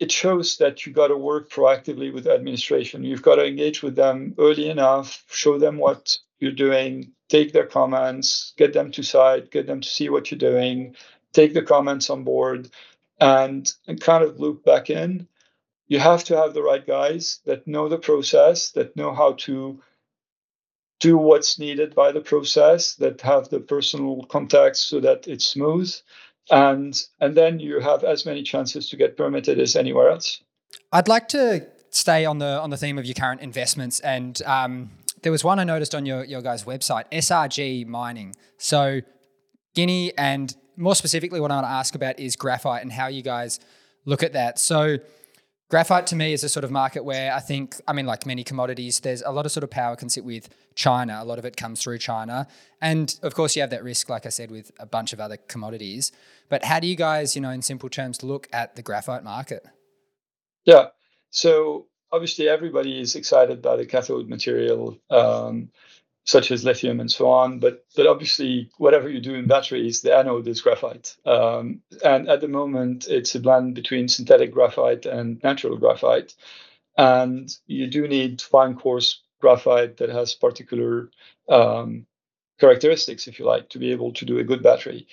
it 0.00 0.10
shows 0.10 0.56
that 0.58 0.84
you 0.84 0.92
got 0.92 1.08
to 1.08 1.16
work 1.16 1.50
proactively 1.50 2.12
with 2.12 2.26
administration. 2.26 3.04
You've 3.04 3.22
got 3.22 3.36
to 3.36 3.46
engage 3.46 3.82
with 3.82 3.94
them 3.94 4.34
early 4.38 4.68
enough, 4.68 5.24
show 5.28 5.58
them 5.58 5.78
what 5.78 6.18
you're 6.40 6.52
doing, 6.52 7.12
take 7.28 7.52
their 7.52 7.66
comments, 7.66 8.52
get 8.56 8.72
them 8.72 8.90
to 8.92 9.02
site, 9.02 9.50
get 9.50 9.66
them 9.66 9.80
to 9.80 9.88
see 9.88 10.08
what 10.08 10.30
you're 10.30 10.38
doing, 10.38 10.96
take 11.32 11.54
the 11.54 11.62
comments 11.62 12.10
on 12.10 12.24
board, 12.24 12.70
and, 13.20 13.72
and 13.86 14.00
kind 14.00 14.24
of 14.24 14.40
loop 14.40 14.64
back 14.64 14.90
in. 14.90 15.28
You 15.86 16.00
have 16.00 16.24
to 16.24 16.36
have 16.36 16.54
the 16.54 16.62
right 16.62 16.84
guys 16.84 17.40
that 17.44 17.66
know 17.66 17.88
the 17.88 17.98
process, 17.98 18.72
that 18.72 18.96
know 18.96 19.14
how 19.14 19.34
to 19.40 19.80
do 20.98 21.16
what's 21.16 21.58
needed 21.58 21.94
by 21.94 22.10
the 22.10 22.20
process, 22.20 22.94
that 22.96 23.20
have 23.20 23.48
the 23.48 23.60
personal 23.60 24.24
contacts 24.24 24.80
so 24.80 25.00
that 25.00 25.28
it's 25.28 25.46
smooth 25.46 25.94
and 26.50 27.00
and 27.20 27.34
then 27.34 27.60
you 27.60 27.80
have 27.80 28.04
as 28.04 28.26
many 28.26 28.42
chances 28.42 28.88
to 28.90 28.96
get 28.96 29.16
permitted 29.16 29.58
as 29.58 29.76
anywhere 29.76 30.10
else. 30.10 30.42
I'd 30.92 31.08
like 31.08 31.28
to 31.28 31.66
stay 31.90 32.24
on 32.24 32.38
the 32.38 32.60
on 32.60 32.70
the 32.70 32.76
theme 32.76 32.98
of 32.98 33.04
your 33.04 33.14
current 33.14 33.40
investments, 33.40 34.00
and 34.00 34.40
um, 34.42 34.90
there 35.22 35.32
was 35.32 35.44
one 35.44 35.58
I 35.58 35.64
noticed 35.64 35.94
on 35.94 36.06
your 36.06 36.24
your 36.24 36.42
guys' 36.42 36.64
website, 36.64 37.04
SRG 37.10 37.86
Mining. 37.86 38.34
So 38.58 39.00
Guinea, 39.74 40.16
and 40.16 40.54
more 40.76 40.94
specifically, 40.94 41.40
what 41.40 41.50
I 41.50 41.54
want 41.54 41.66
to 41.66 41.70
ask 41.70 41.94
about 41.94 42.18
is 42.18 42.36
graphite 42.36 42.82
and 42.82 42.92
how 42.92 43.06
you 43.08 43.22
guys 43.22 43.60
look 44.04 44.22
at 44.22 44.32
that. 44.34 44.58
So 44.58 44.98
graphite 45.68 46.06
to 46.08 46.16
me 46.16 46.32
is 46.32 46.44
a 46.44 46.48
sort 46.48 46.64
of 46.64 46.70
market 46.70 47.04
where 47.04 47.32
I 47.32 47.40
think, 47.40 47.80
I 47.88 47.92
mean, 47.92 48.06
like 48.06 48.26
many 48.26 48.44
commodities, 48.44 49.00
there's 49.00 49.22
a 49.22 49.30
lot 49.30 49.46
of 49.46 49.52
sort 49.52 49.64
of 49.64 49.70
power 49.70 49.96
can 49.96 50.08
sit 50.08 50.24
with 50.24 50.48
China. 50.74 51.18
A 51.20 51.24
lot 51.24 51.38
of 51.38 51.44
it 51.44 51.56
comes 51.56 51.82
through 51.82 51.98
China. 51.98 52.46
And 52.80 53.18
of 53.22 53.34
course, 53.34 53.56
you 53.56 53.62
have 53.62 53.70
that 53.70 53.82
risk, 53.82 54.08
like 54.08 54.26
I 54.26 54.28
said, 54.28 54.50
with 54.50 54.70
a 54.78 54.86
bunch 54.86 55.12
of 55.12 55.20
other 55.20 55.36
commodities. 55.36 56.12
But 56.48 56.64
how 56.64 56.80
do 56.80 56.86
you 56.86 56.96
guys, 56.96 57.34
you 57.34 57.42
know, 57.42 57.50
in 57.50 57.62
simple 57.62 57.88
terms, 57.88 58.22
look 58.22 58.48
at 58.52 58.76
the 58.76 58.82
graphite 58.82 59.24
market? 59.24 59.64
Yeah. 60.64 60.88
So 61.30 61.86
obviously, 62.12 62.48
everybody 62.48 63.00
is 63.00 63.16
excited 63.16 63.62
by 63.62 63.76
the 63.76 63.86
cathode 63.86 64.28
material. 64.28 64.98
Um, 65.10 65.70
such 66.24 66.50
as 66.50 66.64
lithium 66.64 67.00
and 67.00 67.10
so 67.10 67.28
on. 67.28 67.58
But 67.58 67.84
but 67.94 68.06
obviously, 68.06 68.70
whatever 68.78 69.08
you 69.08 69.20
do 69.20 69.34
in 69.34 69.46
batteries, 69.46 70.00
the 70.00 70.16
anode 70.16 70.48
is 70.48 70.62
graphite. 70.62 71.16
Um, 71.24 71.82
and 72.04 72.28
at 72.28 72.40
the 72.40 72.48
moment, 72.48 73.06
it's 73.08 73.34
a 73.34 73.40
blend 73.40 73.74
between 73.74 74.08
synthetic 74.08 74.52
graphite 74.52 75.06
and 75.06 75.42
natural 75.42 75.76
graphite. 75.76 76.34
And 76.96 77.54
you 77.66 77.86
do 77.88 78.08
need 78.08 78.40
fine 78.40 78.76
coarse 78.76 79.20
graphite 79.40 79.98
that 79.98 80.10
has 80.10 80.34
particular 80.34 81.10
um, 81.48 82.06
characteristics, 82.58 83.26
if 83.26 83.38
you 83.38 83.44
like, 83.44 83.68
to 83.70 83.78
be 83.78 83.92
able 83.92 84.12
to 84.14 84.24
do 84.24 84.38
a 84.38 84.44
good 84.44 84.62
battery. 84.62 85.06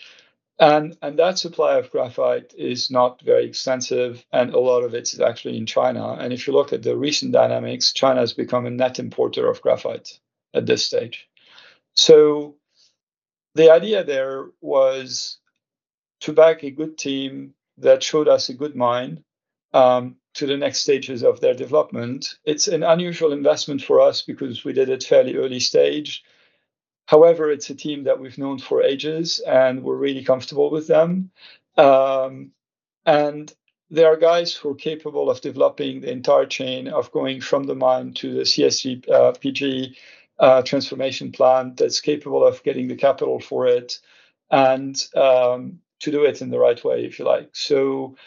And, 0.60 0.96
and 1.02 1.18
that 1.18 1.40
supply 1.40 1.80
of 1.80 1.90
graphite 1.90 2.54
is 2.56 2.92
not 2.92 3.20
very 3.22 3.46
extensive, 3.46 4.24
and 4.32 4.54
a 4.54 4.60
lot 4.60 4.84
of 4.84 4.94
it 4.94 5.12
is 5.12 5.20
actually 5.20 5.58
in 5.58 5.66
China. 5.66 6.14
And 6.20 6.32
if 6.32 6.46
you 6.46 6.54
look 6.54 6.72
at 6.72 6.84
the 6.84 6.96
recent 6.96 7.32
dynamics, 7.32 7.94
China 7.94 8.20
has 8.20 8.34
become 8.34 8.68
a 8.68 8.70
net 8.70 9.00
importer 9.00 9.50
of 9.50 9.62
graphite 9.62 10.20
at 10.54 10.66
this 10.66 10.86
stage. 10.86 11.28
So 11.94 12.56
the 13.56 13.72
idea 13.72 14.04
there 14.04 14.48
was 14.62 15.38
to 16.22 16.34
back 16.34 16.64
a 16.64 16.72
good 16.72 16.98
team 16.98 17.54
that 17.78 18.04
showed 18.04 18.28
us 18.28 18.50
a 18.50 18.54
good 18.54 18.76
mine 18.76 19.24
um, 19.74 20.16
to 20.36 20.46
the 20.46 20.58
next 20.58 20.80
stages 20.80 21.24
of 21.24 21.42
their 21.42 21.54
development. 21.54 22.36
It's 22.46 22.68
an 22.68 22.84
unusual 22.84 23.34
investment 23.34 23.82
for 23.82 24.00
us 24.00 24.22
because 24.22 24.64
we 24.64 24.74
did 24.74 24.90
it 24.90 25.04
fairly 25.04 25.36
early 25.36 25.60
stage. 25.60 26.24
However, 27.08 27.52
it's 27.52 27.70
a 27.70 27.76
team 27.76 28.04
that 28.04 28.20
we've 28.20 28.38
known 28.38 28.60
for 28.60 28.82
ages 28.82 29.40
and 29.40 29.84
we're 29.84 29.96
really 29.96 30.24
comfortable 30.24 30.70
with 30.70 30.88
them. 30.88 31.32
Um, 31.78 32.52
and 33.06 33.54
there 33.90 34.08
are 34.08 34.18
guys 34.18 34.54
who 34.54 34.70
are 34.70 34.76
capable 34.76 35.30
of 35.30 35.42
developing 35.42 36.00
the 36.00 36.12
entire 36.12 36.46
chain 36.46 36.88
of 36.88 37.12
going 37.12 37.42
from 37.42 37.66
the 37.66 37.76
mine 37.76 38.14
to 38.14 38.34
the 38.34 38.42
CSG 38.44 39.10
uh, 39.10 39.34
PG 39.34 39.98
uh, 40.42 40.64
transformation 40.64 41.32
plan 41.32 41.76
that's 41.78 42.02
capable 42.02 42.46
of 42.46 42.64
getting 42.64 42.88
the 42.88 42.96
capital 42.96 43.40
for 43.40 43.68
it 43.68 44.00
and 44.50 45.08
um, 45.16 45.80
to 46.00 46.12
do 46.12 46.26
it 46.26 46.42
in 46.42 46.50
the 46.50 46.60
right 46.60 46.84
way, 46.84 47.06
if 47.06 47.20
you 47.20 47.26
like. 47.26 47.50
So, 47.54 48.18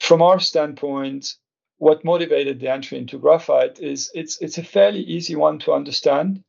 from 0.00 0.20
our 0.20 0.40
standpoint, 0.40 1.34
what 1.78 2.04
motivated 2.04 2.58
the 2.58 2.70
entry 2.70 2.98
into 2.98 3.18
graphite 3.18 3.78
is 3.78 4.10
it's 4.14 4.38
it's 4.40 4.58
a 4.58 4.64
fairly 4.64 5.00
easy 5.00 5.36
one 5.36 5.60
to 5.60 5.72
understand 5.72 6.42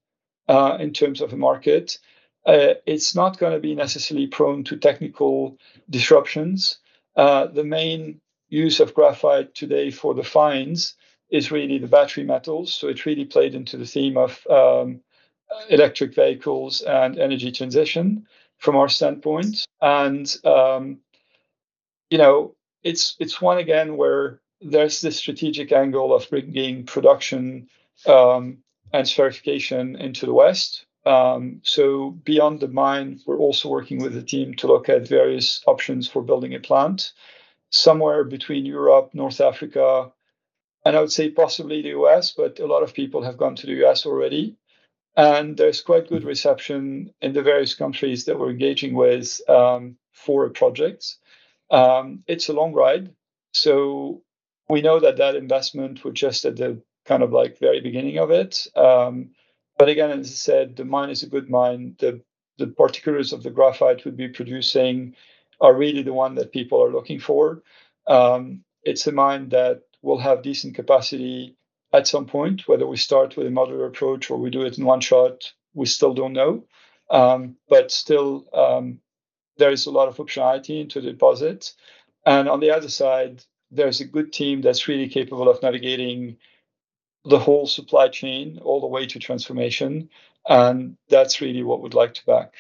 uh, 0.48 0.78
in 0.80 0.92
terms 0.92 1.22
of 1.22 1.32
a 1.34 1.38
market. 1.38 2.00
Uh, 2.46 2.74
it's 2.88 3.14
not 3.14 3.38
going 3.38 3.54
to 3.54 3.60
be 3.60 3.76
necessarily 3.76 4.26
prone 4.26 4.64
to 4.64 4.78
technical 4.78 5.58
disruptions. 5.90 6.80
Uh, 7.16 7.46
the 7.46 7.64
main 7.64 8.20
use 8.48 8.80
of 8.80 8.96
graphite 8.96 9.54
today 9.54 9.92
for 9.92 10.16
the 10.16 10.24
fines 10.24 10.96
is 11.30 11.52
really 11.52 11.78
the 11.78 11.88
battery 11.88 12.24
metals. 12.24 12.74
So 12.74 12.88
it 12.88 13.06
really 13.06 13.26
played 13.26 13.56
into 13.56 13.78
the 13.78 13.86
theme 13.86 14.18
of 14.18 14.46
um, 14.50 15.02
electric 15.70 16.16
vehicles 16.16 16.82
and 16.82 17.18
energy 17.20 17.52
transition 17.52 18.28
from 18.58 18.76
our 18.76 18.90
standpoint. 18.90 19.66
And 19.82 20.36
um, 20.44 21.00
you 22.10 22.18
know, 22.18 22.56
it's 22.84 23.16
it's 23.20 23.42
one 23.42 23.58
again 23.58 23.98
where 23.98 24.42
there's 24.62 25.02
this 25.02 25.18
strategic 25.18 25.72
angle 25.72 26.14
of 26.14 26.30
bringing 26.30 26.86
production 26.86 27.70
um, 28.06 28.58
and 28.92 29.08
certification 29.08 29.96
into 29.96 30.26
the 30.26 30.34
West. 30.34 30.86
Um, 31.06 31.62
so 31.64 32.12
beyond 32.12 32.60
the 32.60 32.68
mine, 32.68 33.20
we're 33.26 33.38
also 33.38 33.70
working 33.70 34.00
with 34.00 34.14
the 34.14 34.22
team 34.22 34.54
to 34.56 34.68
look 34.68 34.90
at 34.90 35.08
various 35.08 35.62
options 35.66 36.10
for 36.10 36.22
building 36.22 36.54
a 36.54 36.60
plant 36.60 37.14
somewhere 37.72 38.24
between 38.24 38.66
Europe, 38.66 39.12
North 39.14 39.40
Africa, 39.42 40.12
and 40.90 40.98
I 40.98 41.02
would 41.02 41.12
say 41.12 41.30
possibly 41.30 41.84
the 41.84 41.90
US, 41.90 42.32
but 42.32 42.60
a 42.60 42.66
lot 42.66 42.82
of 42.82 42.96
people 42.96 43.22
have 43.22 43.38
gone 43.38 43.56
to 43.58 43.68
the 43.68 43.86
US 43.86 44.08
already. 44.08 44.58
And 45.16 45.56
there's 45.56 45.82
quite 45.82 46.10
good 46.10 46.24
reception 46.24 47.14
in 47.22 47.34
the 47.34 47.44
various 47.44 47.76
countries 47.76 48.26
that 48.26 48.40
we're 48.40 48.50
engaging 48.50 48.96
with 48.96 49.40
um, 49.48 49.98
for 50.14 50.50
projects. 50.50 51.20
Um, 51.70 52.24
it's 52.26 52.50
a 52.50 52.54
long 52.54 52.74
ride. 52.74 53.14
So 53.54 54.24
we 54.68 54.82
know 54.82 55.00
that 55.00 55.18
that 55.18 55.36
investment, 55.36 56.04
we're 56.04 56.12
just 56.12 56.44
at 56.46 56.56
the 56.56 56.82
kind 57.06 57.22
of 57.22 57.32
like 57.32 57.60
very 57.60 57.82
beginning 57.82 58.18
of 58.18 58.32
it. 58.32 58.66
Um, 58.76 59.30
but 59.78 59.90
again, 59.90 60.10
as 60.10 60.26
I 60.26 60.34
said, 60.34 60.76
the 60.76 60.86
mine 60.86 61.12
is 61.12 61.22
a 61.22 61.30
good 61.30 61.52
mine. 61.52 61.98
The, 62.00 62.20
the 62.58 62.66
particulars 62.66 63.32
of 63.32 63.44
the 63.44 63.52
graphite 63.52 64.06
we'd 64.06 64.18
be 64.18 64.30
producing 64.30 65.16
are 65.62 65.76
really 65.76 66.02
the 66.02 66.14
one 66.14 66.34
that 66.34 66.52
people 66.52 66.84
are 66.84 66.92
looking 66.92 67.20
for. 67.20 67.62
Um, 68.08 68.64
it's 68.84 69.06
a 69.06 69.12
mine 69.12 69.50
that 69.50 69.84
will 70.02 70.18
have 70.20 70.42
decent 70.42 70.76
capacity 70.76 71.56
at 71.94 72.08
some 72.08 72.26
point. 72.26 72.68
Whether 72.68 72.88
we 72.88 72.98
start 72.98 73.36
with 73.36 73.48
a 73.48 73.52
modular 73.52 73.88
approach 73.88 74.30
or 74.30 74.38
we 74.38 74.50
do 74.50 74.62
it 74.64 74.78
in 74.78 74.86
one 74.86 75.02
shot, 75.02 75.54
we 75.74 75.86
still 75.86 76.14
don't 76.14 76.34
know. 76.34 76.66
Um, 77.10 77.56
but 77.68 77.92
still, 77.92 78.46
um, 78.54 79.00
there 79.58 79.72
is 79.72 79.86
a 79.86 79.92
lot 79.92 80.08
of 80.08 80.18
optionality 80.18 80.82
into 80.82 81.02
the 81.02 81.12
deposit. 81.12 81.74
And 82.26 82.48
on 82.48 82.60
the 82.60 82.72
other 82.72 82.90
side, 82.90 83.44
there's 83.72 84.02
a 84.02 84.06
good 84.06 84.32
team 84.34 84.62
that's 84.62 84.88
really 84.88 85.10
capable 85.10 85.50
of 85.50 85.62
navigating 85.62 86.38
the 87.26 87.40
whole 87.40 87.68
supply 87.68 88.08
chain 88.08 88.60
all 88.62 88.82
the 88.82 88.88
way 88.88 89.06
to 89.08 89.20
transformation. 89.20 90.10
And 90.48 90.98
that's 91.10 91.42
really 91.42 91.64
what 91.64 91.82
we'd 91.82 91.94
like 91.94 92.14
to 92.16 92.26
back. 92.26 92.54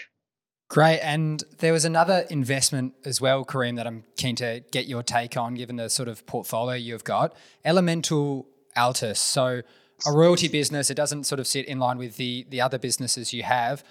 Great. 0.69 0.99
And 0.99 1.43
there 1.57 1.73
was 1.73 1.83
another 1.83 2.25
investment 2.29 2.93
as 3.03 3.19
well, 3.19 3.43
Karim, 3.43 3.75
that 3.75 3.87
I'm 3.87 4.03
keen 4.17 4.35
to 4.35 4.63
get 4.71 4.85
your 4.85 5.01
take 5.01 5.35
on, 5.35 5.55
given 5.55 5.77
the 5.77 5.89
sort 5.89 6.07
of 6.07 6.25
portfolio 6.27 6.75
you've 6.75 7.03
got. 7.03 7.35
Elemental 7.65 8.47
Altus. 8.77 9.17
So 9.17 9.63
a 10.05 10.11
royalty 10.11 10.47
business, 10.47 10.91
it 10.91 10.95
doesn't 10.95 11.23
sort 11.23 11.39
of 11.39 11.47
sit 11.47 11.65
in 11.65 11.79
line 11.79 11.97
with 11.97 12.17
the 12.17 12.45
the 12.49 12.61
other 12.61 12.77
businesses 12.77 13.33
you 13.33 13.41
have. 13.43 13.83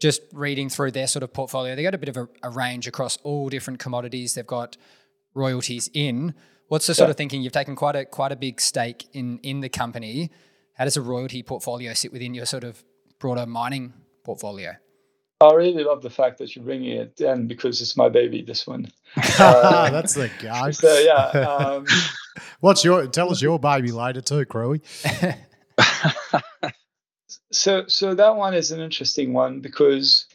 Just 0.00 0.22
reading 0.32 0.68
through 0.68 0.90
their 0.90 1.06
sort 1.06 1.22
of 1.22 1.32
portfolio, 1.32 1.76
they 1.76 1.84
got 1.84 1.94
a 1.94 1.98
bit 1.98 2.08
of 2.08 2.16
a, 2.16 2.28
a 2.42 2.50
range 2.50 2.88
across 2.88 3.16
all 3.18 3.48
different 3.48 3.78
commodities. 3.78 4.34
They've 4.34 4.44
got 4.44 4.76
royalties 5.34 5.88
in. 5.94 6.34
What's 6.66 6.88
the 6.88 6.94
sort 6.96 7.06
yeah. 7.06 7.12
of 7.12 7.16
thinking? 7.16 7.42
You've 7.42 7.52
taken 7.52 7.76
quite 7.76 7.94
a 7.94 8.04
quite 8.04 8.32
a 8.32 8.36
big 8.36 8.60
stake 8.60 9.06
in 9.12 9.38
in 9.44 9.60
the 9.60 9.68
company. 9.68 10.32
How 10.74 10.84
does 10.84 10.96
a 10.96 11.02
royalty 11.02 11.44
portfolio 11.44 11.94
sit 11.94 12.12
within 12.12 12.34
your 12.34 12.46
sort 12.46 12.64
of 12.64 12.82
broader 13.20 13.46
mining 13.46 13.92
portfolio? 14.24 14.74
I 15.48 15.54
really 15.54 15.84
love 15.84 16.02
the 16.02 16.10
fact 16.10 16.38
that 16.38 16.54
you're 16.54 16.64
bringing 16.64 16.96
it 16.98 17.20
in 17.20 17.46
because 17.46 17.80
it's 17.80 17.96
my 17.96 18.08
baby. 18.08 18.42
This 18.42 18.66
one. 18.66 18.90
Uh, 19.38 19.90
That's 19.90 20.14
the 20.14 20.30
guy. 20.42 20.70
So 20.70 20.98
yeah. 20.98 21.40
Um, 21.40 21.86
What's 22.60 22.84
your? 22.84 23.06
Tell 23.06 23.30
us 23.30 23.40
your 23.40 23.58
baby 23.58 23.92
later 23.92 24.20
too, 24.20 24.44
Crewy. 24.44 24.80
so 27.52 27.84
so 27.86 28.14
that 28.14 28.36
one 28.36 28.54
is 28.54 28.70
an 28.70 28.80
interesting 28.80 29.32
one 29.32 29.60
because 29.60 30.26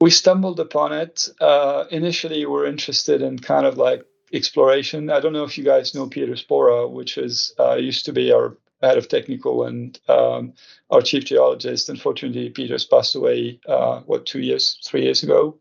we 0.00 0.10
stumbled 0.10 0.60
upon 0.60 0.92
it. 0.92 1.28
Uh, 1.40 1.84
initially, 1.90 2.40
we 2.40 2.46
we're 2.46 2.66
interested 2.66 3.22
in 3.22 3.38
kind 3.38 3.66
of 3.66 3.78
like 3.78 4.04
exploration. 4.32 5.10
I 5.10 5.20
don't 5.20 5.32
know 5.32 5.44
if 5.44 5.56
you 5.58 5.64
guys 5.64 5.94
know 5.94 6.06
Peter 6.08 6.32
Spora, 6.34 6.90
which 6.90 7.18
is 7.18 7.54
uh, 7.58 7.74
used 7.74 8.04
to 8.06 8.12
be 8.12 8.32
our 8.32 8.56
head 8.86 8.98
of 8.98 9.08
technical 9.08 9.64
and 9.64 9.98
um, 10.08 10.52
our 10.90 11.00
chief 11.02 11.24
geologist. 11.24 11.88
Unfortunately, 11.88 12.50
Peter's 12.50 12.84
passed 12.84 13.14
away. 13.14 13.60
Uh, 13.66 14.00
what 14.00 14.26
two 14.26 14.40
years, 14.40 14.78
three 14.84 15.02
years 15.02 15.22
ago, 15.22 15.58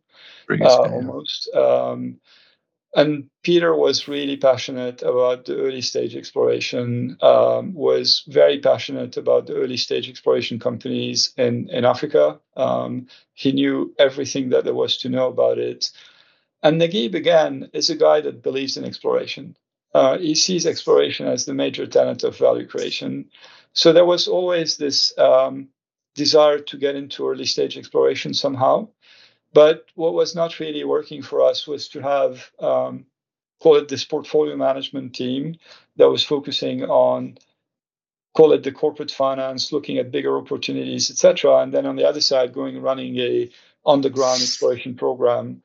uh, 0.50 0.90
almost. 0.92 1.54
Um, 1.54 2.20
and 2.96 3.30
Peter 3.44 3.76
was 3.76 4.08
really 4.08 4.38
passionate 4.38 5.02
about 5.02 5.46
the 5.46 5.58
early 5.58 5.82
stage 5.82 6.16
exploration. 6.16 7.18
Um, 7.22 7.74
was 7.74 8.24
very 8.28 8.60
passionate 8.60 9.18
about 9.18 9.48
the 9.48 9.56
early 9.56 9.76
stage 9.76 10.10
exploration 10.10 10.60
companies 10.60 11.34
in 11.38 11.70
in 11.70 11.84
Africa. 11.84 12.40
Um, 12.56 13.08
he 13.34 13.52
knew 13.52 13.94
everything 14.00 14.50
that 14.50 14.64
there 14.64 14.74
was 14.74 14.98
to 15.00 15.10
know 15.10 15.28
about 15.28 15.58
it. 15.58 15.92
And 16.64 16.82
Naguib 16.82 17.16
again 17.16 17.70
is 17.74 17.90
a 17.90 17.96
guy 17.96 18.22
that 18.22 18.42
believes 18.42 18.78
in 18.78 18.86
exploration. 18.86 19.58
Uh, 19.96 20.18
he 20.18 20.36
sees 20.36 20.66
exploration 20.66 21.26
as 21.26 21.46
the 21.46 21.54
major 21.54 21.88
tenet 21.88 22.26
of 22.26 22.38
value 22.38 22.68
creation. 22.68 23.30
So 23.72 23.94
there 23.94 24.04
was 24.04 24.28
always 24.28 24.76
this 24.76 25.18
um, 25.18 25.70
desire 26.16 26.60
to 26.60 26.78
get 26.78 26.98
into 26.98 27.26
early 27.30 27.46
stage 27.46 27.78
exploration 27.78 28.34
somehow. 28.34 28.90
But 29.54 29.86
what 29.96 30.14
was 30.14 30.36
not 30.36 30.60
really 30.60 30.84
working 30.84 31.22
for 31.22 31.42
us 31.42 31.66
was 31.66 31.88
to 31.90 32.02
have, 32.02 32.52
um, 32.60 33.06
call 33.62 33.78
it 33.78 33.88
this 33.88 34.04
portfolio 34.04 34.58
management 34.58 35.16
team 35.16 35.56
that 35.96 36.10
was 36.10 36.26
focusing 36.26 36.84
on, 36.84 37.38
call 38.36 38.52
it 38.52 38.64
the 38.64 38.74
corporate 38.74 39.12
finance, 39.12 39.72
looking 39.72 39.98
at 39.98 40.12
bigger 40.12 40.38
opportunities, 40.38 41.10
etc. 41.10 41.60
And 41.60 41.74
then 41.74 41.86
on 41.86 41.96
the 41.96 42.04
other 42.04 42.20
side, 42.20 42.52
going 42.52 42.82
running 42.82 43.18
a 43.20 43.50
on 43.86 44.02
the 44.02 44.10
ground 44.10 44.42
exploration 44.42 44.96
program. 44.96 45.62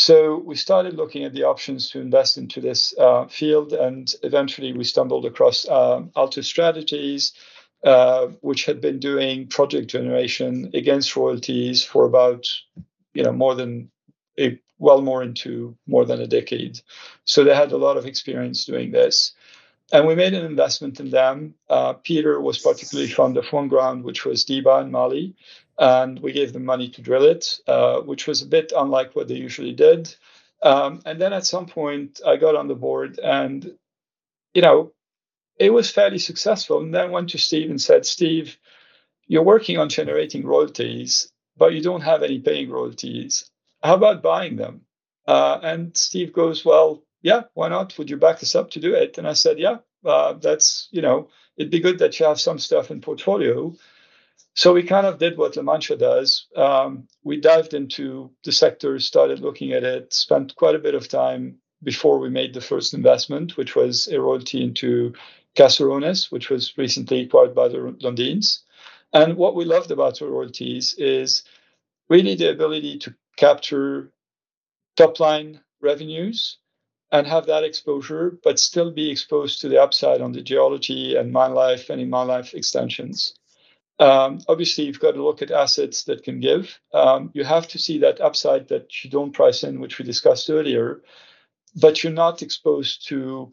So 0.00 0.38
we 0.38 0.56
started 0.56 0.94
looking 0.94 1.24
at 1.24 1.34
the 1.34 1.42
options 1.42 1.90
to 1.90 2.00
invest 2.00 2.38
into 2.38 2.58
this 2.58 2.94
uh, 2.98 3.26
field, 3.26 3.74
and 3.74 4.10
eventually 4.22 4.72
we 4.72 4.82
stumbled 4.82 5.26
across 5.26 5.68
uh, 5.68 6.00
Altus 6.16 6.44
Strategies, 6.44 7.34
uh, 7.84 8.28
which 8.40 8.64
had 8.64 8.80
been 8.80 8.98
doing 8.98 9.46
project 9.48 9.88
generation 9.88 10.70
against 10.72 11.14
royalties 11.16 11.84
for 11.84 12.06
about 12.06 12.46
you 13.12 13.22
know 13.22 13.32
more 13.32 13.54
than 13.54 13.90
a 14.38 14.58
well 14.78 15.02
more 15.02 15.22
into 15.22 15.76
more 15.86 16.06
than 16.06 16.22
a 16.22 16.26
decade. 16.26 16.80
So 17.26 17.44
they 17.44 17.54
had 17.54 17.72
a 17.72 17.76
lot 17.76 17.98
of 17.98 18.06
experience 18.06 18.64
doing 18.64 18.92
this. 18.92 19.34
And 19.92 20.06
we 20.06 20.14
made 20.14 20.32
an 20.32 20.46
investment 20.46 20.98
in 21.00 21.10
them. 21.10 21.54
Uh, 21.68 21.92
Peter 21.92 22.40
was 22.40 22.58
particularly 22.58 23.10
fond 23.10 23.36
of 23.36 23.52
one 23.52 23.68
ground, 23.68 24.04
which 24.04 24.24
was 24.24 24.44
Diba 24.46 24.80
in 24.82 24.90
Mali. 24.90 25.34
And 25.80 26.20
we 26.20 26.32
gave 26.32 26.52
them 26.52 26.66
money 26.66 26.90
to 26.90 27.02
drill 27.02 27.24
it, 27.24 27.58
uh, 27.66 28.02
which 28.02 28.28
was 28.28 28.42
a 28.42 28.46
bit 28.46 28.72
unlike 28.76 29.16
what 29.16 29.28
they 29.28 29.36
usually 29.36 29.72
did. 29.72 30.14
Um, 30.62 31.02
and 31.06 31.20
then 31.20 31.32
at 31.32 31.46
some 31.46 31.66
point, 31.66 32.20
I 32.26 32.36
got 32.36 32.56
on 32.56 32.68
the 32.68 32.76
board 32.76 33.18
and, 33.18 33.76
you 34.54 34.62
know, 34.62 34.92
it 35.58 35.72
was 35.72 35.90
fairly 35.90 36.18
successful. 36.18 36.80
And 36.80 36.94
then 36.94 37.12
went 37.12 37.30
to 37.30 37.38
Steve 37.38 37.70
and 37.70 37.80
said, 37.80 38.06
Steve, 38.06 38.58
you're 39.26 39.44
working 39.44 39.78
on 39.78 39.88
generating 39.90 40.46
royalties 40.46 41.30
but 41.60 41.74
you 41.74 41.82
don't 41.82 42.00
have 42.00 42.22
any 42.24 42.40
paying 42.40 42.70
royalties. 42.70 43.48
How 43.82 43.94
about 43.94 44.22
buying 44.22 44.56
them? 44.56 44.82
Uh, 45.28 45.60
and 45.62 45.96
Steve 45.96 46.32
goes, 46.32 46.64
Well, 46.64 47.04
yeah, 47.22 47.42
why 47.54 47.68
not? 47.68 47.96
Would 47.98 48.10
you 48.10 48.16
back 48.16 48.42
us 48.42 48.54
up 48.56 48.70
to 48.72 48.80
do 48.80 48.94
it? 48.94 49.18
And 49.18 49.28
I 49.28 49.34
said, 49.34 49.58
Yeah, 49.58 49.78
uh, 50.04 50.32
that's, 50.34 50.88
you 50.90 51.02
know, 51.02 51.28
it'd 51.58 51.70
be 51.70 51.80
good 51.80 51.98
that 51.98 52.18
you 52.18 52.26
have 52.26 52.40
some 52.40 52.58
stuff 52.58 52.90
in 52.90 53.02
portfolio. 53.02 53.74
So 54.54 54.74
we 54.74 54.82
kind 54.82 55.06
of 55.06 55.18
did 55.18 55.38
what 55.38 55.56
La 55.56 55.62
Mancha 55.62 55.96
does. 55.96 56.46
Um, 56.56 57.06
we 57.22 57.40
dived 57.40 57.72
into 57.72 58.32
the 58.44 58.52
sector, 58.52 58.98
started 58.98 59.40
looking 59.40 59.72
at 59.72 59.84
it, 59.84 60.12
spent 60.12 60.56
quite 60.56 60.74
a 60.74 60.80
bit 60.80 60.94
of 60.94 61.08
time 61.08 61.58
before 61.82 62.18
we 62.18 62.28
made 62.28 62.52
the 62.52 62.60
first 62.60 62.92
investment, 62.92 63.56
which 63.56 63.74
was 63.74 64.08
a 64.08 64.20
royalty 64.20 64.62
into 64.62 65.14
Caserones, 65.56 66.30
which 66.30 66.50
was 66.50 66.76
recently 66.76 67.22
acquired 67.22 67.54
by 67.54 67.68
the 67.68 67.78
Lundins. 68.02 68.60
And 69.12 69.36
what 69.36 69.54
we 69.54 69.64
loved 69.64 69.90
about 69.90 70.20
royalties 70.20 70.94
is 70.98 71.44
really 72.08 72.34
the 72.34 72.50
ability 72.50 72.98
to 72.98 73.14
capture 73.36 74.12
top 74.96 75.18
line 75.20 75.60
revenues 75.80 76.58
and 77.12 77.26
have 77.26 77.46
that 77.46 77.64
exposure, 77.64 78.38
but 78.44 78.60
still 78.60 78.90
be 78.90 79.10
exposed 79.10 79.60
to 79.60 79.68
the 79.68 79.82
upside 79.82 80.20
on 80.20 80.32
the 80.32 80.42
geology 80.42 81.16
and 81.16 81.32
mine 81.32 81.54
life 81.54 81.90
and 81.90 82.00
in 82.00 82.10
mine 82.10 82.28
life 82.28 82.54
extensions. 82.54 83.34
Um, 84.00 84.40
obviously, 84.48 84.84
you've 84.84 84.98
got 84.98 85.12
to 85.12 85.22
look 85.22 85.42
at 85.42 85.50
assets 85.50 86.04
that 86.04 86.22
can 86.24 86.40
give. 86.40 86.80
Um, 86.94 87.30
you 87.34 87.44
have 87.44 87.68
to 87.68 87.78
see 87.78 87.98
that 87.98 88.20
upside 88.20 88.68
that 88.68 89.04
you 89.04 89.10
don't 89.10 89.32
price 89.34 89.62
in, 89.62 89.78
which 89.78 89.98
we 89.98 90.06
discussed 90.06 90.48
earlier, 90.48 91.02
but 91.76 92.02
you're 92.02 92.12
not 92.12 92.40
exposed 92.40 93.06
to, 93.08 93.50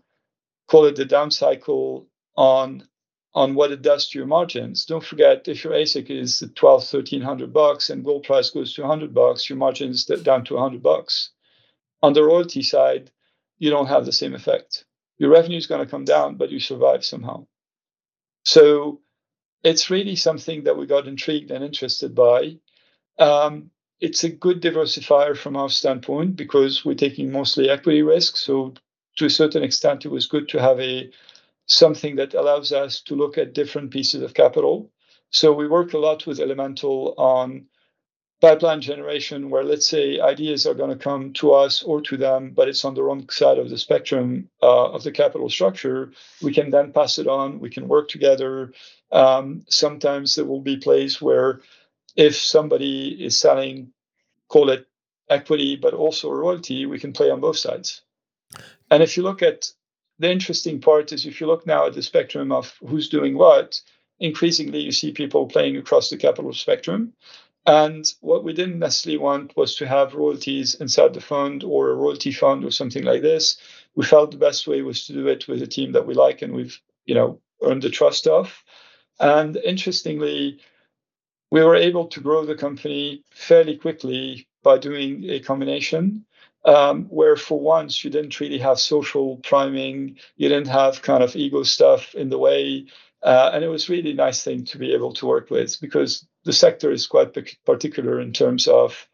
call 0.67 0.85
it 0.85 0.95
the 0.95 1.05
down 1.05 1.31
cycle 1.31 2.07
on 2.35 2.87
on 3.33 3.53
what 3.53 3.71
it 3.71 3.83
does 3.83 4.09
to 4.09 4.17
your 4.17 4.25
margins. 4.25 4.85
Don't 4.85 5.03
forget, 5.03 5.47
if 5.47 5.63
your 5.63 5.73
AISC 5.73 6.09
is 6.09 6.43
12, 6.55 6.79
1300 6.91 7.53
bucks 7.53 7.91
and 7.91 8.03
gold 8.03 8.23
price 8.23 8.49
goes 8.49 8.73
to 8.73 8.81
100 8.81 9.13
bucks, 9.13 9.47
your 9.47 9.59
margins 9.59 10.05
down 10.05 10.43
to 10.45 10.55
100 10.55 10.81
bucks. 10.81 11.29
On 12.01 12.13
the 12.13 12.23
royalty 12.23 12.63
side, 12.63 13.11
you 13.59 13.69
don't 13.69 13.87
have 13.87 14.05
the 14.05 14.11
same 14.11 14.33
effect. 14.33 14.85
Your 15.19 15.29
revenue 15.29 15.57
is 15.57 15.67
going 15.67 15.85
to 15.85 15.91
come 15.91 16.03
down, 16.03 16.37
but 16.37 16.49
you 16.49 16.59
survive 16.59 17.05
somehow. 17.05 17.45
So 18.43 19.01
it's 19.63 19.89
really 19.89 20.15
something 20.15 20.63
that 20.63 20.77
we 20.77 20.85
got 20.85 21.07
intrigued 21.07 21.51
and 21.51 21.63
interested 21.63 22.15
by. 22.15 22.57
Um, 23.19 23.71
it's 23.99 24.23
a 24.23 24.29
good 24.29 24.61
diversifier 24.61 25.35
from 25.35 25.55
our 25.55 25.69
standpoint 25.69 26.35
because 26.35 26.85
we're 26.85 26.95
taking 26.95 27.31
mostly 27.31 27.69
equity 27.69 28.03
risk. 28.03 28.37
So 28.37 28.75
to 29.17 29.25
a 29.25 29.29
certain 29.29 29.63
extent, 29.63 30.05
it 30.05 30.11
was 30.11 30.27
good 30.27 30.49
to 30.49 30.61
have 30.61 30.79
a 30.79 31.09
something 31.65 32.15
that 32.15 32.33
allows 32.33 32.71
us 32.71 33.01
to 33.01 33.15
look 33.15 33.37
at 33.37 33.53
different 33.53 33.91
pieces 33.91 34.21
of 34.21 34.33
capital. 34.33 34.91
So 35.31 35.51
we 35.51 35.67
work 35.67 35.93
a 35.93 35.97
lot 35.97 36.25
with 36.25 36.39
Elemental 36.39 37.13
on 37.17 37.65
pipeline 38.39 38.81
generation, 38.81 39.49
where 39.49 39.63
let's 39.63 39.87
say 39.87 40.19
ideas 40.19 40.67
are 40.67 40.75
going 40.75 40.91
to 40.91 41.03
come 41.03 41.33
to 41.33 41.53
us 41.53 41.81
or 41.83 42.01
to 42.01 42.17
them, 42.17 42.51
but 42.55 42.67
it's 42.67 42.85
on 42.85 42.93
the 42.93 43.03
wrong 43.03 43.27
side 43.29 43.57
of 43.57 43.69
the 43.69 43.77
spectrum 43.77 44.49
uh, 44.61 44.91
of 44.91 45.03
the 45.03 45.11
capital 45.11 45.49
structure. 45.49 46.11
We 46.41 46.53
can 46.53 46.69
then 46.69 46.91
pass 46.91 47.17
it 47.17 47.27
on. 47.27 47.59
We 47.59 47.69
can 47.69 47.87
work 47.87 48.09
together. 48.09 48.73
Um, 49.11 49.63
sometimes 49.69 50.35
there 50.35 50.45
will 50.45 50.61
be 50.61 50.77
plays 50.77 51.21
where 51.21 51.61
if 52.15 52.35
somebody 52.35 53.25
is 53.25 53.39
selling, 53.39 53.91
call 54.49 54.69
it 54.69 54.87
equity, 55.29 55.75
but 55.75 55.93
also 55.93 56.31
royalty, 56.31 56.85
we 56.85 56.99
can 56.99 57.13
play 57.13 57.29
on 57.29 57.41
both 57.41 57.57
sides. 57.57 58.01
And 58.89 59.03
if 59.03 59.17
you 59.17 59.23
look 59.23 59.41
at 59.41 59.71
the 60.19 60.31
interesting 60.31 60.79
part 60.79 61.11
is 61.11 61.25
if 61.25 61.41
you 61.41 61.47
look 61.47 61.67
now 61.67 61.87
at 61.87 61.93
the 61.93 62.01
spectrum 62.01 62.51
of 62.51 62.73
who's 62.87 63.09
doing 63.09 63.37
what, 63.37 63.79
increasingly 64.19 64.79
you 64.79 64.91
see 64.91 65.11
people 65.11 65.47
playing 65.47 65.77
across 65.77 66.09
the 66.09 66.17
capital 66.17 66.53
spectrum. 66.53 67.13
And 67.67 68.05
what 68.21 68.45
we 68.45 68.53
didn't 68.53 68.79
necessarily 68.79 69.17
want 69.17 69.55
was 69.57 69.75
to 69.75 69.87
have 69.87 70.15
royalties 70.15 70.75
inside 70.75 71.13
the 71.13 71.21
fund 71.21 71.63
or 71.65 71.89
a 71.89 71.95
royalty 71.95 72.31
fund 72.31 72.63
or 72.63 72.71
something 72.71 73.03
like 73.03 73.21
this. 73.21 73.57
We 73.93 74.05
felt 74.05 74.31
the 74.31 74.37
best 74.37 74.67
way 74.67 74.81
was 74.81 75.05
to 75.07 75.13
do 75.13 75.27
it 75.27 75.47
with 75.49 75.61
a 75.61 75.67
team 75.67 75.91
that 75.91 76.07
we 76.07 76.13
like 76.13 76.41
and 76.41 76.53
we've, 76.53 76.79
you 77.05 77.13
know, 77.13 77.41
earned 77.61 77.81
the 77.83 77.89
trust 77.89 78.25
of. 78.25 78.63
And 79.19 79.57
interestingly, 79.57 80.59
we 81.51 81.63
were 81.63 81.75
able 81.75 82.07
to 82.07 82.21
grow 82.21 82.45
the 82.45 82.55
company 82.55 83.23
fairly 83.31 83.77
quickly 83.77 84.47
by 84.63 84.77
doing 84.77 85.29
a 85.29 85.39
combination 85.41 86.25
um, 86.65 87.05
where 87.05 87.35
for 87.35 87.59
once 87.59 88.03
you 88.03 88.09
didn't 88.09 88.39
really 88.39 88.59
have 88.59 88.79
social 88.79 89.37
priming, 89.37 90.17
you 90.35 90.49
didn't 90.49 90.67
have 90.67 91.01
kind 91.01 91.23
of 91.23 91.35
ego 91.35 91.63
stuff 91.63 92.15
in 92.15 92.29
the 92.29 92.37
way. 92.37 92.85
Uh, 93.23 93.51
and 93.53 93.63
it 93.63 93.67
was 93.67 93.89
really 93.89 94.13
nice 94.13 94.43
thing 94.43 94.63
to 94.65 94.77
be 94.77 94.93
able 94.93 95.13
to 95.13 95.25
work 95.25 95.49
with 95.49 95.79
because 95.81 96.25
the 96.45 96.53
sector 96.53 96.91
is 96.91 97.07
quite 97.07 97.35
particular 97.65 98.19
in 98.19 98.31
terms 98.31 98.67
of 98.67 99.07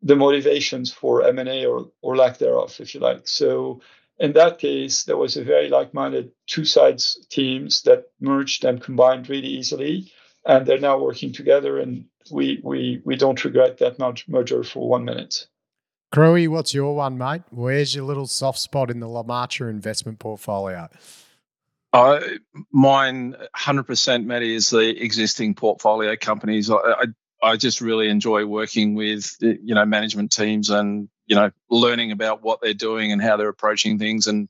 the 0.00 0.16
motivations 0.16 0.92
for 0.92 1.24
M&A 1.24 1.66
or, 1.66 1.90
or 2.02 2.16
lack 2.16 2.38
thereof, 2.38 2.76
if 2.80 2.94
you 2.94 3.00
like. 3.00 3.26
So 3.26 3.80
in 4.18 4.32
that 4.34 4.58
case, 4.58 5.04
there 5.04 5.16
was 5.16 5.36
a 5.36 5.44
very 5.44 5.68
like-minded 5.68 6.30
two 6.46 6.64
sides 6.64 7.26
teams 7.30 7.82
that 7.82 8.04
merged 8.20 8.64
and 8.64 8.80
combined 8.80 9.28
really 9.28 9.48
easily, 9.48 10.12
and 10.46 10.66
they're 10.66 10.78
now 10.78 10.98
working 10.98 11.32
together. 11.32 11.78
And 11.78 12.06
we 12.30 12.60
we 12.62 13.02
we 13.04 13.16
don't 13.16 13.44
regret 13.44 13.78
that 13.78 13.98
merger 14.28 14.62
for 14.62 14.88
one 14.88 15.04
minute. 15.04 15.46
Crewy, 16.14 16.46
what's 16.46 16.74
your 16.74 16.94
one, 16.94 17.16
mate? 17.16 17.42
Where's 17.50 17.94
your 17.94 18.04
little 18.04 18.26
soft 18.26 18.58
spot 18.58 18.90
in 18.90 19.00
the 19.00 19.08
La 19.08 19.22
Mancha 19.22 19.66
investment 19.66 20.18
portfolio? 20.18 20.88
I, 21.92 22.38
mine, 22.72 23.36
hundred 23.54 23.84
percent, 23.84 24.26
Matty, 24.26 24.54
is 24.54 24.70
the 24.70 24.88
existing 25.02 25.54
portfolio 25.54 26.16
companies. 26.16 26.70
I, 26.70 26.76
I, 26.76 27.04
I 27.42 27.56
just 27.56 27.80
really 27.80 28.08
enjoy 28.08 28.46
working 28.46 28.94
with 28.94 29.36
you 29.40 29.74
know 29.74 29.84
management 29.84 30.32
teams 30.32 30.70
and 30.70 31.08
you 31.26 31.36
know 31.36 31.50
learning 31.68 32.12
about 32.12 32.42
what 32.42 32.60
they're 32.62 32.72
doing 32.72 33.12
and 33.12 33.20
how 33.20 33.36
they're 33.36 33.48
approaching 33.48 33.98
things, 33.98 34.26
and 34.26 34.48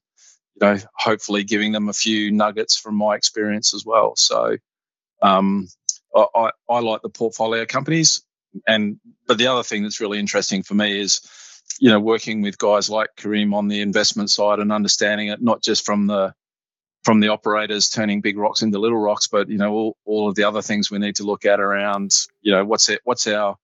you 0.54 0.66
know 0.66 0.78
hopefully 0.96 1.42
giving 1.42 1.72
them 1.72 1.88
a 1.88 1.92
few 1.92 2.30
nuggets 2.30 2.76
from 2.78 2.94
my 2.94 3.16
experience 3.16 3.74
as 3.74 3.84
well. 3.84 4.14
So, 4.14 4.56
um, 5.20 5.66
I, 6.14 6.26
I, 6.34 6.50
I 6.68 6.80
like 6.80 7.02
the 7.02 7.08
portfolio 7.08 7.66
companies, 7.66 8.22
and 8.68 9.00
but 9.26 9.38
the 9.38 9.48
other 9.48 9.64
thing 9.64 9.82
that's 9.82 10.00
really 10.00 10.20
interesting 10.20 10.62
for 10.62 10.74
me 10.74 11.00
is 11.00 11.22
you 11.80 11.90
know 11.90 11.98
working 11.98 12.40
with 12.40 12.56
guys 12.56 12.88
like 12.88 13.08
Karim 13.16 13.52
on 13.52 13.66
the 13.66 13.80
investment 13.80 14.30
side 14.30 14.60
and 14.60 14.70
understanding 14.70 15.28
it 15.28 15.42
not 15.42 15.60
just 15.60 15.84
from 15.84 16.06
the 16.06 16.34
from 17.04 17.20
the 17.20 17.28
operators 17.28 17.88
turning 17.90 18.20
big 18.20 18.38
rocks 18.38 18.62
into 18.62 18.78
little 18.78 18.98
rocks, 18.98 19.26
but 19.28 19.48
you 19.48 19.58
know 19.58 19.72
all, 19.72 19.96
all 20.04 20.28
of 20.28 20.34
the 20.34 20.44
other 20.44 20.62
things 20.62 20.90
we 20.90 20.98
need 20.98 21.16
to 21.16 21.24
look 21.24 21.44
at 21.44 21.60
around 21.60 22.12
you 22.42 22.52
know 22.52 22.64
what's 22.64 22.88
it, 22.88 23.00
what's 23.04 23.26
our 23.26 23.56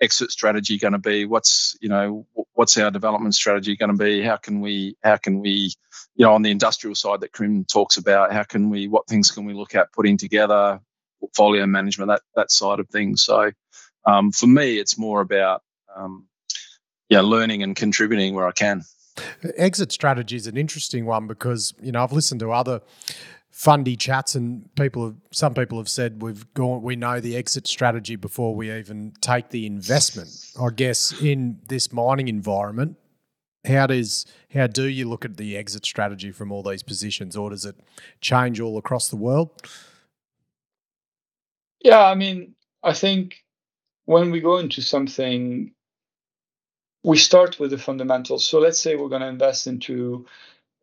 exit 0.00 0.30
strategy 0.30 0.78
going 0.78 0.92
to 0.92 0.98
be? 0.98 1.24
What's 1.24 1.76
you 1.80 1.88
know 1.88 2.26
what's 2.54 2.78
our 2.78 2.90
development 2.90 3.34
strategy 3.34 3.76
going 3.76 3.96
to 3.96 3.98
be? 3.98 4.22
How 4.22 4.36
can 4.36 4.60
we 4.60 4.96
how 5.02 5.16
can 5.16 5.40
we 5.40 5.72
you 6.16 6.26
know 6.26 6.34
on 6.34 6.42
the 6.42 6.50
industrial 6.50 6.94
side 6.94 7.20
that 7.20 7.32
Karim 7.32 7.64
talks 7.64 7.96
about? 7.96 8.32
How 8.32 8.44
can 8.44 8.70
we 8.70 8.88
what 8.88 9.06
things 9.08 9.30
can 9.30 9.44
we 9.44 9.54
look 9.54 9.74
at 9.74 9.92
putting 9.92 10.18
together? 10.18 10.80
Portfolio 11.20 11.66
management 11.66 12.08
that 12.10 12.22
that 12.36 12.50
side 12.50 12.80
of 12.80 12.88
things. 12.90 13.24
So 13.24 13.50
um, 14.06 14.32
for 14.32 14.46
me, 14.46 14.78
it's 14.78 14.98
more 14.98 15.20
about 15.20 15.62
um, 15.96 16.26
yeah 17.08 17.22
learning 17.22 17.62
and 17.62 17.76
contributing 17.76 18.34
where 18.34 18.46
I 18.48 18.52
can. 18.52 18.82
Exit 19.56 19.92
strategy 19.92 20.36
is 20.36 20.46
an 20.46 20.56
interesting 20.56 21.06
one 21.06 21.26
because 21.26 21.74
you 21.80 21.92
know 21.92 22.02
I've 22.02 22.12
listened 22.12 22.40
to 22.40 22.52
other 22.52 22.80
fundy 23.50 23.96
chats 23.96 24.34
and 24.34 24.68
people 24.74 25.04
have 25.04 25.14
some 25.30 25.54
people 25.54 25.78
have 25.78 25.88
said 25.88 26.20
we've 26.20 26.52
gone 26.54 26.82
we 26.82 26.96
know 26.96 27.20
the 27.20 27.36
exit 27.36 27.68
strategy 27.68 28.16
before 28.16 28.54
we 28.54 28.72
even 28.72 29.12
take 29.20 29.50
the 29.50 29.66
investment. 29.66 30.28
I 30.60 30.70
guess 30.74 31.14
in 31.22 31.60
this 31.68 31.92
mining 31.92 32.26
environment, 32.26 32.96
how 33.64 33.86
does 33.86 34.26
how 34.52 34.66
do 34.66 34.84
you 34.88 35.08
look 35.08 35.24
at 35.24 35.36
the 35.36 35.56
exit 35.56 35.86
strategy 35.86 36.32
from 36.32 36.50
all 36.50 36.62
these 36.62 36.82
positions, 36.82 37.36
or 37.36 37.50
does 37.50 37.64
it 37.64 37.76
change 38.20 38.60
all 38.60 38.76
across 38.78 39.08
the 39.08 39.16
world? 39.16 39.50
Yeah, 41.80 42.02
I 42.02 42.14
mean, 42.14 42.54
I 42.82 42.92
think 42.92 43.44
when 44.06 44.30
we 44.30 44.40
go 44.40 44.58
into 44.58 44.82
something 44.82 45.73
we 47.04 47.18
start 47.18 47.60
with 47.60 47.70
the 47.70 47.78
fundamentals. 47.78 48.46
So 48.46 48.58
let's 48.58 48.80
say 48.80 48.96
we're 48.96 49.10
going 49.10 49.20
to 49.20 49.28
invest 49.28 49.66
into 49.66 50.26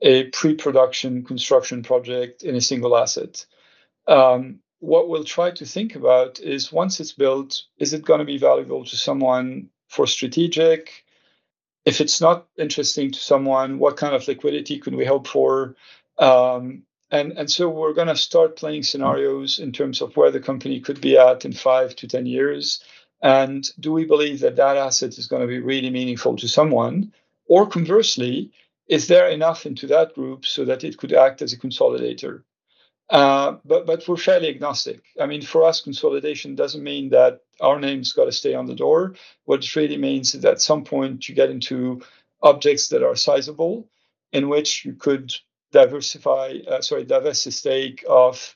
a 0.01 0.25
pre-production 0.25 1.23
construction 1.23 1.83
project 1.83 2.43
in 2.43 2.55
a 2.55 2.61
single 2.61 2.95
asset. 2.95 3.45
Um, 4.07 4.59
what 4.79 5.09
we'll 5.09 5.23
try 5.23 5.51
to 5.51 5.65
think 5.65 5.95
about 5.95 6.39
is 6.39 6.71
once 6.71 6.99
it's 6.99 7.11
built, 7.11 7.63
is 7.77 7.93
it 7.93 8.05
going 8.05 8.19
to 8.19 8.25
be 8.25 8.37
valuable 8.37 8.85
to 8.85 8.95
someone 8.95 9.69
for 9.89 10.05
strategic? 10.07 11.05
If 11.85 12.01
it's 12.01 12.21
not 12.21 12.47
interesting 12.55 13.11
to 13.11 13.19
someone, 13.19 13.79
what 13.79 13.97
kind 13.97 14.15
of 14.15 14.27
liquidity 14.27 14.79
could 14.79 14.95
we 14.95 15.05
hope 15.05 15.27
for? 15.27 15.75
Um, 16.19 16.83
and, 17.09 17.33
and 17.33 17.49
so 17.49 17.67
we're 17.67 17.93
going 17.93 18.07
to 18.07 18.15
start 18.15 18.57
playing 18.57 18.83
scenarios 18.83 19.57
in 19.59 19.71
terms 19.71 20.01
of 20.01 20.15
where 20.15 20.31
the 20.31 20.39
company 20.39 20.79
could 20.79 21.01
be 21.01 21.17
at 21.17 21.45
in 21.45 21.51
five 21.51 21.95
to 21.97 22.07
10 22.07 22.27
years 22.27 22.83
and 23.21 23.69
do 23.79 23.91
we 23.91 24.05
believe 24.05 24.39
that 24.39 24.55
that 24.55 24.77
asset 24.77 25.17
is 25.17 25.27
going 25.27 25.41
to 25.41 25.47
be 25.47 25.59
really 25.59 25.89
meaningful 25.89 26.35
to 26.37 26.47
someone? 26.47 27.13
Or 27.45 27.67
conversely, 27.67 28.51
is 28.87 29.07
there 29.07 29.29
enough 29.29 29.65
into 29.65 29.87
that 29.87 30.13
group 30.15 30.45
so 30.45 30.65
that 30.65 30.83
it 30.83 30.97
could 30.97 31.13
act 31.13 31.41
as 31.41 31.53
a 31.53 31.59
consolidator? 31.59 32.43
Uh, 33.09 33.57
but 33.65 33.85
but 33.85 34.07
we're 34.07 34.15
fairly 34.15 34.47
agnostic. 34.47 35.03
I 35.19 35.25
mean, 35.25 35.41
for 35.41 35.63
us, 35.63 35.81
consolidation 35.81 36.55
doesn't 36.55 36.83
mean 36.83 37.09
that 37.09 37.41
our 37.59 37.77
name's 37.79 38.13
got 38.13 38.25
to 38.25 38.31
stay 38.31 38.53
on 38.53 38.67
the 38.67 38.75
door. 38.75 39.15
What 39.43 39.63
it 39.63 39.75
really 39.75 39.97
means 39.97 40.33
is 40.33 40.41
that 40.41 40.53
at 40.53 40.61
some 40.61 40.85
point 40.85 41.27
you 41.27 41.35
get 41.35 41.49
into 41.49 42.01
objects 42.41 42.87
that 42.87 43.03
are 43.03 43.15
sizable, 43.15 43.89
in 44.31 44.47
which 44.47 44.85
you 44.85 44.93
could 44.93 45.33
diversify, 45.71 46.59
uh, 46.67 46.81
sorry, 46.81 47.03
divest 47.03 47.47
a 47.47 47.51
stake 47.51 48.03
of 48.07 48.55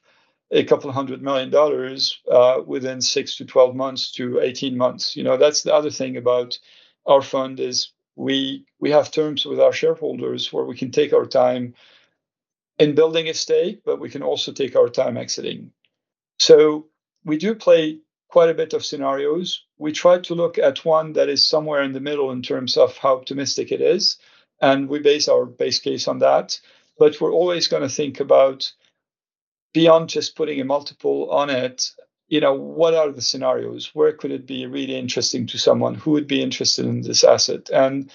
a 0.52 0.64
couple 0.64 0.92
hundred 0.92 1.22
million 1.22 1.50
dollars 1.50 2.20
uh, 2.30 2.62
within 2.66 3.02
six 3.02 3.38
to 3.38 3.46
12 3.46 3.76
months 3.76 4.12
to 4.14 4.40
18 4.40 4.78
months. 4.78 5.16
You 5.16 5.24
know, 5.24 5.38
that's 5.38 5.64
the 5.64 5.74
other 5.74 5.90
thing 5.90 6.18
about 6.18 6.58
our 7.06 7.22
fund 7.22 7.60
is 7.60 7.92
we 8.16 8.66
we 8.80 8.92
have 8.92 9.12
terms 9.12 9.46
with 9.46 9.60
our 9.60 9.74
shareholders 9.74 10.52
where 10.54 10.66
we 10.66 10.78
can 10.78 10.92
take 10.92 11.14
our 11.14 11.26
time 11.26 11.74
in 12.78 12.96
building 12.96 13.28
a 13.28 13.34
stake, 13.34 13.82
but 13.86 14.00
we 14.00 14.10
can 14.10 14.24
also 14.24 14.52
take 14.52 14.76
our 14.76 14.90
time 14.90 15.18
exiting. 15.18 15.72
So 16.40 16.88
we 17.24 17.38
do 17.38 17.56
play 17.56 18.00
quite 18.30 18.50
a 18.50 18.54
bit 18.54 18.74
of 18.74 18.86
scenarios. 18.86 19.64
We 19.78 19.92
try 19.92 20.20
to 20.20 20.36
look 20.36 20.58
at 20.58 20.86
one 20.86 21.14
that 21.14 21.30
is 21.30 21.48
somewhere 21.48 21.82
in 21.82 21.94
the 21.94 22.00
middle 22.00 22.32
in 22.32 22.42
terms 22.42 22.78
of 22.78 22.98
how 22.98 23.16
optimistic 23.16 23.72
it 23.72 23.82
is, 23.82 24.18
and 24.62 24.88
we 24.90 25.00
base 25.00 25.28
our 25.28 25.46
base 25.46 25.80
case 25.80 26.08
on 26.08 26.20
that. 26.20 26.60
But 26.98 27.20
we're 27.20 27.34
always 27.34 27.68
going 27.68 27.84
to 27.84 27.90
think 27.90 28.20
about 28.20 28.72
beyond 29.76 30.08
just 30.08 30.38
putting 30.38 30.62
a 30.62 30.64
multiple 30.64 31.30
on 31.32 31.50
it, 31.50 31.92
you 32.30 32.40
know, 32.40 32.54
what 32.54 32.94
are 32.94 33.12
the 33.12 33.22
scenarios? 33.22 33.92
Where 33.94 34.14
could 34.14 34.32
it 34.32 34.48
be 34.48 34.66
really 34.66 34.96
interesting 34.96 35.48
to 35.48 35.58
someone 35.58 35.96
who 35.96 36.12
would 36.12 36.28
be 36.28 36.42
interested 36.42 36.86
in 36.86 37.02
this 37.02 37.26
asset? 37.26 37.70
And 37.70 38.10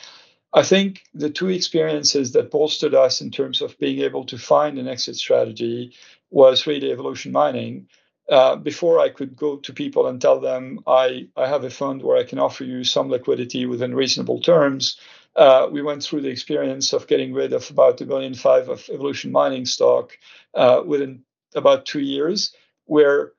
I 0.54 0.62
think 0.62 1.02
the 1.12 1.28
two 1.28 1.50
experiences 1.50 2.32
that 2.32 2.50
bolstered 2.50 2.94
us 2.94 3.20
in 3.20 3.30
terms 3.30 3.60
of 3.60 3.78
being 3.78 4.00
able 4.00 4.24
to 4.24 4.38
find 4.38 4.78
an 4.78 4.88
exit 4.88 5.16
strategy 5.16 5.92
was 6.30 6.66
really 6.66 6.90
evolution 6.90 7.30
mining. 7.30 7.88
Uh, 8.30 8.56
before 8.56 8.98
I 8.98 9.10
could 9.10 9.36
go 9.36 9.56
to 9.58 9.72
people 9.74 10.06
and 10.06 10.18
tell 10.18 10.40
them 10.40 10.80
I, 10.86 11.28
I 11.36 11.46
have 11.46 11.64
a 11.64 11.70
fund 11.70 12.02
where 12.02 12.16
I 12.16 12.24
can 12.24 12.38
offer 12.38 12.64
you 12.64 12.84
some 12.84 13.10
liquidity 13.10 13.66
within 13.66 13.94
reasonable 13.94 14.40
terms, 14.40 14.96
uh, 15.36 15.68
we 15.70 15.82
went 15.82 16.02
through 16.02 16.22
the 16.22 16.28
experience 16.28 16.94
of 16.94 17.06
getting 17.06 17.34
rid 17.34 17.52
of 17.52 17.68
about 17.70 18.00
a 18.00 18.06
billion 18.06 18.34
five 18.34 18.68
of 18.70 18.88
evolution 18.88 19.30
mining 19.30 19.66
stock 19.66 20.16
uh, 20.54 20.82
within 20.84 21.22
about 21.54 21.86
two 21.86 22.00
years, 22.00 22.54
where 22.86 23.32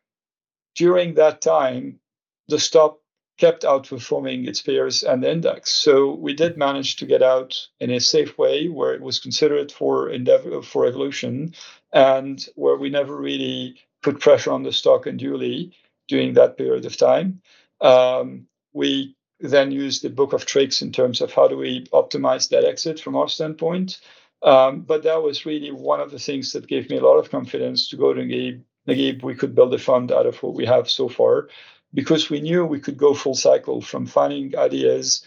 during 0.75 1.15
that 1.15 1.41
time, 1.41 1.99
the 2.47 2.59
stock 2.59 2.99
kept 3.37 3.63
outperforming 3.63 4.47
its 4.47 4.61
peers 4.61 5.03
and 5.03 5.23
the 5.23 5.31
index. 5.31 5.71
So 5.71 6.13
we 6.13 6.33
did 6.33 6.57
manage 6.57 6.97
to 6.97 7.07
get 7.07 7.23
out 7.23 7.67
in 7.79 7.89
a 7.89 7.99
safe 7.99 8.37
way 8.37 8.67
where 8.67 8.93
it 8.93 9.01
was 9.01 9.19
considered 9.19 9.71
for 9.71 10.09
Endeavour 10.09 10.61
for 10.61 10.85
evolution 10.85 11.55
and 11.91 12.45
where 12.55 12.77
we 12.77 12.89
never 12.89 13.15
really 13.15 13.77
put 14.03 14.19
pressure 14.19 14.51
on 14.51 14.63
the 14.63 14.71
stock 14.71 15.07
unduly 15.07 15.73
during 16.07 16.33
that 16.33 16.57
period 16.57 16.85
of 16.85 16.97
time. 16.97 17.41
Um, 17.79 18.47
we 18.73 19.15
then 19.39 19.71
used 19.71 20.03
the 20.03 20.09
book 20.09 20.33
of 20.33 20.45
tricks 20.45 20.81
in 20.81 20.91
terms 20.91 21.19
of 21.19 21.33
how 21.33 21.47
do 21.47 21.57
we 21.57 21.85
optimize 21.87 22.49
that 22.49 22.63
exit 22.63 22.99
from 22.99 23.15
our 23.15 23.27
standpoint. 23.27 23.99
Um, 24.43 24.81
but 24.81 25.03
that 25.03 25.21
was 25.21 25.45
really 25.45 25.71
one 25.71 25.99
of 25.99 26.11
the 26.11 26.19
things 26.19 26.53
that 26.53 26.67
gave 26.67 26.89
me 26.89 26.97
a 26.97 27.03
lot 27.03 27.17
of 27.17 27.29
confidence 27.29 27.89
to 27.89 27.97
go 27.97 28.13
to 28.13 28.21
Nagib. 28.21 28.63
Naguib, 28.87 29.23
we 29.23 29.35
could 29.35 29.53
build 29.53 29.73
a 29.73 29.77
fund 29.77 30.11
out 30.11 30.25
of 30.25 30.41
what 30.41 30.55
we 30.55 30.65
have 30.65 30.89
so 30.89 31.07
far 31.07 31.49
because 31.93 32.29
we 32.29 32.41
knew 32.41 32.65
we 32.65 32.79
could 32.79 32.97
go 32.97 33.13
full 33.13 33.35
cycle 33.35 33.81
from 33.81 34.07
finding 34.07 34.57
ideas 34.57 35.23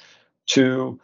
to 0.47 1.01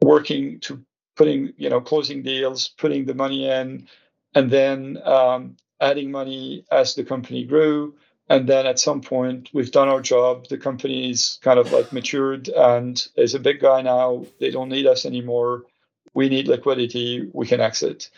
working 0.00 0.60
to 0.60 0.84
putting, 1.16 1.52
you 1.56 1.68
know, 1.68 1.80
closing 1.80 2.22
deals, 2.22 2.68
putting 2.68 3.04
the 3.04 3.14
money 3.14 3.48
in, 3.48 3.88
and 4.34 4.50
then 4.50 4.98
um, 5.04 5.56
adding 5.80 6.10
money 6.10 6.64
as 6.70 6.94
the 6.94 7.04
company 7.04 7.44
grew. 7.44 7.94
And 8.28 8.48
then 8.48 8.66
at 8.66 8.78
some 8.78 9.02
point, 9.02 9.50
we've 9.52 9.72
done 9.72 9.88
our 9.88 10.00
job. 10.00 10.48
The 10.48 10.56
company 10.56 11.10
is 11.10 11.38
kind 11.42 11.58
of 11.58 11.72
like 11.72 11.92
matured 11.92 12.48
and 12.48 13.04
is 13.16 13.34
a 13.34 13.40
big 13.40 13.60
guy 13.60 13.82
now. 13.82 14.24
They 14.38 14.50
don't 14.50 14.68
need 14.68 14.86
us 14.86 15.04
anymore 15.04 15.64
we 16.14 16.28
need 16.28 16.48
liquidity, 16.48 17.28
we 17.32 17.46
can 17.46 17.60
exit. 17.60 18.10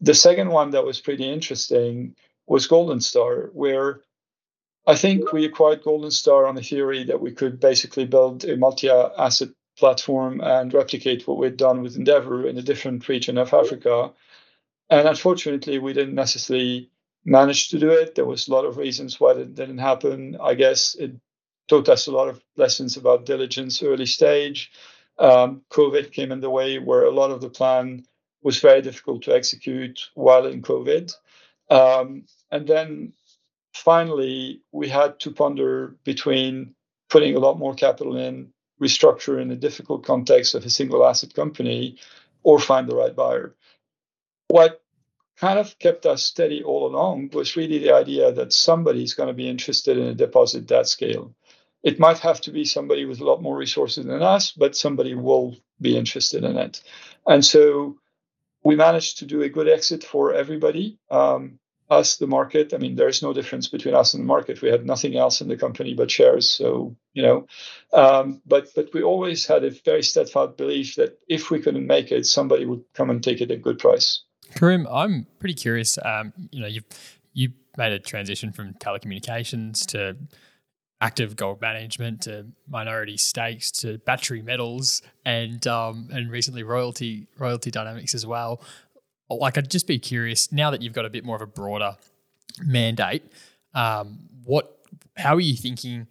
The 0.00 0.14
second 0.14 0.50
one 0.50 0.70
that 0.70 0.84
was 0.84 1.00
pretty 1.00 1.30
interesting 1.30 2.14
was 2.46 2.66
Golden 2.66 3.00
Star, 3.00 3.50
where 3.52 4.00
I 4.86 4.94
think 4.94 5.32
we 5.32 5.44
acquired 5.44 5.82
Golden 5.82 6.10
Star 6.10 6.46
on 6.46 6.54
the 6.54 6.62
theory 6.62 7.04
that 7.04 7.20
we 7.20 7.32
could 7.32 7.60
basically 7.60 8.06
build 8.06 8.44
a 8.44 8.56
multi 8.56 8.88
asset 8.88 9.50
platform 9.78 10.40
and 10.40 10.72
replicate 10.72 11.26
what 11.26 11.38
we'd 11.38 11.56
done 11.56 11.82
with 11.82 11.96
Endeavour 11.96 12.46
in 12.46 12.58
a 12.58 12.62
different 12.62 13.08
region 13.08 13.38
of 13.38 13.52
Africa. 13.52 14.12
And 14.90 15.06
unfortunately, 15.06 15.78
we 15.78 15.92
didn't 15.92 16.14
necessarily 16.14 16.90
manage 17.24 17.68
to 17.68 17.78
do 17.78 17.90
it. 17.90 18.14
There 18.14 18.24
was 18.24 18.48
a 18.48 18.52
lot 18.52 18.64
of 18.64 18.78
reasons 18.78 19.20
why 19.20 19.32
it 19.32 19.54
didn't 19.54 19.78
happen. 19.78 20.36
I 20.40 20.54
guess 20.54 20.94
it 20.94 21.12
taught 21.68 21.88
us 21.88 22.06
a 22.06 22.12
lot 22.12 22.28
of 22.28 22.42
lessons 22.56 22.96
about 22.96 23.26
diligence 23.26 23.82
early 23.82 24.06
stage 24.06 24.72
um, 25.18 25.62
COVID 25.70 26.12
came 26.12 26.32
in 26.32 26.40
the 26.40 26.50
way 26.50 26.78
where 26.78 27.04
a 27.04 27.10
lot 27.10 27.30
of 27.30 27.40
the 27.40 27.50
plan 27.50 28.04
was 28.42 28.60
very 28.60 28.82
difficult 28.82 29.22
to 29.22 29.34
execute 29.34 30.08
while 30.14 30.46
in 30.46 30.62
COVID. 30.62 31.12
Um, 31.70 32.24
and 32.50 32.66
then 32.66 33.12
finally, 33.74 34.62
we 34.72 34.88
had 34.88 35.20
to 35.20 35.30
ponder 35.30 35.96
between 36.04 36.74
putting 37.10 37.34
a 37.34 37.40
lot 37.40 37.58
more 37.58 37.74
capital 37.74 38.16
in 38.16 38.52
restructure 38.80 39.40
in 39.40 39.50
a 39.50 39.56
difficult 39.56 40.04
context 40.04 40.54
of 40.54 40.64
a 40.64 40.70
single 40.70 41.04
asset 41.06 41.34
company 41.34 41.98
or 42.42 42.58
find 42.60 42.88
the 42.88 42.96
right 42.96 43.14
buyer. 43.14 43.54
What 44.48 44.82
kind 45.38 45.58
of 45.58 45.78
kept 45.78 46.06
us 46.06 46.22
steady 46.22 46.62
all 46.62 46.86
along 46.86 47.30
was 47.32 47.56
really 47.56 47.78
the 47.78 47.92
idea 47.92 48.32
that 48.32 48.52
somebody's 48.52 49.14
going 49.14 49.28
to 49.28 49.34
be 49.34 49.48
interested 49.48 49.96
in 49.96 50.06
a 50.06 50.14
deposit 50.14 50.68
that 50.68 50.88
scale. 50.88 51.34
It 51.82 51.98
might 51.98 52.18
have 52.18 52.40
to 52.42 52.50
be 52.50 52.64
somebody 52.64 53.04
with 53.04 53.20
a 53.20 53.24
lot 53.24 53.42
more 53.42 53.56
resources 53.56 54.04
than 54.04 54.22
us, 54.22 54.52
but 54.52 54.76
somebody 54.76 55.14
will 55.14 55.56
be 55.80 55.96
interested 55.96 56.44
in 56.44 56.56
it. 56.56 56.82
And 57.26 57.44
so 57.44 57.98
we 58.64 58.76
managed 58.76 59.18
to 59.18 59.26
do 59.26 59.42
a 59.42 59.48
good 59.48 59.68
exit 59.68 60.02
for 60.04 60.34
everybody. 60.34 60.98
Um, 61.10 61.58
us, 61.90 62.16
the 62.16 62.26
market. 62.26 62.74
I 62.74 62.78
mean, 62.78 62.96
there's 62.96 63.22
no 63.22 63.32
difference 63.32 63.68
between 63.68 63.94
us 63.94 64.14
and 64.14 64.22
the 64.22 64.26
market. 64.26 64.60
We 64.60 64.68
had 64.68 64.84
nothing 64.84 65.16
else 65.16 65.40
in 65.40 65.48
the 65.48 65.56
company 65.56 65.94
but 65.94 66.10
shares. 66.10 66.48
So 66.48 66.96
you 67.14 67.22
know, 67.22 67.46
um, 67.92 68.42
but 68.46 68.68
but 68.74 68.92
we 68.92 69.02
always 69.02 69.46
had 69.46 69.64
a 69.64 69.70
very 69.70 70.02
steadfast 70.02 70.56
belief 70.56 70.96
that 70.96 71.18
if 71.28 71.50
we 71.50 71.60
couldn't 71.60 71.86
make 71.86 72.12
it, 72.12 72.26
somebody 72.26 72.66
would 72.66 72.84
come 72.94 73.10
and 73.10 73.22
take 73.22 73.40
it 73.40 73.50
at 73.50 73.56
a 73.56 73.60
good 73.60 73.78
price. 73.78 74.22
Karim, 74.54 74.86
I'm 74.90 75.26
pretty 75.38 75.54
curious. 75.54 75.98
Um, 76.04 76.32
you 76.50 76.60
know, 76.60 76.66
you've 76.66 76.84
you 77.32 77.52
made 77.76 77.92
a 77.92 77.98
transition 77.98 78.52
from 78.52 78.74
telecommunications 78.74 79.86
to 79.86 80.16
active 81.00 81.36
gold 81.36 81.60
management 81.60 82.22
to 82.22 82.46
minority 82.68 83.16
stakes 83.16 83.70
to 83.70 83.98
battery 83.98 84.42
metals 84.42 85.00
and 85.24 85.66
um, 85.66 86.08
and 86.12 86.30
recently 86.30 86.62
royalty 86.62 87.26
royalty 87.38 87.70
dynamics 87.70 88.14
as 88.14 88.26
well. 88.26 88.60
Like, 89.30 89.58
I'd 89.58 89.70
just 89.70 89.86
be 89.86 89.98
curious 89.98 90.50
now 90.52 90.70
that 90.70 90.80
you've 90.80 90.94
got 90.94 91.04
a 91.04 91.10
bit 91.10 91.24
more 91.24 91.36
of 91.36 91.42
a 91.42 91.46
broader 91.46 91.96
mandate. 92.64 93.22
Um, 93.74 94.30
what, 94.44 94.78
how 95.16 95.34
are 95.34 95.40
you 95.40 95.54
thinking 95.54 96.08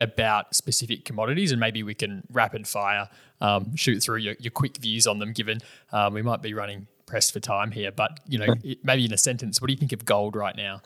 about 0.00 0.54
specific 0.54 1.04
commodities? 1.04 1.50
And 1.50 1.60
maybe 1.60 1.82
we 1.82 1.94
can 1.94 2.22
rapid 2.30 2.68
fire 2.68 3.08
um, 3.40 3.74
shoot 3.74 4.00
through 4.00 4.18
your, 4.18 4.34
your 4.38 4.50
quick 4.50 4.76
views 4.76 5.06
on 5.06 5.18
them. 5.18 5.32
Given 5.32 5.60
um, 5.92 6.12
we 6.12 6.22
might 6.22 6.42
be 6.42 6.52
running 6.52 6.88
pressed 7.06 7.32
for 7.32 7.40
time 7.40 7.70
here, 7.70 7.90
but 7.90 8.20
you 8.28 8.38
know, 8.38 8.54
maybe 8.82 9.06
in 9.06 9.12
a 9.12 9.18
sentence, 9.18 9.60
what 9.60 9.68
do 9.68 9.72
you 9.72 9.78
think 9.78 9.92
of 9.92 10.04
gold 10.04 10.36
right 10.36 10.56
now? 10.56 10.82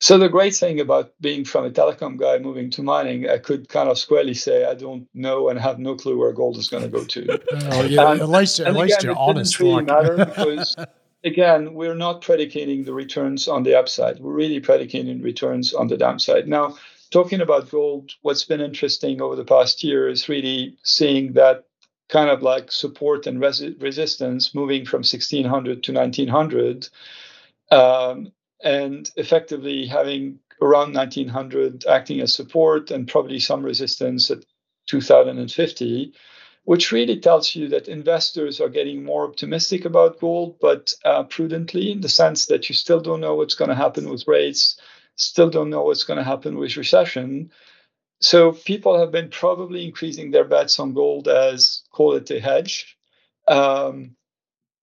So 0.00 0.16
the 0.16 0.30
great 0.30 0.54
thing 0.54 0.80
about 0.80 1.12
being 1.20 1.44
from 1.44 1.66
a 1.66 1.70
telecom 1.70 2.16
guy 2.16 2.38
moving 2.38 2.70
to 2.70 2.82
mining, 2.82 3.28
I 3.28 3.36
could 3.36 3.68
kind 3.68 3.90
of 3.90 3.98
squarely 3.98 4.32
say 4.32 4.64
I 4.64 4.72
don't 4.72 5.06
know 5.12 5.50
and 5.50 5.60
have 5.60 5.78
no 5.78 5.94
clue 5.94 6.18
where 6.18 6.32
gold 6.32 6.56
is 6.56 6.68
going 6.68 6.84
to 6.84 6.88
go 6.88 7.04
to. 7.04 7.40
oh, 7.72 7.82
yeah, 7.82 8.12
at 8.12 8.28
least 8.28 8.60
at 8.60 8.74
least 8.74 9.00
again, 9.00 9.10
you're 9.10 9.18
honest. 9.18 9.60
Really 9.60 9.84
matter 9.84 10.16
because 10.24 10.74
again, 11.22 11.74
we're 11.74 11.94
not 11.94 12.22
predicating 12.22 12.84
the 12.84 12.94
returns 12.94 13.46
on 13.46 13.62
the 13.62 13.78
upside. 13.78 14.20
We're 14.20 14.32
really 14.32 14.58
predicating 14.58 15.20
returns 15.20 15.74
on 15.74 15.88
the 15.88 15.98
downside. 15.98 16.48
Now, 16.48 16.78
talking 17.10 17.42
about 17.42 17.70
gold, 17.70 18.12
what's 18.22 18.44
been 18.44 18.62
interesting 18.62 19.20
over 19.20 19.36
the 19.36 19.44
past 19.44 19.84
year 19.84 20.08
is 20.08 20.30
really 20.30 20.78
seeing 20.82 21.34
that 21.34 21.64
kind 22.08 22.30
of 22.30 22.42
like 22.42 22.72
support 22.72 23.26
and 23.26 23.38
res- 23.38 23.76
resistance 23.78 24.54
moving 24.54 24.86
from 24.86 25.00
1600 25.00 25.82
to 25.82 25.92
1900. 25.92 26.88
Um, 27.70 28.32
and 28.62 29.10
effectively 29.16 29.86
having 29.86 30.38
around 30.62 30.94
1900 30.94 31.86
acting 31.86 32.20
as 32.20 32.34
support 32.34 32.90
and 32.90 33.08
probably 33.08 33.38
some 33.38 33.62
resistance 33.62 34.30
at 34.30 34.44
2050, 34.86 36.12
which 36.64 36.92
really 36.92 37.18
tells 37.18 37.54
you 37.54 37.68
that 37.68 37.88
investors 37.88 38.60
are 38.60 38.68
getting 38.68 39.04
more 39.04 39.26
optimistic 39.26 39.84
about 39.84 40.20
gold, 40.20 40.56
but 40.60 40.92
uh, 41.04 41.22
prudently 41.24 41.90
in 41.92 42.00
the 42.00 42.08
sense 42.08 42.46
that 42.46 42.68
you 42.68 42.74
still 42.74 43.00
don't 43.00 43.20
know 43.20 43.34
what's 43.34 43.54
going 43.54 43.70
to 43.70 43.74
happen 43.74 44.10
with 44.10 44.28
rates, 44.28 44.78
still 45.16 45.48
don't 45.48 45.70
know 45.70 45.82
what's 45.82 46.04
going 46.04 46.18
to 46.18 46.24
happen 46.24 46.58
with 46.58 46.76
recession. 46.76 47.50
So 48.20 48.52
people 48.52 48.98
have 48.98 49.10
been 49.10 49.30
probably 49.30 49.86
increasing 49.86 50.30
their 50.30 50.44
bets 50.44 50.78
on 50.78 50.92
gold 50.92 51.26
as 51.28 51.82
call 51.90 52.14
it 52.16 52.30
a 52.30 52.38
hedge. 52.38 52.98
Um, 53.48 54.16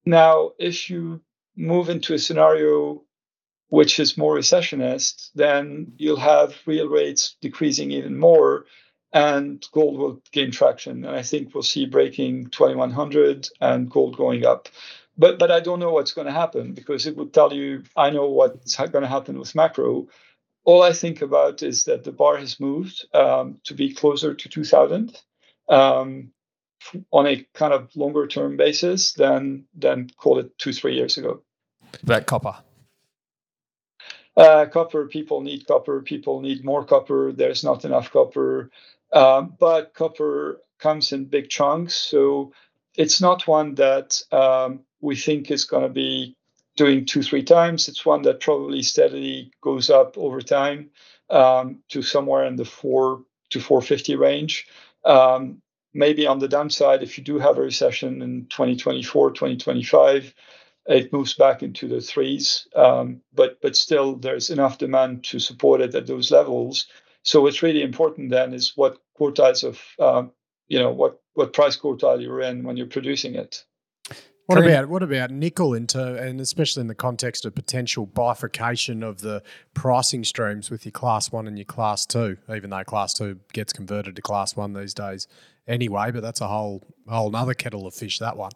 now, 0.06 0.52
if 0.58 0.90
you 0.90 1.22
move 1.56 1.90
into 1.90 2.14
a 2.14 2.20
scenario 2.20 3.04
which 3.70 4.00
is 4.00 4.18
more 4.18 4.36
recessionist, 4.36 5.30
then 5.36 5.92
you'll 5.98 6.18
have 6.20 6.56
real 6.66 6.88
rates 6.88 7.36
decreasing 7.42 7.92
even 7.92 8.18
more 8.18 8.66
and 9.14 9.66
gold 9.72 9.98
will 9.98 10.22
gain 10.32 10.52
traction. 10.52 11.06
And 11.06 11.16
I 11.16 11.24
think 11.24 11.54
we'll 11.54 11.64
see 11.64 11.86
breaking 11.86 12.50
2100 12.50 13.50
and 13.62 13.90
gold 13.90 14.18
going 14.18 14.46
up. 14.46 14.70
But, 15.18 15.40
but 15.40 15.50
I 15.50 15.60
don't 15.60 15.80
know 15.80 15.92
what's 15.92 16.14
going 16.14 16.28
to 16.28 16.34
happen 16.34 16.74
because 16.74 17.08
it 17.08 17.18
would 17.18 17.34
tell 17.34 17.54
you 17.54 17.84
I 17.96 18.10
know 18.10 18.28
what's 18.30 18.76
going 18.76 19.02
to 19.02 19.08
happen 19.08 19.40
with 19.40 19.56
macro. 19.56 20.08
All 20.64 20.84
I 20.84 20.94
think 20.94 21.22
about 21.22 21.64
is 21.64 21.86
that 21.86 22.04
the 22.04 22.12
bar 22.12 22.38
has 22.38 22.60
moved 22.60 23.06
um, 23.14 23.60
to 23.64 23.74
be 23.74 23.94
closer 23.94 24.34
to 24.34 24.50
2000 24.50 25.18
um, 25.70 26.32
on 27.12 27.26
a 27.26 27.48
kind 27.54 27.74
of 27.74 27.96
longer 27.96 28.28
term 28.28 28.58
basis 28.58 29.14
than 29.14 29.66
than 29.74 30.10
call 30.18 30.40
it 30.40 30.58
two 30.58 30.74
three 30.74 30.96
years 30.96 31.18
ago. 31.18 31.42
That 32.04 32.28
copper. 32.28 32.56
Uh, 34.38 34.68
copper, 34.68 35.08
people 35.08 35.42
need 35.42 35.66
copper, 35.68 36.02
people 36.02 36.42
need 36.42 36.64
more 36.64 36.86
copper, 36.86 37.32
there's 37.32 37.64
not 37.64 37.84
enough 37.86 38.12
copper. 38.12 38.70
Um, 39.12 39.56
but 39.60 39.96
copper 39.96 40.62
comes 40.80 41.12
in 41.12 41.26
big 41.26 41.50
chunks. 41.50 41.96
So 41.96 42.54
it's 42.96 43.20
not 43.20 43.48
one 43.48 43.76
that 43.76 44.22
um, 44.32 44.82
we 45.02 45.16
think 45.16 45.50
is 45.50 45.66
going 45.66 45.84
to 45.84 45.90
be 45.90 46.36
doing 46.76 47.06
two, 47.06 47.24
three 47.24 47.44
times. 47.44 47.88
It's 47.88 48.06
one 48.06 48.22
that 48.24 48.40
probably 48.40 48.84
steadily 48.84 49.52
goes 49.62 49.90
up 49.90 50.18
over 50.18 50.42
time 50.42 50.92
um, 51.32 51.80
to 51.90 52.04
somewhere 52.04 52.46
in 52.46 52.56
the 52.56 52.66
four 52.66 53.24
to 53.50 53.60
450 53.60 54.16
range. 54.16 54.68
Um, 55.04 55.62
maybe 55.94 56.28
on 56.28 56.40
the 56.40 56.48
downside, 56.48 57.02
if 57.02 57.18
you 57.18 57.24
do 57.24 57.40
have 57.40 57.58
a 57.58 57.62
recession 57.62 58.22
in 58.22 58.46
2024, 58.48 59.32
2025, 59.32 60.34
it 60.88 61.12
moves 61.12 61.34
back 61.34 61.62
into 61.64 61.88
the 61.88 62.02
threes, 62.02 62.68
um, 62.76 63.22
but 63.34 63.62
but 63.62 63.76
still 63.76 64.16
there's 64.16 64.50
enough 64.50 64.78
demand 64.78 65.24
to 65.26 65.40
support 65.40 65.82
it 65.82 65.96
at 65.96 66.08
those 66.08 66.32
levels. 66.32 66.88
So 67.24 67.42
what's 67.42 67.62
really 67.62 67.82
important 67.82 68.30
then 68.30 68.54
is 68.54 68.74
what 68.76 68.98
quartiles 69.20 69.64
of 69.64 69.82
um, 70.00 70.32
you 70.68 70.80
know 70.80 70.92
what 70.92 71.20
what 71.34 71.54
price 71.54 71.78
quartile 71.78 72.22
you're 72.22 72.42
in 72.42 72.64
when 72.64 72.78
you're 72.78 72.88
producing 72.88 73.36
it. 73.36 73.64
What 74.48 74.60
about 74.60 74.88
what 74.88 75.04
about 75.04 75.30
nickel 75.30 75.74
into 75.74 76.16
and 76.16 76.40
especially 76.40 76.80
in 76.80 76.88
the 76.88 76.96
context 76.96 77.46
of 77.46 77.54
potential 77.54 78.06
bifurcation 78.06 79.04
of 79.04 79.20
the 79.20 79.44
pricing 79.74 80.24
streams 80.24 80.72
with 80.72 80.86
your 80.86 80.94
class 80.94 81.34
one 81.34 81.48
and 81.48 81.58
your 81.58 81.66
class 81.66 82.06
two, 82.06 82.38
even 82.50 82.70
though 82.70 82.84
class 82.86 83.14
two 83.14 83.42
gets 83.52 83.74
converted 83.74 84.16
to 84.16 84.22
class 84.22 84.56
one 84.56 84.72
these 84.72 84.94
days 84.94 85.28
anyway, 85.68 86.12
but 86.12 86.22
that's 86.22 86.40
a 86.40 86.48
whole 86.48 86.82
whole 87.10 87.28
another 87.28 87.54
kettle 87.54 87.86
of 87.86 87.94
fish 87.94 88.20
that 88.20 88.38
one. 88.38 88.52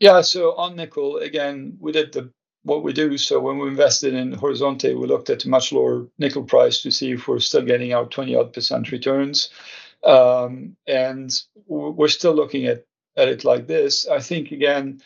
Yeah, 0.00 0.22
so 0.22 0.54
on 0.56 0.76
nickel, 0.76 1.18
again, 1.18 1.76
we 1.78 1.92
did 1.92 2.12
the 2.12 2.32
what 2.62 2.82
we 2.82 2.92
do. 2.92 3.16
So 3.18 3.40
when 3.40 3.58
we 3.58 3.68
invested 3.68 4.14
in 4.14 4.32
Horizonte, 4.32 4.98
we 4.98 5.06
looked 5.06 5.30
at 5.30 5.44
a 5.44 5.48
much 5.48 5.72
lower 5.72 6.08
nickel 6.18 6.44
price 6.44 6.82
to 6.82 6.90
see 6.90 7.12
if 7.12 7.28
we're 7.28 7.38
still 7.38 7.62
getting 7.62 7.94
our 7.94 8.06
20 8.06 8.34
odd 8.34 8.52
percent 8.52 8.90
returns. 8.92 9.50
Um, 10.04 10.76
and 10.86 11.30
we're 11.66 12.08
still 12.08 12.34
looking 12.34 12.66
at, 12.66 12.84
at 13.16 13.28
it 13.28 13.44
like 13.44 13.66
this. 13.66 14.08
I 14.08 14.20
think, 14.20 14.52
again, 14.52 15.00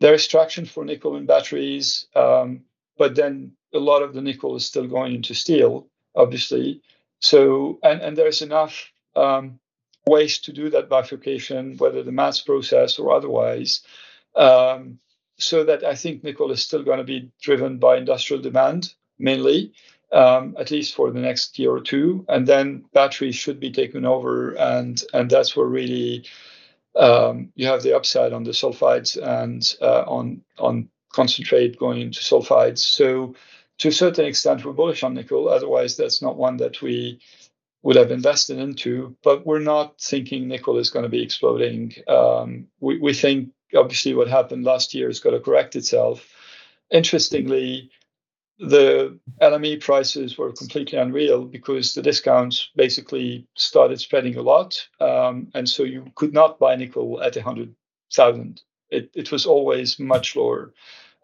there 0.00 0.14
is 0.14 0.26
traction 0.26 0.66
for 0.66 0.84
nickel 0.84 1.16
in 1.16 1.26
batteries, 1.26 2.06
um, 2.16 2.64
but 2.98 3.14
then 3.14 3.52
a 3.74 3.78
lot 3.78 4.02
of 4.02 4.14
the 4.14 4.22
nickel 4.22 4.56
is 4.56 4.66
still 4.66 4.86
going 4.88 5.14
into 5.14 5.34
steel, 5.34 5.86
obviously. 6.16 6.82
So, 7.20 7.78
and, 7.82 8.00
and 8.02 8.16
there's 8.16 8.42
enough 8.42 8.92
um, 9.16 9.60
ways 10.06 10.38
to 10.40 10.52
do 10.52 10.70
that 10.70 10.88
bifurcation, 10.88 11.76
whether 11.76 12.02
the 12.02 12.12
mass 12.12 12.40
process 12.40 12.98
or 12.98 13.12
otherwise. 13.12 13.82
Um, 14.34 14.98
so 15.38 15.64
that 15.64 15.84
I 15.84 15.94
think 15.94 16.22
nickel 16.22 16.52
is 16.52 16.62
still 16.62 16.82
going 16.82 16.98
to 16.98 17.04
be 17.04 17.30
driven 17.40 17.78
by 17.78 17.96
industrial 17.96 18.42
demand 18.42 18.94
mainly, 19.18 19.72
um, 20.12 20.56
at 20.58 20.70
least 20.70 20.94
for 20.94 21.10
the 21.10 21.20
next 21.20 21.58
year 21.58 21.72
or 21.72 21.80
two, 21.80 22.24
and 22.28 22.46
then 22.46 22.84
batteries 22.92 23.34
should 23.34 23.58
be 23.58 23.70
taken 23.70 24.04
over, 24.04 24.52
and 24.52 25.02
and 25.12 25.30
that's 25.30 25.56
where 25.56 25.66
really 25.66 26.24
um, 26.96 27.50
you 27.54 27.66
have 27.66 27.82
the 27.82 27.96
upside 27.96 28.32
on 28.32 28.44
the 28.44 28.50
sulfides 28.50 29.16
and 29.16 29.74
uh, 29.80 30.04
on 30.06 30.42
on 30.58 30.88
concentrate 31.12 31.78
going 31.78 32.00
into 32.00 32.20
sulfides. 32.20 32.78
So 32.78 33.34
to 33.78 33.88
a 33.88 33.92
certain 33.92 34.26
extent, 34.26 34.64
we're 34.64 34.72
bullish 34.72 35.02
on 35.02 35.14
nickel. 35.14 35.48
Otherwise, 35.48 35.96
that's 35.96 36.22
not 36.22 36.36
one 36.36 36.58
that 36.58 36.82
we 36.82 37.20
would 37.82 37.96
have 37.96 38.10
invested 38.10 38.58
into, 38.58 39.16
but 39.24 39.44
we're 39.44 39.58
not 39.58 40.00
thinking 40.00 40.46
nickel 40.46 40.78
is 40.78 40.90
going 40.90 41.02
to 41.02 41.08
be 41.08 41.22
exploding. 41.22 41.92
Um, 42.06 42.68
we, 42.80 42.98
we 42.98 43.12
think 43.12 43.50
obviously 43.74 44.14
what 44.14 44.28
happened 44.28 44.64
last 44.64 44.94
year 44.94 45.08
is 45.08 45.20
going 45.20 45.36
to 45.36 45.42
correct 45.42 45.74
itself. 45.74 46.28
Interestingly, 46.90 47.90
the 48.58 49.18
LME 49.40 49.80
prices 49.80 50.38
were 50.38 50.52
completely 50.52 50.98
unreal 50.98 51.44
because 51.44 51.94
the 51.94 52.02
discounts 52.02 52.70
basically 52.76 53.48
started 53.56 53.98
spreading 54.00 54.36
a 54.36 54.42
lot. 54.42 54.86
Um, 55.00 55.48
and 55.54 55.68
so 55.68 55.82
you 55.82 56.06
could 56.14 56.32
not 56.32 56.60
buy 56.60 56.76
nickel 56.76 57.20
at 57.20 57.34
100,000. 57.34 58.60
It, 58.90 59.10
it 59.14 59.32
was 59.32 59.46
always 59.46 59.98
much 59.98 60.36
lower. 60.36 60.72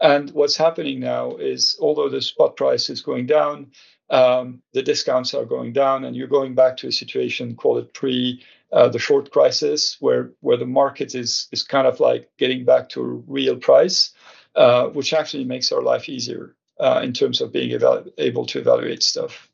And 0.00 0.30
what's 0.30 0.56
happening 0.56 1.00
now 1.00 1.36
is, 1.36 1.76
although 1.80 2.08
the 2.08 2.22
spot 2.22 2.56
price 2.56 2.88
is 2.88 3.02
going 3.02 3.26
down, 3.26 3.72
um, 4.10 4.62
the 4.72 4.82
discounts 4.82 5.34
are 5.34 5.44
going 5.44 5.72
down, 5.72 6.04
and 6.04 6.16
you're 6.16 6.28
going 6.28 6.54
back 6.54 6.76
to 6.78 6.88
a 6.88 6.92
situation, 6.92 7.56
call 7.56 7.78
it 7.78 7.92
pre 7.92 8.42
uh, 8.72 8.88
the 8.88 8.98
short 8.98 9.30
crisis, 9.30 9.96
where 10.00 10.32
where 10.40 10.56
the 10.56 10.66
market 10.66 11.14
is 11.14 11.48
is 11.52 11.62
kind 11.62 11.86
of 11.86 12.00
like 12.00 12.30
getting 12.38 12.64
back 12.64 12.88
to 12.90 13.02
a 13.02 13.06
real 13.06 13.56
price, 13.56 14.12
uh, 14.54 14.86
which 14.88 15.12
actually 15.12 15.44
makes 15.44 15.72
our 15.72 15.82
life 15.82 16.08
easier 16.08 16.54
uh, 16.80 17.00
in 17.02 17.12
terms 17.12 17.40
of 17.40 17.52
being 17.52 17.72
eval- 17.72 18.06
able 18.18 18.46
to 18.46 18.58
evaluate 18.58 19.02
stuff. 19.02 19.50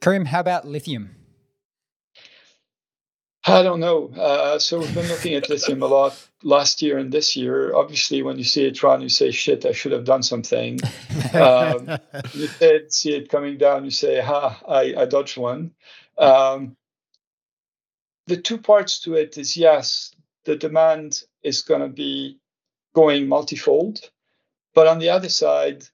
Karim, 0.00 0.26
how 0.26 0.40
about 0.40 0.66
lithium? 0.66 1.16
I 3.46 3.62
don't 3.62 3.80
know. 3.80 4.08
Uh, 4.08 4.58
so 4.58 4.78
we've 4.78 4.94
been 4.94 5.08
looking 5.08 5.34
at 5.34 5.50
lithium 5.50 5.82
a 5.82 5.86
lot 5.86 6.28
last 6.42 6.80
year 6.80 6.96
and 6.96 7.12
this 7.12 7.36
year. 7.36 7.74
Obviously, 7.74 8.22
when 8.22 8.38
you 8.38 8.44
see 8.44 8.64
it 8.64 8.82
run, 8.82 9.02
you 9.02 9.10
say, 9.10 9.30
"Shit, 9.30 9.66
I 9.66 9.72
should 9.72 9.92
have 9.92 10.04
done 10.04 10.22
something." 10.22 10.80
um, 11.34 11.98
you 12.32 12.48
see 12.88 13.14
it 13.14 13.28
coming 13.28 13.58
down, 13.58 13.84
you 13.84 13.90
say, 13.90 14.20
"Ha, 14.22 14.60
I, 14.66 14.94
I 14.96 15.04
dodged 15.04 15.36
one." 15.36 15.72
Um, 16.16 16.76
the 18.26 18.38
two 18.38 18.56
parts 18.56 19.00
to 19.00 19.14
it 19.14 19.36
is 19.36 19.56
yes, 19.56 20.14
the 20.44 20.56
demand 20.56 21.22
is 21.42 21.60
going 21.60 21.82
to 21.82 21.88
be 21.88 22.38
going 22.94 23.28
multifold, 23.28 24.10
but 24.74 24.86
on 24.86 24.98
the 24.98 25.10
other 25.10 25.28
side, 25.28 25.84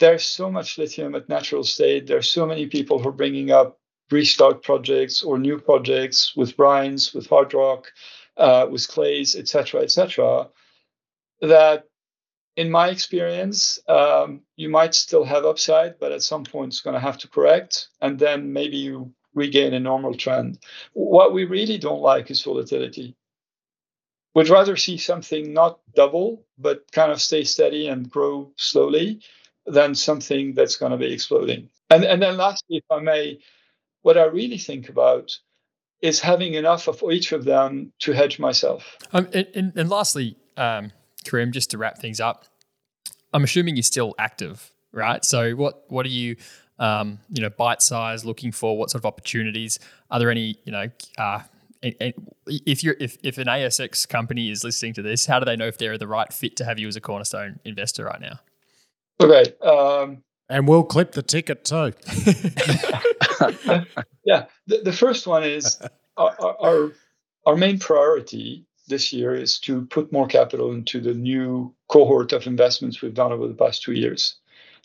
there's 0.00 0.24
so 0.24 0.50
much 0.50 0.76
lithium 0.76 1.14
at 1.14 1.30
natural 1.30 1.64
state. 1.64 2.06
There's 2.06 2.30
so 2.30 2.44
many 2.44 2.66
people 2.66 2.98
who 2.98 3.08
are 3.08 3.12
bringing 3.12 3.50
up 3.50 3.77
restart 4.10 4.62
projects 4.62 5.22
or 5.22 5.38
new 5.38 5.58
projects 5.58 6.34
with 6.36 6.56
brines, 6.56 7.14
with 7.14 7.26
hard 7.26 7.52
rock, 7.54 7.92
uh, 8.36 8.66
with 8.70 8.88
clays, 8.88 9.36
etc., 9.36 9.82
etc. 9.82 10.48
that 11.40 11.84
in 12.56 12.70
my 12.70 12.88
experience, 12.88 13.78
um, 13.88 14.40
you 14.56 14.68
might 14.68 14.94
still 14.94 15.24
have 15.24 15.44
upside, 15.44 15.98
but 16.00 16.10
at 16.10 16.22
some 16.22 16.42
point 16.42 16.72
it's 16.72 16.80
going 16.80 16.94
to 16.94 17.00
have 17.00 17.18
to 17.18 17.28
correct, 17.28 17.88
and 18.00 18.18
then 18.18 18.52
maybe 18.52 18.76
you 18.76 19.12
regain 19.34 19.74
a 19.74 19.80
normal 19.80 20.14
trend. 20.14 20.58
What 20.92 21.32
we 21.32 21.44
really 21.44 21.78
don't 21.78 22.00
like 22.00 22.30
is 22.30 22.42
volatility. 22.42 23.14
We'd 24.34 24.48
rather 24.48 24.76
see 24.76 24.98
something 24.98 25.52
not 25.52 25.78
double, 25.94 26.44
but 26.58 26.90
kind 26.92 27.12
of 27.12 27.20
stay 27.20 27.44
steady 27.44 27.88
and 27.88 28.10
grow 28.10 28.52
slowly 28.56 29.20
than 29.66 29.94
something 29.94 30.54
that's 30.54 30.76
going 30.76 30.92
to 30.92 30.98
be 30.98 31.12
exploding. 31.12 31.70
And, 31.90 32.04
and 32.04 32.20
then 32.20 32.36
lastly, 32.36 32.78
if 32.78 32.84
I 32.90 33.00
may, 33.00 33.38
what 34.08 34.16
I 34.16 34.24
really 34.24 34.56
think 34.56 34.88
about 34.88 35.38
is 36.00 36.18
having 36.18 36.54
enough 36.54 36.88
of 36.88 37.02
each 37.12 37.32
of 37.32 37.44
them 37.44 37.92
to 37.98 38.12
hedge 38.12 38.38
myself. 38.38 38.96
Um, 39.12 39.28
and, 39.34 39.46
and, 39.54 39.76
and, 39.76 39.90
lastly, 39.90 40.34
um, 40.56 40.92
Karim, 41.24 41.52
just 41.52 41.72
to 41.72 41.78
wrap 41.78 41.98
things 41.98 42.18
up, 42.18 42.46
I'm 43.34 43.44
assuming 43.44 43.76
you're 43.76 43.82
still 43.82 44.14
active, 44.18 44.72
right? 44.92 45.22
So 45.26 45.50
what 45.56 45.84
what 45.88 46.06
are 46.06 46.08
you, 46.08 46.36
um, 46.78 47.18
you 47.28 47.42
know, 47.42 47.50
bite 47.50 47.82
size 47.82 48.24
looking 48.24 48.50
for? 48.50 48.78
What 48.78 48.88
sort 48.88 49.02
of 49.02 49.04
opportunities 49.04 49.78
are 50.10 50.18
there? 50.18 50.30
Any, 50.30 50.56
you 50.64 50.72
know, 50.72 50.86
uh, 51.18 51.42
if 51.82 52.82
you're 52.82 52.96
if, 52.98 53.18
if 53.22 53.36
an 53.36 53.46
ASX 53.46 54.08
company 54.08 54.48
is 54.48 54.64
listening 54.64 54.94
to 54.94 55.02
this, 55.02 55.26
how 55.26 55.38
do 55.38 55.44
they 55.44 55.56
know 55.56 55.66
if 55.66 55.76
they're 55.76 55.98
the 55.98 56.08
right 56.08 56.32
fit 56.32 56.56
to 56.56 56.64
have 56.64 56.78
you 56.78 56.88
as 56.88 56.96
a 56.96 57.02
cornerstone 57.02 57.60
investor 57.66 58.06
right 58.06 58.22
now? 58.22 58.40
Okay. 59.20 59.52
Um, 59.60 60.22
and 60.48 60.66
we'll 60.66 60.84
clip 60.84 61.12
the 61.12 61.20
ticket 61.20 61.66
too. 61.66 61.92
yeah, 64.24 64.46
the, 64.66 64.78
the 64.84 64.92
first 64.92 65.26
one 65.26 65.44
is 65.44 65.80
our, 66.16 66.56
our, 66.60 66.92
our 67.46 67.56
main 67.56 67.78
priority 67.78 68.64
this 68.88 69.12
year 69.12 69.34
is 69.34 69.58
to 69.60 69.86
put 69.86 70.12
more 70.12 70.26
capital 70.26 70.72
into 70.72 71.00
the 71.00 71.14
new 71.14 71.74
cohort 71.88 72.32
of 72.32 72.46
investments 72.46 73.02
we've 73.02 73.14
done 73.14 73.32
over 73.32 73.46
the 73.46 73.54
past 73.54 73.82
two 73.82 73.92
years, 73.92 74.36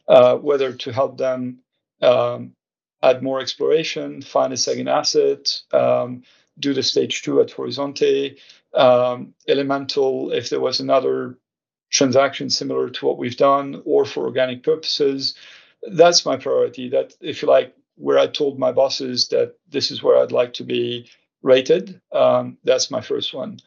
uh, 0.07 0.35
whether 0.35 0.73
to 0.73 0.91
help 0.91 1.17
them 1.17 1.59
um, 2.01 2.53
add 3.01 3.23
more 3.23 3.39
exploration, 3.39 4.21
find 4.21 4.53
a 4.53 4.57
second 4.57 4.87
asset, 4.87 5.61
um, 5.71 6.23
do 6.59 6.73
the 6.73 6.83
stage 6.83 7.21
two 7.21 7.41
at 7.41 7.49
Horizonte, 7.49 8.37
um, 8.73 9.33
Elemental, 9.47 10.31
if 10.31 10.49
there 10.49 10.59
was 10.59 10.79
another 10.79 11.37
transaction 11.89 12.49
similar 12.49 12.89
to 12.89 13.05
what 13.05 13.17
we've 13.17 13.37
done, 13.37 13.81
or 13.85 14.05
for 14.05 14.25
organic 14.25 14.63
purposes. 14.63 15.35
That's 15.83 16.25
my 16.25 16.37
priority. 16.37 16.89
That, 16.89 17.13
if 17.21 17.41
you 17.41 17.47
like, 17.47 17.75
where 17.95 18.17
I 18.17 18.27
told 18.27 18.59
my 18.59 18.71
bosses 18.71 19.27
that 19.29 19.55
this 19.69 19.91
is 19.91 20.01
where 20.01 20.17
I'd 20.17 20.31
like 20.31 20.53
to 20.53 20.63
be 20.63 21.09
rated. 21.41 22.01
Um, 22.11 22.57
that's 22.63 22.89
my 22.89 23.01
first 23.01 23.33
one. 23.33 23.59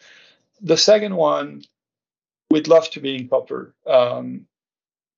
The 0.61 0.77
second 0.77 1.15
one, 1.15 1.63
we'd 2.51 2.69
love 2.69 2.91
to 2.91 3.01
be 3.01 3.17
in 3.17 3.29
copper. 3.29 3.75
Um, 3.87 4.47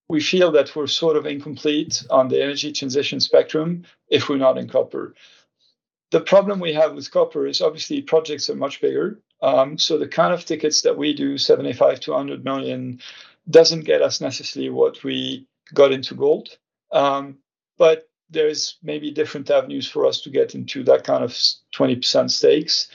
we 0.09 0.21
feel 0.21 0.53
that 0.53 0.75
we're 0.75 0.87
sort 0.87 1.17
of 1.17 1.27
incomplete 1.27 2.05
on 2.11 2.29
the 2.29 2.43
energy 2.43 2.73
transition 2.73 3.21
spectrum 3.21 3.85
if 4.09 4.29
we're 4.29 4.39
not 4.39 4.59
in 4.59 4.69
copper. 4.69 5.15
The 6.11 6.21
problem 6.21 6.59
we 6.59 6.73
have 6.73 6.95
with 6.95 7.11
copper 7.11 7.47
is 7.47 7.61
obviously 7.61 8.01
projects 8.01 8.49
are 8.49 8.55
much 8.57 8.81
bigger. 8.81 9.21
Um, 9.43 9.77
so 9.77 9.99
the 9.99 10.09
kind 10.09 10.33
of 10.33 10.45
tickets 10.45 10.83
that 10.83 10.97
we 10.97 11.13
do, 11.13 11.37
75 11.37 12.01
to 12.01 12.13
100 12.13 12.45
million, 12.45 13.01
doesn't 13.49 13.85
get 13.85 14.03
us 14.03 14.21
necessarily 14.21 14.71
what 14.71 15.05
we 15.05 15.47
got 15.75 15.93
into 15.93 16.15
gold. 16.15 16.49
Um, 16.91 17.39
but 17.77 18.08
there's 18.31 18.77
maybe 18.83 19.11
different 19.11 19.51
avenues 19.51 19.89
for 19.89 20.07
us 20.07 20.21
to 20.23 20.31
get 20.31 20.55
into 20.55 20.83
that 20.85 21.05
kind 21.05 21.25
of 21.25 21.31
20% 21.75 22.31
stakes. 22.31 22.89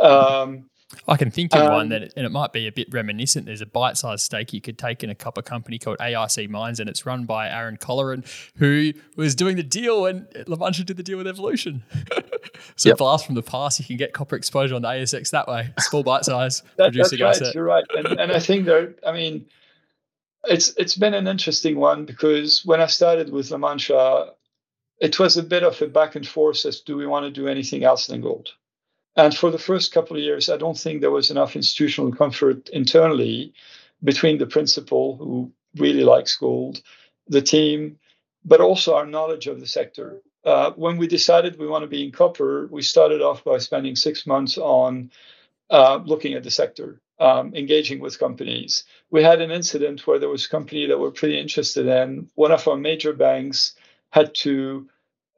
Um, 0.00 0.70
I 1.06 1.16
can 1.16 1.30
think 1.30 1.54
of 1.54 1.62
um, 1.62 1.72
one 1.72 1.88
that, 1.90 2.12
and 2.16 2.26
it 2.26 2.30
might 2.30 2.52
be 2.52 2.66
a 2.66 2.72
bit 2.72 2.92
reminiscent. 2.92 3.46
There's 3.46 3.60
a 3.60 3.66
bite-sized 3.66 4.24
stake 4.24 4.52
you 4.52 4.60
could 4.60 4.76
take 4.76 5.04
in 5.04 5.10
a 5.10 5.14
copper 5.14 5.42
company 5.42 5.78
called 5.78 5.98
AIC 5.98 6.48
Mines, 6.48 6.80
and 6.80 6.88
it's 6.88 7.06
run 7.06 7.26
by 7.26 7.48
Aaron 7.48 7.76
Colleran, 7.76 8.24
who 8.56 8.92
was 9.16 9.34
doing 9.34 9.56
the 9.56 9.62
deal 9.62 10.02
when 10.02 10.26
La 10.46 10.56
Mancha 10.56 10.82
did 10.82 10.96
the 10.96 11.02
deal 11.02 11.18
with 11.18 11.28
Evolution. 11.28 11.84
so 12.76 12.88
yep. 12.88 12.98
blast 12.98 13.26
from 13.26 13.36
the 13.36 13.42
past, 13.42 13.78
you 13.78 13.84
can 13.84 13.96
get 13.96 14.12
copper 14.12 14.34
exposure 14.34 14.74
on 14.74 14.82
the 14.82 14.88
ASX 14.88 15.30
that 15.30 15.46
way. 15.46 15.72
Small 15.78 16.02
bite-size 16.02 16.62
that, 16.76 16.92
producing 16.92 17.20
that's 17.20 17.40
right, 17.40 17.46
asset. 17.46 17.54
You're 17.54 17.64
right, 17.64 17.84
and, 17.96 18.06
and 18.08 18.32
I 18.32 18.40
think 18.40 18.66
there. 18.66 18.94
I 19.06 19.12
mean, 19.12 19.46
it's 20.44 20.74
it's 20.76 20.96
been 20.96 21.14
an 21.14 21.28
interesting 21.28 21.78
one 21.78 22.04
because 22.04 22.64
when 22.64 22.80
I 22.80 22.86
started 22.86 23.30
with 23.30 23.50
La 23.50 23.58
Mancha, 23.58 24.32
it 25.00 25.18
was 25.18 25.36
a 25.36 25.42
bit 25.42 25.62
of 25.62 25.80
a 25.80 25.86
back 25.86 26.14
and 26.14 26.28
forth 26.28 26.64
as 26.66 26.80
do 26.80 26.96
we 26.96 27.06
want 27.06 27.24
to 27.24 27.30
do 27.30 27.48
anything 27.48 27.84
else 27.84 28.06
than 28.06 28.20
gold. 28.20 28.50
And 29.16 29.34
for 29.34 29.50
the 29.50 29.58
first 29.58 29.92
couple 29.92 30.16
of 30.16 30.22
years, 30.22 30.48
I 30.48 30.56
don't 30.56 30.78
think 30.78 31.00
there 31.00 31.10
was 31.10 31.30
enough 31.30 31.56
institutional 31.56 32.12
comfort 32.12 32.68
internally 32.68 33.54
between 34.04 34.38
the 34.38 34.46
principal, 34.46 35.16
who 35.16 35.52
really 35.76 36.04
likes 36.04 36.36
gold, 36.36 36.80
the 37.26 37.42
team, 37.42 37.98
but 38.44 38.60
also 38.60 38.94
our 38.94 39.06
knowledge 39.06 39.46
of 39.46 39.60
the 39.60 39.66
sector. 39.66 40.20
Uh, 40.44 40.70
when 40.72 40.96
we 40.96 41.06
decided 41.06 41.58
we 41.58 41.66
want 41.66 41.82
to 41.82 41.88
be 41.88 42.04
in 42.04 42.12
copper, 42.12 42.68
we 42.70 42.82
started 42.82 43.20
off 43.20 43.44
by 43.44 43.58
spending 43.58 43.96
six 43.96 44.26
months 44.26 44.56
on 44.56 45.10
uh, 45.70 46.00
looking 46.04 46.34
at 46.34 46.42
the 46.42 46.50
sector, 46.50 47.00
um, 47.18 47.54
engaging 47.54 48.00
with 48.00 48.18
companies. 48.18 48.84
We 49.10 49.22
had 49.22 49.40
an 49.40 49.50
incident 49.50 50.06
where 50.06 50.18
there 50.18 50.28
was 50.28 50.46
a 50.46 50.50
company 50.50 50.86
that 50.86 50.98
we're 50.98 51.10
pretty 51.10 51.38
interested 51.38 51.86
in. 51.86 52.30
One 52.36 52.52
of 52.52 52.66
our 52.66 52.76
major 52.76 53.12
banks 53.12 53.74
had 54.10 54.34
to 54.34 54.88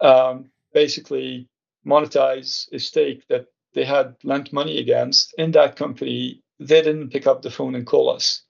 um, 0.01 0.51
basically 0.73 1.49
monetize 1.87 2.73
a 2.73 2.79
stake 2.79 3.27
that 3.29 3.47
they 3.75 3.85
had 3.85 4.16
lent 4.25 4.53
money 4.53 4.79
against 4.79 5.35
in 5.39 5.53
that 5.53 5.77
company. 5.77 6.43
They 6.59 6.83
didn't 6.83 7.11
pick 7.11 7.27
up 7.27 7.43
the 7.43 7.51
phone 7.51 7.75
and 7.75 7.87
call 7.87 8.11
us. 8.11 8.43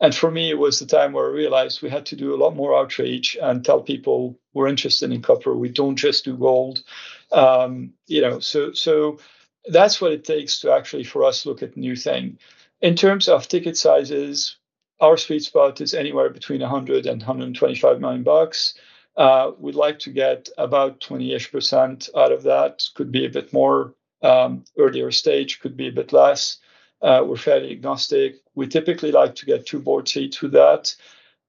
And 0.00 0.14
for 0.14 0.30
me, 0.30 0.50
it 0.50 0.58
was 0.58 0.78
the 0.78 0.86
time 0.86 1.12
where 1.12 1.26
I 1.26 1.32
realized 1.32 1.80
we 1.80 1.88
had 1.88 2.06
to 2.06 2.16
do 2.16 2.34
a 2.34 2.36
lot 2.36 2.56
more 2.56 2.76
outreach 2.76 3.36
and 3.40 3.64
tell 3.64 3.80
people 3.80 4.38
we're 4.52 4.68
interested 4.68 5.12
in 5.12 5.22
copper. 5.22 5.54
We 5.54 5.68
don't 5.68 5.96
just 5.96 6.24
do 6.24 6.36
gold. 6.36 6.82
Um, 7.32 7.92
you 8.06 8.20
know, 8.20 8.40
so 8.40 8.72
so 8.72 9.18
that's 9.66 10.00
what 10.00 10.12
it 10.12 10.24
takes 10.24 10.60
to 10.60 10.72
actually 10.72 11.04
for 11.04 11.24
us 11.24 11.46
look 11.46 11.62
at 11.62 11.76
new 11.76 11.96
thing. 11.96 12.38
In 12.80 12.96
terms 12.96 13.28
of 13.28 13.48
ticket 13.48 13.76
sizes, 13.76 14.56
our 15.00 15.16
sweet 15.16 15.44
spot 15.44 15.80
is 15.80 15.94
anywhere 15.94 16.28
between 16.28 16.60
100 16.60 17.06
and 17.06 17.22
125 17.22 18.00
million 18.00 18.24
bucks. 18.24 18.74
Uh, 19.16 19.52
we'd 19.58 19.74
like 19.74 19.98
to 20.00 20.10
get 20.10 20.48
about 20.58 21.00
20-ish 21.00 21.52
percent 21.52 22.08
out 22.16 22.32
of 22.32 22.42
that. 22.44 22.84
Could 22.94 23.12
be 23.12 23.26
a 23.26 23.30
bit 23.30 23.52
more 23.52 23.94
um, 24.22 24.64
earlier 24.78 25.10
stage, 25.10 25.60
could 25.60 25.76
be 25.76 25.88
a 25.88 25.92
bit 25.92 26.12
less. 26.12 26.58
Uh, 27.00 27.22
we're 27.24 27.36
fairly 27.36 27.70
agnostic. 27.70 28.36
We 28.54 28.66
typically 28.66 29.12
like 29.12 29.34
to 29.36 29.46
get 29.46 29.66
two 29.66 29.78
board 29.78 30.08
seats 30.08 30.40
with 30.40 30.52
that. 30.52 30.94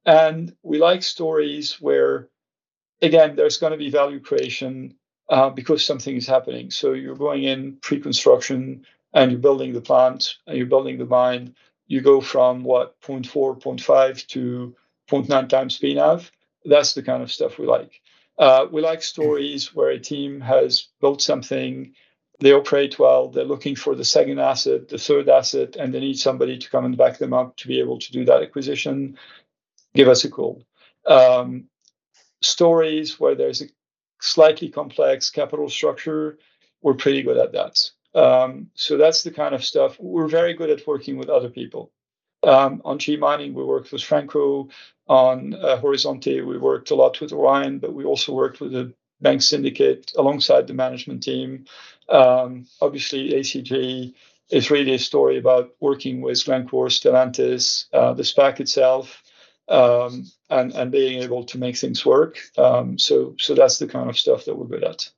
And 0.05 0.55
we 0.61 0.77
like 0.77 1.01
stories 1.01 1.81
where, 1.81 2.27
again, 3.01 3.35
there's 3.35 3.57
going 3.57 3.71
to 3.71 3.77
be 3.77 3.89
value 3.89 4.19
creation 4.19 4.95
uh, 5.29 5.49
because 5.49 5.83
something 5.83 6.15
is 6.15 6.27
happening. 6.27 6.69
So 6.69 6.93
you're 6.93 7.15
going 7.15 7.43
in 7.43 7.77
pre 7.77 7.99
construction 7.99 8.85
and 9.13 9.31
you're 9.31 9.39
building 9.39 9.73
the 9.73 9.81
plant 9.81 10.35
and 10.45 10.57
you're 10.57 10.67
building 10.67 10.97
the 10.97 11.05
mine. 11.05 11.55
You 11.87 12.01
go 12.01 12.19
from 12.19 12.63
what, 12.63 12.99
0.4, 13.01 13.61
0.5 13.61 14.27
to 14.27 14.75
0.9 15.09 15.49
times 15.49 15.79
PNAV 15.79 16.29
that's 16.65 16.93
the 16.93 17.03
kind 17.03 17.23
of 17.23 17.31
stuff 17.31 17.57
we 17.57 17.65
like. 17.65 18.01
Uh, 18.37 18.65
we 18.71 18.81
like 18.81 19.01
stories 19.01 19.73
where 19.73 19.89
a 19.89 19.99
team 19.99 20.41
has 20.41 20.89
built 20.99 21.21
something, 21.21 21.93
they 22.39 22.51
operate 22.51 22.99
well, 22.99 23.29
they're 23.29 23.45
looking 23.45 23.75
for 23.75 23.95
the 23.95 24.03
second 24.03 24.39
asset, 24.39 24.89
the 24.89 24.97
third 24.97 25.29
asset, 25.29 25.77
and 25.77 25.93
they 25.93 26.01
need 26.01 26.19
somebody 26.19 26.57
to 26.57 26.69
come 26.69 26.83
and 26.85 26.97
back 26.97 27.17
them 27.17 27.33
up 27.33 27.55
to 27.57 27.67
be 27.67 27.79
able 27.79 27.99
to 27.99 28.11
do 28.11 28.25
that 28.25 28.43
acquisition. 28.43 29.17
Give 29.93 30.09
us 30.09 30.25
a 30.25 30.29
call. 30.29 30.63
Um, 31.05 31.65
stories 32.41 33.19
where 33.19 33.35
there's 33.35 33.61
a 33.61 33.69
slightly 34.19 34.69
complex 34.69 35.29
capital 35.29 35.69
structure, 35.69 36.37
we're 36.81 36.95
pretty 36.95 37.23
good 37.23 37.37
at 37.37 37.53
that. 37.53 37.89
Um, 38.13 38.69
so 38.75 38.97
that's 38.97 39.23
the 39.23 39.31
kind 39.31 39.55
of 39.55 39.63
stuff. 39.63 39.97
We're 39.99 40.27
very 40.27 40.53
good 40.53 40.69
at 40.69 40.85
working 40.87 41.17
with 41.17 41.29
other 41.29 41.49
people. 41.49 41.91
Um, 42.45 42.81
on 42.85 42.99
G 42.99 43.17
Mining, 43.17 43.53
we 43.53 43.63
worked 43.63 43.91
with 43.91 44.03
Franco. 44.03 44.69
On 45.07 45.53
uh, 45.53 45.79
Horizonte, 45.81 46.45
we 46.45 46.57
worked 46.57 46.89
a 46.91 46.95
lot 46.95 47.19
with 47.21 47.31
Orion, 47.31 47.79
but 47.79 47.93
we 47.93 48.05
also 48.05 48.33
worked 48.33 48.59
with 48.59 48.71
the 48.71 48.93
bank 49.21 49.41
syndicate 49.41 50.11
alongside 50.17 50.67
the 50.67 50.73
management 50.73 51.23
team. 51.23 51.65
Um, 52.09 52.65
obviously, 52.81 53.31
ACG 53.31 54.13
is 54.49 54.71
really 54.71 54.93
a 54.93 54.99
story 54.99 55.37
about 55.37 55.75
working 55.79 56.21
with 56.21 56.43
Glencore, 56.43 56.87
Stellantis, 56.87 57.85
uh, 57.93 58.13
the 58.13 58.23
SPAC 58.23 58.59
itself, 58.59 59.21
um, 59.67 60.25
and 60.49 60.73
and 60.73 60.91
being 60.91 61.21
able 61.21 61.43
to 61.45 61.57
make 61.57 61.77
things 61.77 62.05
work. 62.05 62.39
Um, 62.57 62.97
so 62.99 63.35
so 63.39 63.55
that's 63.55 63.79
the 63.79 63.87
kind 63.87 64.09
of 64.09 64.17
stuff 64.17 64.45
that 64.45 64.55
we're 64.55 64.67
good 64.67 64.83
at. 64.83 65.09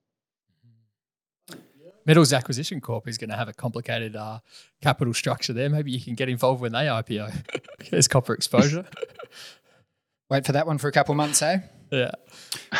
Metals 2.07 2.31
Acquisition 2.31 2.79
Corp 2.79 3.05
is 3.07 3.17
going 3.17 3.29
to 3.29 3.35
have 3.35 3.49
a 3.49 3.53
complicated 3.53 4.15
uh, 4.15 4.39
capital 4.81 5.13
structure 5.13 5.51
there. 5.51 5.69
Maybe 5.69 5.91
you 5.91 5.99
can 5.99 6.15
get 6.15 6.29
involved 6.29 6.61
when 6.61 6.71
they 6.71 6.85
IPO. 6.85 7.33
There's 7.91 8.07
copper 8.07 8.33
exposure. 8.33 8.85
Wait 10.29 10.45
for 10.45 10.53
that 10.53 10.65
one 10.65 10.77
for 10.77 10.87
a 10.87 10.91
couple 10.93 11.13
months, 11.15 11.41
eh? 11.41 11.59
Yeah. 11.91 12.11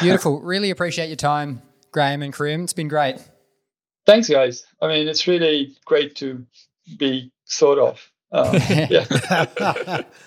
Beautiful. 0.02 0.42
really 0.42 0.70
appreciate 0.70 1.08
your 1.08 1.18
time, 1.18 1.62
Graham 1.92 2.22
and 2.22 2.34
Karim. 2.34 2.64
It's 2.64 2.74
been 2.74 2.88
great. 2.88 3.18
Thanks, 4.06 4.30
guys. 4.30 4.64
I 4.82 4.88
mean, 4.88 5.10
it's 5.10 5.28
really 5.28 5.76
great 5.86 6.16
to 6.16 6.46
be 6.98 7.32
thought 7.50 7.78
of. 7.78 8.10
Um, 8.30 8.56
yeah. 8.70 9.06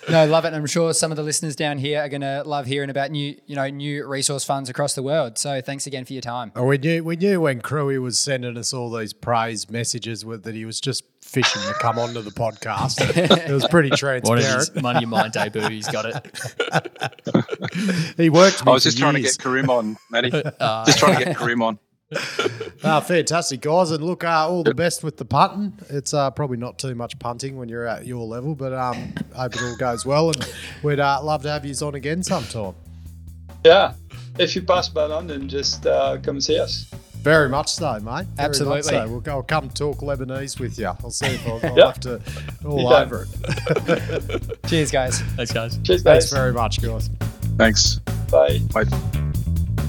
no, 0.09 0.27
love 0.27 0.45
it. 0.45 0.55
I'm 0.55 0.67
sure 0.67 0.95
some 0.95 1.11
of 1.11 1.17
the 1.17 1.23
listeners 1.23 1.55
down 1.55 1.79
here 1.79 2.01
are 2.01 2.09
going 2.09 2.23
to 2.23 2.43
love 2.47 2.67
hearing 2.67 2.89
about 2.89 3.11
new, 3.11 3.37
you 3.47 3.57
know, 3.57 3.69
new 3.69 4.07
resource 4.07 4.45
funds 4.45 4.71
across 4.71 4.95
the 4.95 5.03
world. 5.03 5.37
So 5.37 5.61
thanks 5.61 5.87
again 5.87 6.05
for 6.05 6.15
your 6.15 6.23
time. 6.23 6.53
We 6.57 6.79
knew 6.79 7.05
we 7.05 7.17
knew 7.17 7.43
when 7.43 7.61
Crewy 7.61 8.01
was 8.01 8.19
sending 8.19 8.57
us 8.57 8.73
all 8.73 8.91
these 8.91 9.13
praise 9.13 9.71
messages 9.71 10.25
with 10.25 10.45
that 10.45 10.55
he 10.55 10.65
was 10.65 10.81
just 10.81 11.05
fishing 11.23 11.63
to 11.63 11.75
come 11.75 11.99
onto 11.99 12.23
the 12.23 12.31
podcast. 12.31 13.01
it 13.49 13.53
was 13.53 13.67
pretty 13.69 13.91
transparent. 13.91 14.83
Money 14.83 15.05
Mind 15.05 15.33
debut, 15.33 15.69
he's 15.69 15.89
got 15.89 16.07
it. 16.07 18.15
he 18.17 18.31
worked. 18.31 18.67
I 18.67 18.71
was 18.71 18.85
just 18.85 18.99
trying 18.99 19.17
years. 19.17 19.37
to 19.37 19.39
get 19.39 19.45
Karim 19.45 19.71
on, 19.71 19.97
Matty. 20.11 20.33
Uh, 20.33 20.85
just 20.87 20.99
trying 20.99 21.19
to 21.19 21.25
get 21.25 21.37
Karim 21.37 21.63
on 21.63 21.79
ah, 22.85 23.01
fantastic, 23.01 23.61
guys. 23.61 23.91
And 23.91 24.03
look, 24.03 24.25
uh, 24.25 24.49
all 24.49 24.63
the 24.63 24.75
best 24.75 25.05
with 25.05 25.17
the 25.17 25.25
punting. 25.25 25.73
It's 25.89 26.13
uh, 26.13 26.31
probably 26.31 26.57
not 26.57 26.79
too 26.79 26.95
much 26.95 27.19
punting 27.19 27.57
when 27.57 27.69
you're 27.69 27.87
at 27.87 28.07
your 28.07 28.27
level, 28.27 28.55
but 28.55 28.73
um, 28.73 29.15
hope 29.35 29.55
it 29.55 29.63
all 29.63 29.77
goes 29.77 30.05
well. 30.05 30.31
And 30.31 30.53
we'd 30.83 31.01
uh, 31.01 31.23
love 31.23 31.43
to 31.43 31.51
have 31.51 31.65
you 31.65 31.75
on 31.83 31.95
again 31.95 32.23
sometime. 32.23 32.75
Yeah. 33.65 33.95
If 34.39 34.57
you 34.57 34.63
pass 34.63 34.89
by 34.89 35.05
London, 35.05 35.49
just 35.49 35.87
uh, 35.87 36.19
come 36.23 36.37
and 36.37 36.45
see 36.45 36.59
us. 36.59 36.91
Very 37.23 37.49
much 37.49 37.69
so, 37.69 38.01
mate. 38.01 38.27
Very 38.35 38.49
Absolutely. 38.49 38.83
So. 38.83 39.09
We'll 39.09 39.21
go, 39.21 39.33
I'll 39.33 39.43
come 39.43 39.69
talk 39.69 39.99
Lebanese 39.99 40.59
with 40.59 40.79
you. 40.79 40.87
I'll 40.87 41.11
see 41.11 41.27
if 41.27 41.47
I'll, 41.47 41.61
I'll 41.63 41.77
yep. 41.77 41.87
have 41.87 42.01
to 42.01 42.21
all 42.65 42.93
over 42.93 43.27
it. 43.31 44.59
Cheers, 44.67 44.91
guys. 44.91 45.21
Thanks, 45.21 45.53
guys. 45.53 45.79
Cheers, 45.85 46.03
guys. 46.03 46.31
Thanks 46.31 46.33
very 46.33 46.53
much, 46.53 46.81
guys. 46.81 47.11
Thanks. 47.59 48.01
Bye. 48.31 48.59
Bye. 48.73 49.31